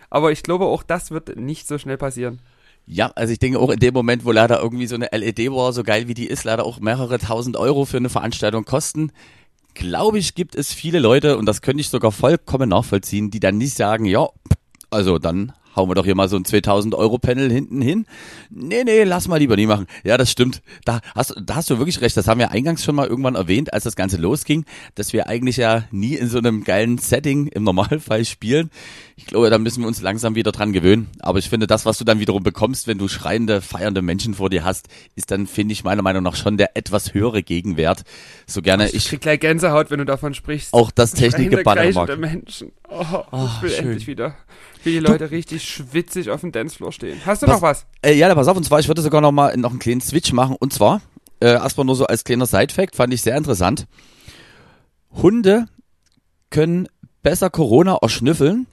[0.09, 2.41] Aber ich glaube, auch das wird nicht so schnell passieren.
[2.87, 5.73] Ja, also ich denke auch in dem Moment, wo leider irgendwie so eine LED war,
[5.73, 9.13] so geil wie die ist, leider auch mehrere tausend Euro für eine Veranstaltung kosten,
[9.75, 13.59] glaube ich, gibt es viele Leute, und das könnte ich sogar vollkommen nachvollziehen, die dann
[13.59, 14.29] nicht sagen, ja,
[14.91, 18.07] also dann hauen wir doch hier mal so ein 2000 Euro Panel hinten hin.
[18.51, 19.87] Nee, nee, lass mal lieber nie machen.
[20.05, 20.63] Ja, das stimmt.
[20.85, 22.17] Da hast, da hast du wirklich recht.
[22.17, 24.65] Das haben wir eingangs schon mal irgendwann erwähnt, als das Ganze losging,
[24.95, 28.71] dass wir eigentlich ja nie in so einem geilen Setting im Normalfall spielen.
[29.17, 31.09] Ich glaube, da müssen wir uns langsam wieder dran gewöhnen.
[31.21, 34.51] Aber ich finde, das, was du dann wiederum bekommst, wenn du schreiende, feiernde Menschen vor
[34.51, 38.03] dir hast, ist dann, finde ich, meiner Meinung nach schon der etwas höhere Gegenwert.
[38.47, 38.95] So gerne ich.
[38.95, 40.73] Ich krieg gleich Gänsehaut, wenn du davon sprichst.
[40.73, 42.19] Auch das Technikgeballer mag.
[42.19, 42.73] Menschen.
[42.89, 43.85] Oh, oh, ich will schön.
[43.87, 44.37] endlich wieder
[44.85, 47.21] wie die Leute du, richtig schwitzig auf dem Dancefloor stehen.
[47.25, 47.87] Hast du was, noch was?
[48.03, 50.33] Äh, ja, pass auf, und zwar, ich würde sogar noch mal noch einen kleinen Switch
[50.33, 50.57] machen.
[50.59, 51.01] Und zwar,
[51.41, 53.87] äh, erstmal nur so als kleiner Side-Fact, fand ich sehr interessant.
[55.11, 55.67] Hunde
[56.51, 56.89] können
[57.23, 58.67] besser Corona erschnüffeln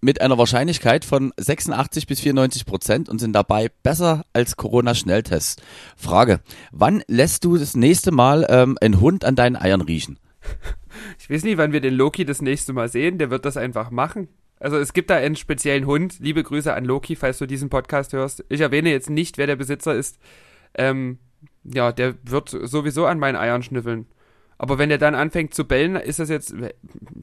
[0.00, 5.56] mit einer Wahrscheinlichkeit von 86 bis 94 Prozent und sind dabei besser als Corona-Schnelltests.
[5.96, 6.40] Frage,
[6.70, 10.18] wann lässt du das nächste Mal ähm, einen Hund an deinen Eiern riechen?
[11.18, 13.18] Ich weiß nicht, wann wir den Loki das nächste Mal sehen.
[13.18, 14.28] Der wird das einfach machen.
[14.60, 16.18] Also es gibt da einen speziellen Hund.
[16.20, 18.44] Liebe Grüße an Loki, falls du diesen Podcast hörst.
[18.48, 20.18] Ich erwähne jetzt nicht, wer der Besitzer ist.
[20.74, 21.18] Ähm,
[21.64, 24.06] ja, der wird sowieso an meinen Eiern schnüffeln.
[24.58, 26.52] Aber wenn er dann anfängt zu bellen, ist das jetzt.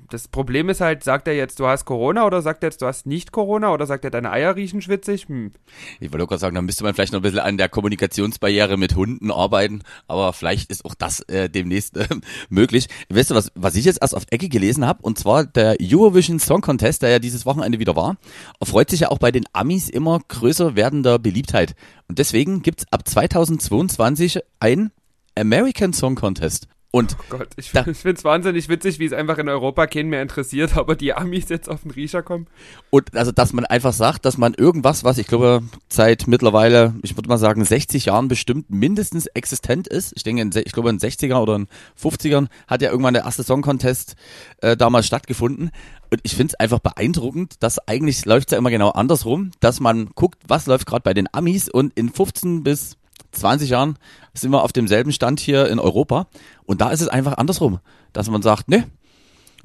[0.09, 2.85] Das Problem ist halt, sagt er jetzt, du hast Corona oder sagt er jetzt, du
[2.85, 5.27] hast nicht Corona oder sagt er, deine Eier riechen schwitzig?
[5.27, 5.51] Hm.
[5.99, 8.95] Ich wollte gerade sagen, da müsste man vielleicht noch ein bisschen an der Kommunikationsbarriere mit
[8.95, 12.07] Hunden arbeiten, aber vielleicht ist auch das äh, demnächst äh,
[12.49, 12.87] möglich.
[13.09, 16.39] Weißt du, was, was ich jetzt erst auf Ecke gelesen habe, und zwar der Eurovision
[16.39, 18.15] Song Contest, der ja dieses Wochenende wieder war,
[18.61, 21.75] erfreut sich ja auch bei den Amis immer größer werdender Beliebtheit.
[22.07, 24.91] Und deswegen gibt's ab 2022 ein
[25.37, 26.69] American Song Contest.
[26.95, 30.21] Und Oh Gott, ich, finde es wahnsinnig witzig, wie es einfach in Europa keinen mehr
[30.21, 32.47] interessiert, aber die Amis jetzt auf den Riecher kommen.
[32.89, 37.17] Und also, dass man einfach sagt, dass man irgendwas, was ich glaube seit mittlerweile, ich
[37.17, 40.13] würde mal sagen, 60 Jahren bestimmt mindestens existent ist.
[40.15, 41.67] Ich denke, in, ich glaube in den 60er oder in
[42.01, 44.15] 50ern hat ja irgendwann der erste Song Contest
[44.61, 45.71] äh, damals stattgefunden.
[46.11, 49.81] Und ich finde es einfach beeindruckend, dass eigentlich läuft es ja immer genau andersrum, dass
[49.81, 52.95] man guckt, was läuft gerade bei den Amis und in 15 bis
[53.35, 53.97] 20 Jahren
[54.33, 56.27] sind wir auf demselben Stand hier in Europa.
[56.65, 57.79] Und da ist es einfach andersrum,
[58.13, 58.85] dass man sagt, ne,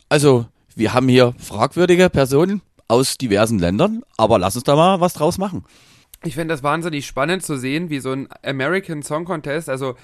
[0.09, 5.15] also, wir haben hier fragwürdige Personen aus diversen Ländern, aber lass uns da mal was
[5.15, 5.65] draus machen.
[6.25, 9.95] Ich finde das wahnsinnig spannend zu sehen, wie so ein American Song Contest, also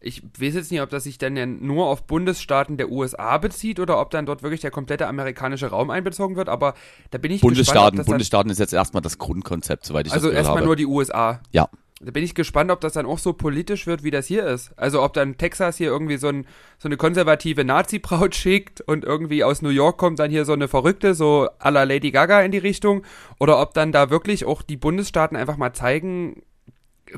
[0.00, 3.80] ich weiß jetzt nicht, ob das sich dann ja nur auf Bundesstaaten der USA bezieht
[3.80, 6.74] oder ob dann dort wirklich der komplette amerikanische Raum einbezogen wird, aber
[7.10, 10.12] da bin ich gespannt, Bundesstaaten, das dann, Bundesstaaten ist jetzt erstmal das Grundkonzept, soweit ich
[10.12, 11.40] also das gehört erstmal nur die USA.
[11.52, 11.68] ja.
[12.04, 14.72] Da bin ich gespannt, ob das dann auch so politisch wird, wie das hier ist.
[14.76, 16.46] Also ob dann Texas hier irgendwie so, ein,
[16.78, 20.68] so eine konservative Nazi-Braut schickt und irgendwie aus New York kommt dann hier so eine
[20.68, 23.02] Verrückte, so à la Lady Gaga in die Richtung.
[23.40, 26.42] Oder ob dann da wirklich auch die Bundesstaaten einfach mal zeigen,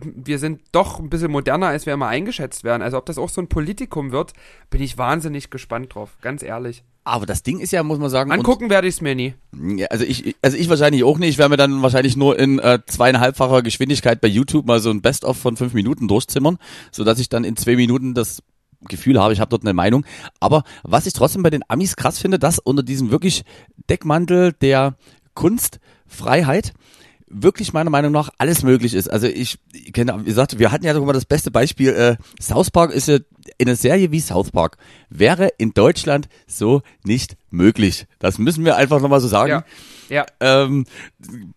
[0.00, 2.82] wir sind doch ein bisschen moderner, als wir immer eingeschätzt werden.
[2.82, 4.32] Also ob das auch so ein Politikum wird,
[4.70, 6.82] bin ich wahnsinnig gespannt drauf, ganz ehrlich.
[7.04, 9.34] Aber das Ding ist ja, muss man sagen, Angucken werde ich es mir nie.
[9.52, 11.30] Ja, also ich, also ich wahrscheinlich auch nicht.
[11.30, 15.02] Ich werde mir dann wahrscheinlich nur in äh, zweieinhalbfacher Geschwindigkeit bei YouTube mal so ein
[15.02, 16.58] Best-of von fünf Minuten durchzimmern,
[16.90, 18.42] so dass ich dann in zwei Minuten das
[18.88, 20.04] Gefühl habe, ich habe dort eine Meinung.
[20.40, 23.44] Aber was ich trotzdem bei den Amis krass finde, dass unter diesem wirklich
[23.88, 24.96] Deckmantel der
[25.34, 26.72] Kunstfreiheit
[27.28, 29.08] wirklich meiner Meinung nach alles möglich ist.
[29.08, 31.90] Also ich, ich kenne, wie gesagt, wir hatten ja sogar das beste Beispiel.
[31.90, 33.18] Äh, South Park ist ja
[33.58, 34.76] in einer Serie wie South Park
[35.08, 38.06] wäre in Deutschland so nicht möglich.
[38.18, 39.50] Das müssen wir einfach nochmal so sagen.
[39.50, 39.64] Ja.
[40.08, 40.24] Ja.
[40.40, 40.84] Ähm,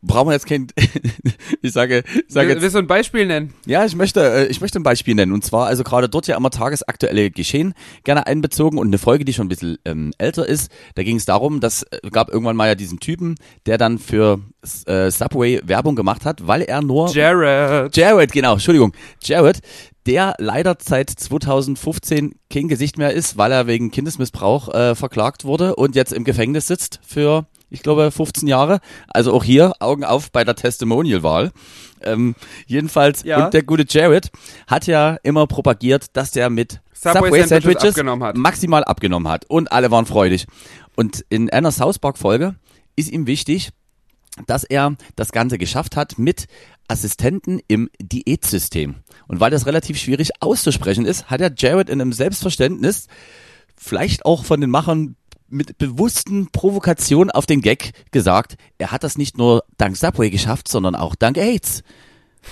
[0.01, 0.67] brauchen wir jetzt kein,
[1.61, 3.53] ich sage, ich sage jetzt, willst du ein Beispiel nennen?
[3.65, 5.33] ja, ich möchte, äh, ich möchte ein Beispiel nennen.
[5.33, 7.73] Und zwar, also gerade dort ja immer tagesaktuelle Geschehen
[8.03, 10.71] gerne einbezogen und eine Folge, die schon ein bisschen ähm, älter ist.
[10.95, 13.35] Da ging es darum, dass äh, gab irgendwann mal ja diesen Typen,
[13.65, 14.39] der dann für
[14.85, 17.95] äh, Subway Werbung gemacht hat, weil er nur Jared.
[17.95, 18.93] Jared, genau, Entschuldigung.
[19.21, 19.59] Jared,
[20.09, 25.75] der leider seit 2015 kein Gesicht mehr ist, weil er wegen Kindesmissbrauch äh, verklagt wurde
[25.75, 28.79] und jetzt im Gefängnis sitzt für, ich glaube, 15 Jahre.
[29.07, 31.51] Also auch hier Augen auf bei der Testimonial-Wahl.
[32.01, 32.33] Ähm,
[32.65, 33.45] jedenfalls, Ja.
[33.45, 34.31] und der gute Jared
[34.65, 39.45] hat ja immer propagiert, dass der mit Subway Subway, Sandwiches Sandwiches maximal abgenommen hat.
[39.47, 40.47] Und alle waren freudig.
[40.95, 42.55] Und in einer South Park-Folge
[42.95, 43.69] ist ihm wichtig,
[44.47, 46.47] dass er das Ganze geschafft hat mit
[46.89, 48.95] Assistenten im Diätsystem.
[49.27, 53.07] Und weil das relativ schwierig auszusprechen ist, hat er Jared in einem Selbstverständnis,
[53.75, 55.15] vielleicht auch von den Machern
[55.47, 60.67] mit bewussten Provokation auf den Gag gesagt, er hat das nicht nur dank Subway geschafft,
[60.67, 61.83] sondern auch dank AIDS.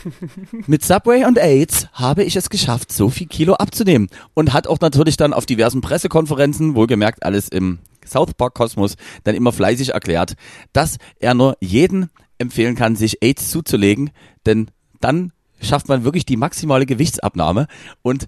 [0.68, 4.10] Mit Subway und AIDS habe ich es geschafft, so viel Kilo abzunehmen.
[4.34, 9.36] Und hat auch natürlich dann auf diversen Pressekonferenzen, wohlgemerkt alles im South Park Kosmos, dann
[9.36, 10.34] immer fleißig erklärt,
[10.74, 14.12] dass er nur jeden empfehlen kann, sich AIDS zuzulegen,
[14.46, 14.70] denn
[15.00, 15.32] dann
[15.62, 17.68] schafft man wirklich die maximale Gewichtsabnahme.
[18.02, 18.28] Und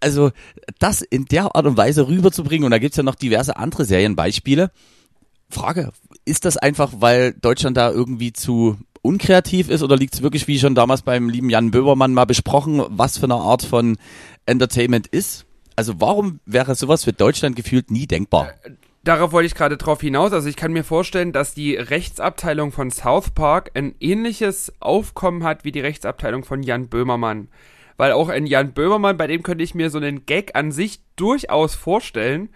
[0.00, 0.30] also
[0.78, 4.70] das in der Art und Weise rüberzubringen, und da gibt's ja noch diverse andere Serienbeispiele.
[5.48, 5.92] Frage,
[6.24, 10.58] ist das einfach, weil Deutschland da irgendwie zu unkreativ ist oder liegt es wirklich, wie
[10.58, 13.96] schon damals beim lieben Jan Böbermann mal besprochen, was für eine Art von
[14.46, 15.44] Entertainment ist?
[15.76, 18.52] Also warum wäre sowas für Deutschland gefühlt nie denkbar?
[19.04, 20.32] Darauf wollte ich gerade drauf hinaus.
[20.32, 25.64] Also ich kann mir vorstellen, dass die Rechtsabteilung von South Park ein ähnliches Aufkommen hat
[25.64, 27.48] wie die Rechtsabteilung von Jan Böhmermann.
[27.96, 31.00] Weil auch in Jan Böhmermann, bei dem könnte ich mir so einen Gag an sich
[31.16, 32.50] durchaus vorstellen.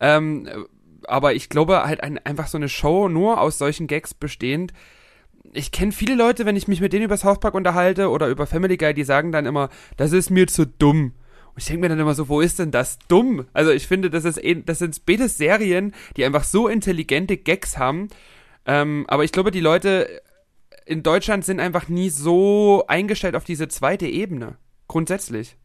[0.00, 0.48] Ähm,
[1.06, 4.72] aber ich glaube halt ein, einfach so eine Show nur aus solchen Gags bestehend.
[5.52, 8.46] Ich kenne viele Leute, wenn ich mich mit denen über South Park unterhalte oder über
[8.46, 11.12] Family Guy, die sagen dann immer, das ist mir zu dumm.
[11.54, 13.46] Und ich denke mir dann immer so, wo ist denn das dumm?
[13.52, 17.76] Also ich finde, das, ist, eh- das sind beides Serien, die einfach so intelligente Gags
[17.78, 18.08] haben.
[18.64, 20.22] Ähm, aber ich glaube, die Leute
[20.86, 24.56] in Deutschland sind einfach nie so eingestellt auf diese zweite Ebene.
[24.88, 25.56] Grundsätzlich.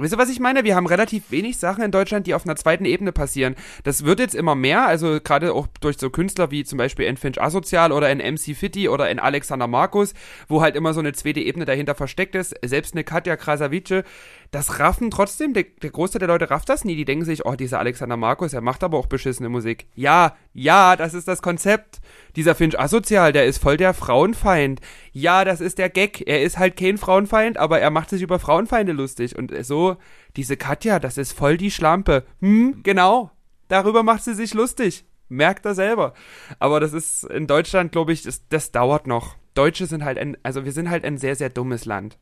[0.00, 0.64] Wisst ihr, was ich meine?
[0.64, 3.54] Wir haben relativ wenig Sachen in Deutschland, die auf einer zweiten Ebene passieren.
[3.84, 7.18] Das wird jetzt immer mehr, also gerade auch durch so Künstler wie zum Beispiel in
[7.18, 10.14] Finch Asozial oder in MC Fitti oder in Alexander Markus,
[10.48, 12.54] wo halt immer so eine zweite Ebene dahinter versteckt ist.
[12.64, 14.04] Selbst eine Katja Krasavice,
[14.50, 16.96] das raffen trotzdem, der, der Großteil der Leute rafft das nie.
[16.96, 19.86] Die denken sich, oh, dieser Alexander Markus, er macht aber auch beschissene Musik.
[19.94, 22.00] Ja, ja, das ist das Konzept.
[22.36, 24.80] Dieser Finch Asozial, der ist voll der Frauenfeind.
[25.12, 26.26] Ja, das ist der Gag.
[26.26, 29.36] Er ist halt kein Frauenfeind, aber er macht sich über Frauenfeinde lustig.
[29.36, 29.96] Und so,
[30.36, 32.24] diese Katja, das ist voll die Schlampe.
[32.40, 33.30] Hm, genau.
[33.68, 35.04] Darüber macht sie sich lustig.
[35.28, 36.14] Merkt er selber.
[36.58, 39.36] Aber das ist in Deutschland, glaube ich, das, das dauert noch.
[39.54, 42.16] Deutsche sind halt ein, also wir sind halt ein sehr, sehr dummes Land.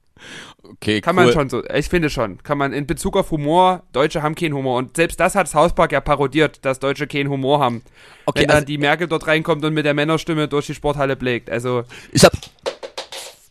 [0.65, 1.27] Okay, Kann cool.
[1.27, 4.55] man schon so, ich finde schon, kann man in Bezug auf Humor, Deutsche haben keinen
[4.55, 7.83] Humor und selbst das hat South Park ja parodiert, dass Deutsche keinen Humor haben.
[8.27, 11.15] Okay, Wenn dann also- die Merkel dort reinkommt und mit der Männerstimme durch die Sporthalle
[11.15, 11.51] blägt.
[11.51, 12.33] Also, Ich hab.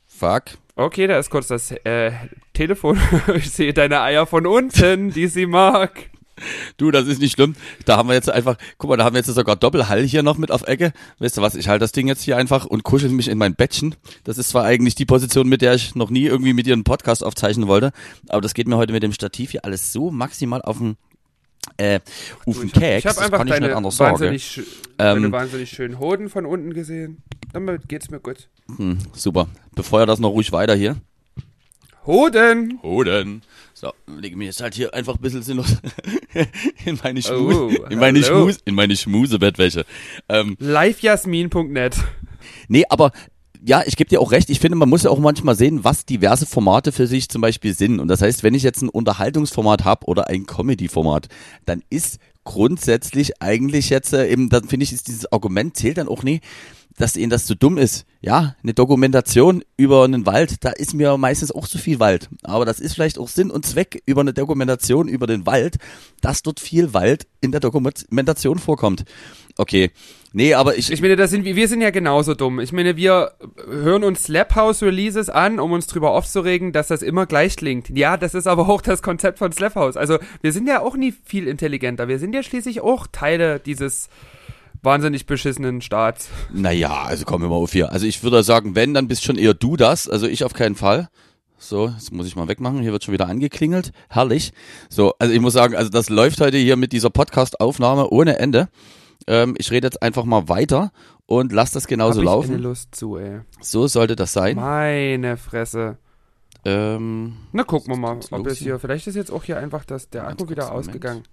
[0.08, 0.44] Fuck.
[0.76, 2.12] okay, da ist kurz das äh,
[2.54, 3.00] Telefon.
[3.36, 6.10] ich sehe deine Eier von unten, die sie mag.
[6.78, 7.56] Du, das ist nicht schlimm.
[7.86, 10.38] Da haben wir jetzt einfach, guck mal, da haben wir jetzt sogar Doppelhall hier noch
[10.38, 10.94] mit auf Ecke.
[11.20, 13.56] Weißt du was, ich halte das Ding jetzt hier einfach und kuschel mich in mein
[13.56, 13.96] Bettchen.
[14.24, 16.84] Das ist zwar eigentlich die Position, mit der ich noch nie irgendwie mit dir einen
[16.84, 17.92] Podcast aufzeichnen wollte,
[18.30, 20.96] aber das geht mir heute mit dem Stativ hier alles so maximal auf den
[21.78, 22.00] äh,
[22.46, 23.00] auf den Keks.
[23.00, 24.14] Ich habe das einfach kann ich nicht deine anders sagen.
[24.14, 24.64] wahnsinnig, schö-
[25.00, 27.24] Ähm, deine wahnsinnig schönen Hoden von unten gesehen.
[27.52, 28.48] Damit geht's mir gut.
[28.78, 29.48] Hm, super.
[29.76, 30.96] Befeuer das noch ruhig weiter hier.
[32.06, 32.80] Hoden!
[32.84, 33.42] Hoden.
[33.80, 35.78] So, lege mich jetzt halt hier einfach ein bisschen sinnlos
[36.86, 38.46] in meine, Oh, Schmu in meine, hallo.
[38.46, 39.86] Schmus in meine Schmusebettwäsche.
[40.30, 41.96] Ähm, livejasmin.net.
[42.70, 43.12] Nee, aber
[43.64, 44.50] ja, ich gebe dir auch recht.
[44.50, 47.76] Ich finde, man muss ja auch manchmal sehen, was diverse Formate für sich zum Beispiel
[47.76, 48.00] sind.
[48.00, 51.28] Und das heißt, wenn ich jetzt ein Unterhaltungsformat habe oder ein Comedy-Format,
[51.68, 56.08] dann ist grundsätzlich eigentlich jetzt äh, eben, dann finde ich, ist dieses Argument zählt dann
[56.08, 56.42] auch nie,
[56.98, 58.06] dass ihnen das zu dumm ist.
[58.22, 62.28] Ja, eine Dokumentation über einen Wald, da ist mir meistens auch zu viel Wald.
[62.44, 65.78] Aber das ist vielleicht auch Sinn und Zweck über eine Dokumentation über den Wald,
[66.22, 69.06] dass dort viel Wald in der Dokumentation vorkommt.
[69.58, 69.92] Okay.
[70.34, 72.60] Nee, aber ich, Ich meine, das sind wir, sind ja genauso dumm.
[72.60, 73.32] Ich meine, wir
[73.68, 77.90] hören uns Slap House Releases an, um uns drüber aufzuregen, dass das immer gleich klingt.
[77.90, 79.98] Ja, das ist aber auch das Konzept von Slap House.
[79.98, 82.08] Also, wir sind ja auch nie viel intelligenter.
[82.08, 84.10] Wir sind ja schließlich auch Teile dieses
[84.82, 86.30] wahnsinnig beschissenen Staats.
[86.54, 87.92] Naja, also kommen wir mal auf hier.
[87.92, 90.10] Also ich würde sagen, wenn, dann bist schon eher du das.
[90.10, 91.10] Also ich auf keinen Fall.
[91.58, 92.82] So, jetzt muss ich mal wegmachen.
[92.82, 93.92] Hier wird schon wieder angeklingelt.
[94.10, 94.54] Herrlich.
[94.90, 98.70] So, also ich muss sagen, also das läuft heute hier mit dieser Podcast-Aufnahme ohne Ende.
[99.26, 100.92] Ähm, ich rede jetzt einfach mal weiter
[101.26, 102.58] und lass das genauso Hab ich eine laufen.
[102.62, 103.42] Lust zu, ey.
[103.60, 104.56] So sollte das sein.
[104.56, 105.98] Meine Fresse.
[106.64, 110.10] Ähm, Na, gucken wir mal, ob es hier, vielleicht ist jetzt auch hier einfach das,
[110.10, 111.24] der Akku wieder ausgegangen.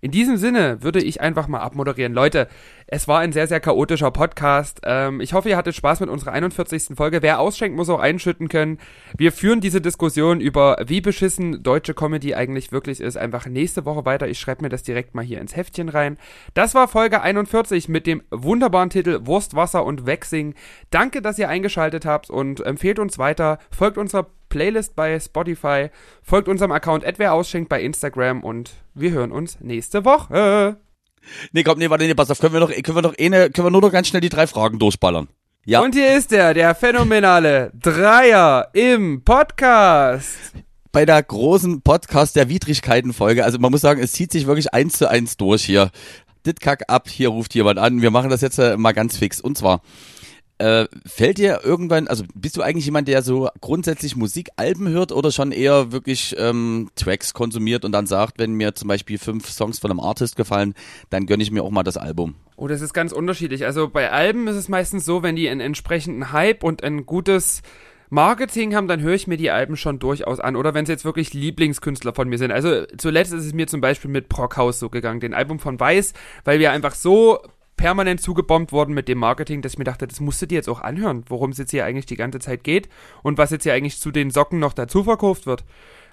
[0.00, 2.14] In diesem Sinne würde ich einfach mal abmoderieren.
[2.14, 2.48] Leute,
[2.92, 4.80] es war ein sehr, sehr chaotischer Podcast.
[4.84, 6.96] Ähm, ich hoffe, ihr hattet Spaß mit unserer 41.
[6.96, 7.22] Folge.
[7.22, 8.78] Wer ausschenkt, muss auch einschütten können.
[9.16, 14.04] Wir führen diese Diskussion über, wie beschissen deutsche Comedy eigentlich wirklich ist, einfach nächste Woche
[14.04, 14.26] weiter.
[14.26, 16.18] Ich schreibe mir das direkt mal hier ins Heftchen rein.
[16.54, 20.54] Das war Folge 41 mit dem wunderbaren Titel Wurst, Wasser und Waxing.
[20.90, 23.58] Danke, dass ihr eingeschaltet habt und empfehlt uns weiter.
[23.70, 25.90] Folgt unserer Playlist bei Spotify,
[26.24, 30.76] folgt unserem Account Wer ausschenkt bei Instagram und wir hören uns nächste Woche.
[31.52, 32.38] Nee, komm, nee, warte, nee, pass auf.
[32.38, 34.46] Können wir noch, können wir noch eine, können wir nur noch ganz schnell die drei
[34.46, 35.28] Fragen durchballern?
[35.64, 35.80] Ja.
[35.80, 40.36] Und hier ist er, der phänomenale Dreier im Podcast.
[40.92, 43.44] bei der großen Podcast der Widrigkeiten-Folge.
[43.44, 45.90] Also man muss sagen, es zieht sich wirklich eins zu eins durch hier.
[46.46, 48.00] Dit kack ab, hier ruft jemand an.
[48.02, 49.40] Wir machen das jetzt äh, mal ganz fix.
[49.40, 49.82] Und zwar,
[50.60, 55.32] äh, fällt dir irgendwann, also bist du eigentlich jemand, der so grundsätzlich Musikalben hört oder
[55.32, 59.78] schon eher wirklich ähm, Tracks konsumiert und dann sagt, wenn mir zum Beispiel fünf Songs
[59.78, 60.74] von einem Artist gefallen,
[61.08, 62.34] dann gönne ich mir auch mal das Album.
[62.56, 63.64] Oh, das ist ganz unterschiedlich.
[63.64, 67.62] Also bei Alben ist es meistens so, wenn die einen entsprechenden Hype und ein gutes
[68.10, 70.56] Marketing haben, dann höre ich mir die Alben schon durchaus an.
[70.56, 72.52] Oder wenn es jetzt wirklich Lieblingskünstler von mir sind.
[72.52, 76.12] Also zuletzt ist es mir zum Beispiel mit Brockhaus so gegangen, den Album von Weiß,
[76.44, 77.38] weil wir einfach so
[77.80, 80.68] permanent zugebombt wurden mit dem Marketing, dass ich mir dachte, das musst du dir jetzt
[80.68, 82.90] auch anhören, worum es jetzt hier eigentlich die ganze Zeit geht
[83.22, 85.64] und was jetzt hier eigentlich zu den Socken noch dazu verkauft wird.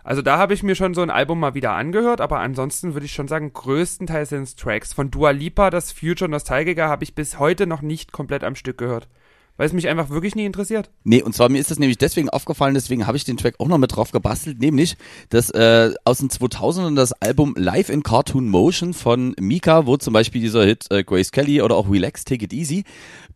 [0.06, 3.06] Also da habe ich mir schon so ein Album mal wieder angehört, aber ansonsten würde
[3.06, 4.94] ich schon sagen, größtenteils sind es Tracks.
[4.94, 8.78] Von Dua Lipa, das Future Nostalgica, habe ich bis heute noch nicht komplett am Stück
[8.78, 9.10] gehört.
[9.58, 10.90] Weil es mich einfach wirklich nie interessiert.
[11.04, 13.68] Nee, und zwar mir ist das nämlich deswegen aufgefallen, deswegen habe ich den Track auch
[13.68, 14.98] noch mit drauf gebastelt, nämlich
[15.30, 20.14] das äh, aus den 2000ern das Album Live in Cartoon Motion von Mika, wo zum
[20.14, 22.84] Beispiel dieser Hit äh, Grace Kelly oder auch Relax, Take It Easy,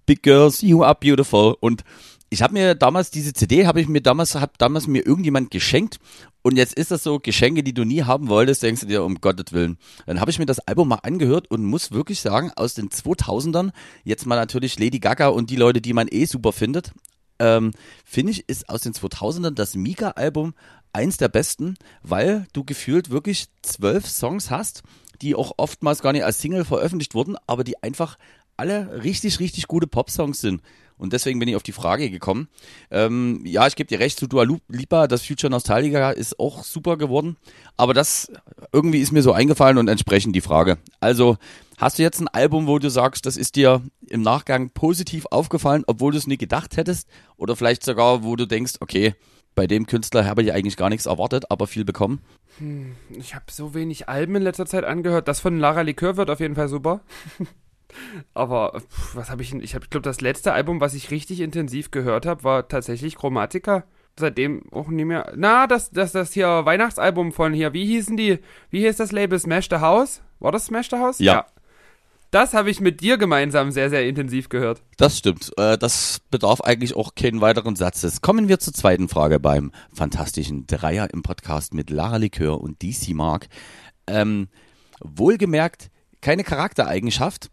[0.06, 1.84] Big Girls, You Are Beautiful und
[2.30, 6.00] ich habe mir damals diese CD habe ich mir damals hat damals mir irgendjemand geschenkt
[6.44, 9.16] und jetzt ist das so Geschenke, die du nie haben wolltest, denkst du dir um
[9.22, 9.78] Gottes Willen.
[10.06, 13.72] Dann habe ich mir das Album mal angehört und muss wirklich sagen, aus den 2000ern
[14.04, 16.94] jetzt mal natürlich Lady Gaga und die Leute, die man eh super findet,
[17.40, 17.72] ähm,
[18.06, 20.54] finde ich, ist aus den 2000ern das Mika-Album
[20.94, 24.84] eins der besten, weil du gefühlt wirklich zwölf Songs hast,
[25.22, 28.18] die auch oftmals gar nicht als Single veröffentlicht wurden, aber die einfach
[28.58, 30.62] alle richtig, richtig gute Pop-Songs sind.
[31.02, 32.48] Und deswegen bin ich auf die Frage gekommen.
[32.92, 36.96] Ähm, ja, ich gebe dir recht, zu Dua Lipa, das Future Nostalgica ist auch super
[36.96, 37.38] geworden.
[37.76, 38.32] Aber das
[38.72, 40.78] irgendwie ist mir so eingefallen und entsprechend die Frage.
[41.00, 41.38] Also,
[41.80, 45.84] hast du jetzt ein Album, wo du sagst, das ist dir im Nachgang positiv aufgefallen,
[45.88, 47.08] obwohl du es nie gedacht hättest?
[47.36, 49.16] Oder vielleicht sogar, wo du denkst, okay,
[49.56, 52.22] bei dem Künstler habe ich eigentlich gar nichts erwartet, aber viel bekommen?
[53.10, 55.28] Ich habe so wenig Alben in letzter Zeit angehört.
[55.28, 57.02] Das von Lara Likör wird auf jeden Fall super.
[58.34, 59.62] Aber pff, was habe ich denn?
[59.62, 63.84] Ich habe, glaube, das letzte Album, was ich richtig intensiv gehört habe, war tatsächlich Chromatica.
[64.20, 65.32] Seitdem auch nie mehr.
[65.36, 67.74] Na, das, das, das hier Weihnachtsalbum von hier.
[67.74, 68.40] Wie hießen die?
[68.70, 69.40] Wie hieß das Label?
[69.40, 70.22] Smash the House?
[70.40, 71.20] War das Smash the House?
[71.20, 71.46] Ja.
[72.32, 74.82] Das habe ich mit dir gemeinsam sehr, sehr intensiv gehört.
[74.96, 75.52] Das stimmt.
[75.58, 78.22] Äh, das bedarf eigentlich auch keinen weiteren Satzes.
[78.22, 83.10] Kommen wir zur zweiten Frage beim fantastischen Dreier im Podcast mit Lara Likör und DC
[83.10, 83.50] Mark.
[84.08, 84.48] Ähm,
[85.02, 85.92] wohlgemerkt,
[86.22, 87.50] keine Charaktereigenschaft,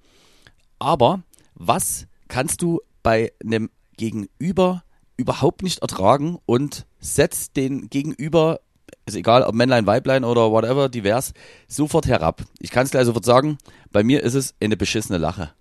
[0.79, 1.23] aber
[1.55, 4.83] was kannst du bei einem Gegenüber
[5.17, 8.61] überhaupt nicht ertragen und setzt den Gegenüber,
[9.07, 11.33] ist egal ob Männlein, Weiblein oder whatever, divers,
[11.67, 12.45] sofort herab.
[12.61, 13.59] Ich kann es gleich sofort sagen,
[13.91, 15.53] bei mir ist es eine beschissene Lache.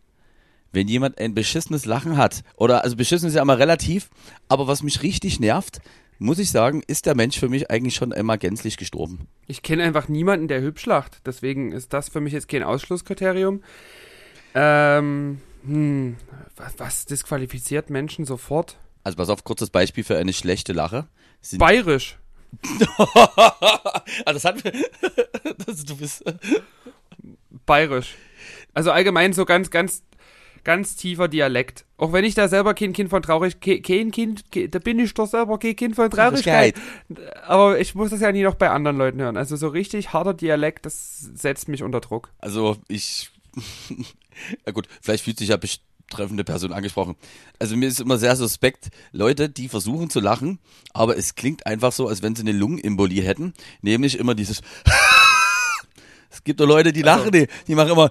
[0.72, 4.10] Wenn jemand ein beschissenes Lachen hat, oder also beschissen ist ja immer relativ,
[4.48, 5.80] aber was mich richtig nervt,
[6.20, 9.28] muss ich sagen, ist der Mensch für mich eigentlich schon einmal gänzlich gestorben.
[9.48, 11.22] Ich kenne einfach niemanden, der hübsch lacht.
[11.26, 13.62] Deswegen ist das für mich jetzt kein Ausschlusskriterium.
[14.56, 16.18] Ähm, hm,
[16.56, 18.78] was, was disqualifiziert Menschen sofort?
[19.04, 21.08] Also pass auf, kurzes Beispiel für eine schlechte Lache.
[21.42, 22.18] Sind Bayerisch.
[22.98, 24.64] ah, das hat
[25.66, 26.24] das, du bist
[27.66, 28.16] Bayerisch.
[28.74, 30.04] Also allgemein so ganz, ganz,
[30.64, 31.86] ganz tiefer Dialekt.
[31.98, 35.14] Auch wenn ich da selber kein Kind von traurig, ke- kein Kind, da bin ich
[35.14, 36.76] doch selber kein Kind von Traurigkeit.
[37.46, 39.38] Aber ich muss das ja nie noch bei anderen Leuten hören.
[39.38, 42.32] Also so richtig harter Dialekt, das setzt mich unter Druck.
[42.40, 43.32] Also ich,
[44.66, 47.16] ja gut, vielleicht fühlt sich ja betreffende Person angesprochen.
[47.60, 50.60] Also mir ist immer sehr suspekt, Leute, die versuchen zu lachen,
[50.94, 54.62] aber es klingt einfach so, als wenn sie eine Lungenembolie hätten, nämlich immer dieses
[56.30, 58.10] Es gibt doch Leute, die lachen, die, die machen immer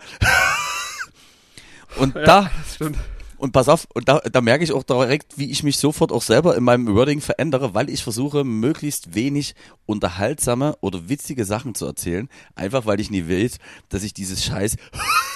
[1.97, 2.99] und da stimmt.
[3.39, 6.23] und pass auf, und da, da merke ich auch direkt, wie ich mich sofort auch
[6.23, 9.55] selber in meinem Wording verändere, weil ich versuche, möglichst wenig
[9.85, 13.51] unterhaltsame oder witzige Sachen zu erzählen, einfach weil ich nie will,
[13.89, 14.77] dass ich dieses Scheiß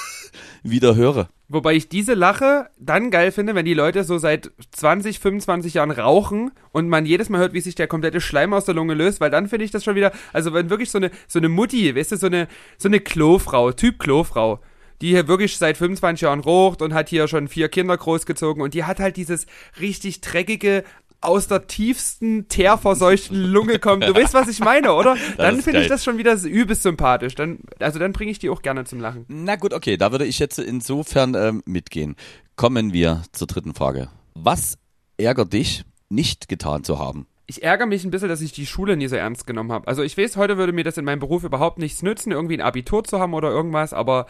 [0.62, 1.28] wieder höre.
[1.49, 5.91] Wobei ich diese Lache dann geil finde, wenn die Leute so seit 20, 25 Jahren
[5.91, 9.20] rauchen und man jedes Mal hört, wie sich der komplette Schleim aus der Lunge löst,
[9.20, 11.97] weil dann finde ich das schon wieder, also wenn wirklich so eine, so eine Mutti,
[11.97, 12.47] weißt du, so eine,
[12.78, 14.61] so eine Klofrau, Typ Klofrau,
[15.01, 18.74] die hier wirklich seit 25 Jahren raucht und hat hier schon vier Kinder großgezogen und
[18.74, 19.47] die hat halt dieses
[19.81, 20.85] richtig dreckige,
[21.21, 24.05] aus der tiefsten, teerverseuchten Lunge kommt.
[24.05, 25.17] Du weißt, was ich meine, oder?
[25.37, 27.35] Dann finde ich das schon wieder übelst sympathisch.
[27.35, 29.25] Dann, also dann bringe ich die auch gerne zum Lachen.
[29.29, 32.17] Na gut, okay, da würde ich jetzt insofern ähm, mitgehen.
[32.57, 34.09] Kommen wir zur dritten Frage.
[34.35, 34.79] Was
[35.17, 37.27] ärgert dich, nicht getan zu haben?
[37.51, 39.89] ich ärgere mich ein bisschen, dass ich die Schule nie so ernst genommen habe.
[39.89, 42.61] Also ich weiß, heute würde mir das in meinem Beruf überhaupt nichts nützen, irgendwie ein
[42.61, 44.27] Abitur zu haben oder irgendwas, aber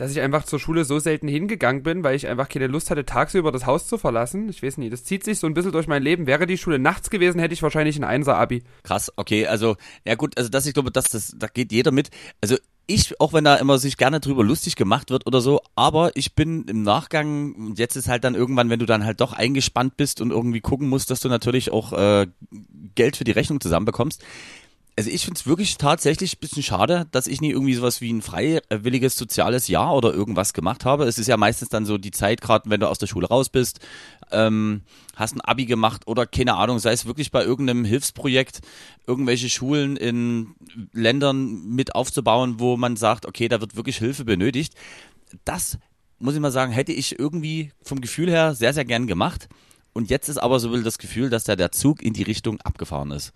[0.00, 3.04] dass ich einfach zur Schule so selten hingegangen bin, weil ich einfach keine Lust hatte,
[3.04, 4.48] tagsüber das Haus zu verlassen.
[4.48, 6.26] Ich weiß nicht, das zieht sich so ein bisschen durch mein Leben.
[6.26, 8.62] Wäre die Schule nachts gewesen, hätte ich wahrscheinlich ein Einser-Abi.
[8.82, 12.08] Krass, okay, also, ja gut, also das, ich glaube, das, das, da geht jeder mit.
[12.40, 12.56] Also
[12.86, 16.34] ich, auch wenn da immer sich gerne drüber lustig gemacht wird oder so, aber ich
[16.34, 19.98] bin im Nachgang, und jetzt ist halt dann irgendwann, wenn du dann halt doch eingespannt
[19.98, 22.26] bist und irgendwie gucken musst, dass du natürlich auch äh,
[22.94, 24.24] Geld für die Rechnung zusammenbekommst.
[25.00, 28.12] Also ich finde es wirklich tatsächlich ein bisschen schade, dass ich nie irgendwie sowas wie
[28.12, 31.04] ein freiwilliges soziales Jahr oder irgendwas gemacht habe.
[31.04, 33.48] Es ist ja meistens dann so die Zeit, gerade wenn du aus der Schule raus
[33.48, 33.80] bist,
[34.30, 34.82] ähm,
[35.16, 38.60] hast ein Abi gemacht oder keine Ahnung, sei es wirklich bei irgendeinem Hilfsprojekt,
[39.06, 40.54] irgendwelche Schulen in
[40.92, 44.74] Ländern mit aufzubauen, wo man sagt, okay, da wird wirklich Hilfe benötigt.
[45.46, 45.78] Das,
[46.18, 49.48] muss ich mal sagen, hätte ich irgendwie vom Gefühl her sehr, sehr gern gemacht.
[49.94, 53.12] Und jetzt ist aber so das Gefühl, dass da der Zug in die Richtung abgefahren
[53.12, 53.32] ist.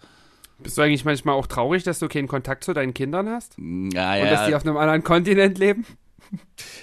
[0.58, 3.56] Bist du eigentlich manchmal auch traurig, dass du keinen Kontakt zu deinen Kindern hast?
[3.58, 3.62] Ja,
[4.12, 5.84] Und ja, dass die auf einem anderen Kontinent leben?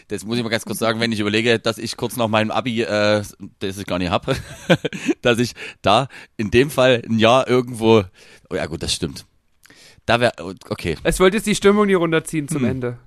[0.08, 2.52] Das muss ich mal ganz kurz sagen, wenn ich überlege, dass ich kurz nach meinem
[2.52, 3.24] Abi, äh,
[3.60, 4.26] das ich gar nicht hab,
[5.22, 6.08] dass ich da
[6.38, 8.04] in dem Fall ein Jahr irgendwo,
[8.50, 9.26] oh ja gut, das stimmt.
[10.06, 10.34] Da wäre,
[10.70, 12.70] okay, Es wollte jetzt die Stimmung nie runterziehen zum Hm.
[12.70, 12.98] Ende.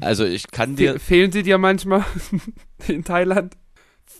[0.00, 2.04] also ich kann Fe dir, fehlen sie dir manchmal
[2.88, 3.56] in Thailand?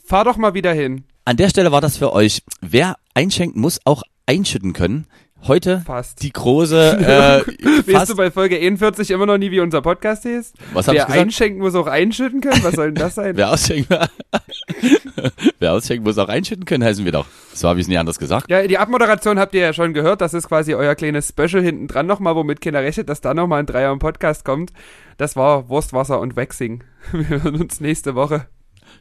[0.04, 1.04] Fahr doch mal wieder hin.
[1.24, 5.06] an der Stelle war das für euch, wer einschenkt, muss auch einschütten können.
[5.42, 6.22] Heute Fast.
[6.22, 10.52] die große, äh, Weißt du bei Folge 41 immer noch nie, wie unser Podcast hieß?
[10.72, 12.62] was Wer einschenken muss auch einschütten können?
[12.62, 13.36] Was soll denn das sein?
[13.36, 13.88] Wer ausschenkt,
[15.58, 17.26] wer ausschenkt, muss auch einschütten können, heißen wir doch.
[17.54, 18.50] So habe ich es nie anders gesagt.
[18.50, 20.20] Ja, die Abmoderation habt ihr ja schon gehört.
[20.20, 23.60] Das ist quasi euer kleines Special hinten dran nochmal, womit keiner rechnet, dass da nochmal
[23.60, 24.72] ein Dreier im Podcast kommt.
[25.16, 26.84] Das war Wurst, Wasser und Waxing.
[27.12, 28.46] Wir hören uns nächste Woche.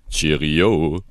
[0.10, 1.03] Cheerio.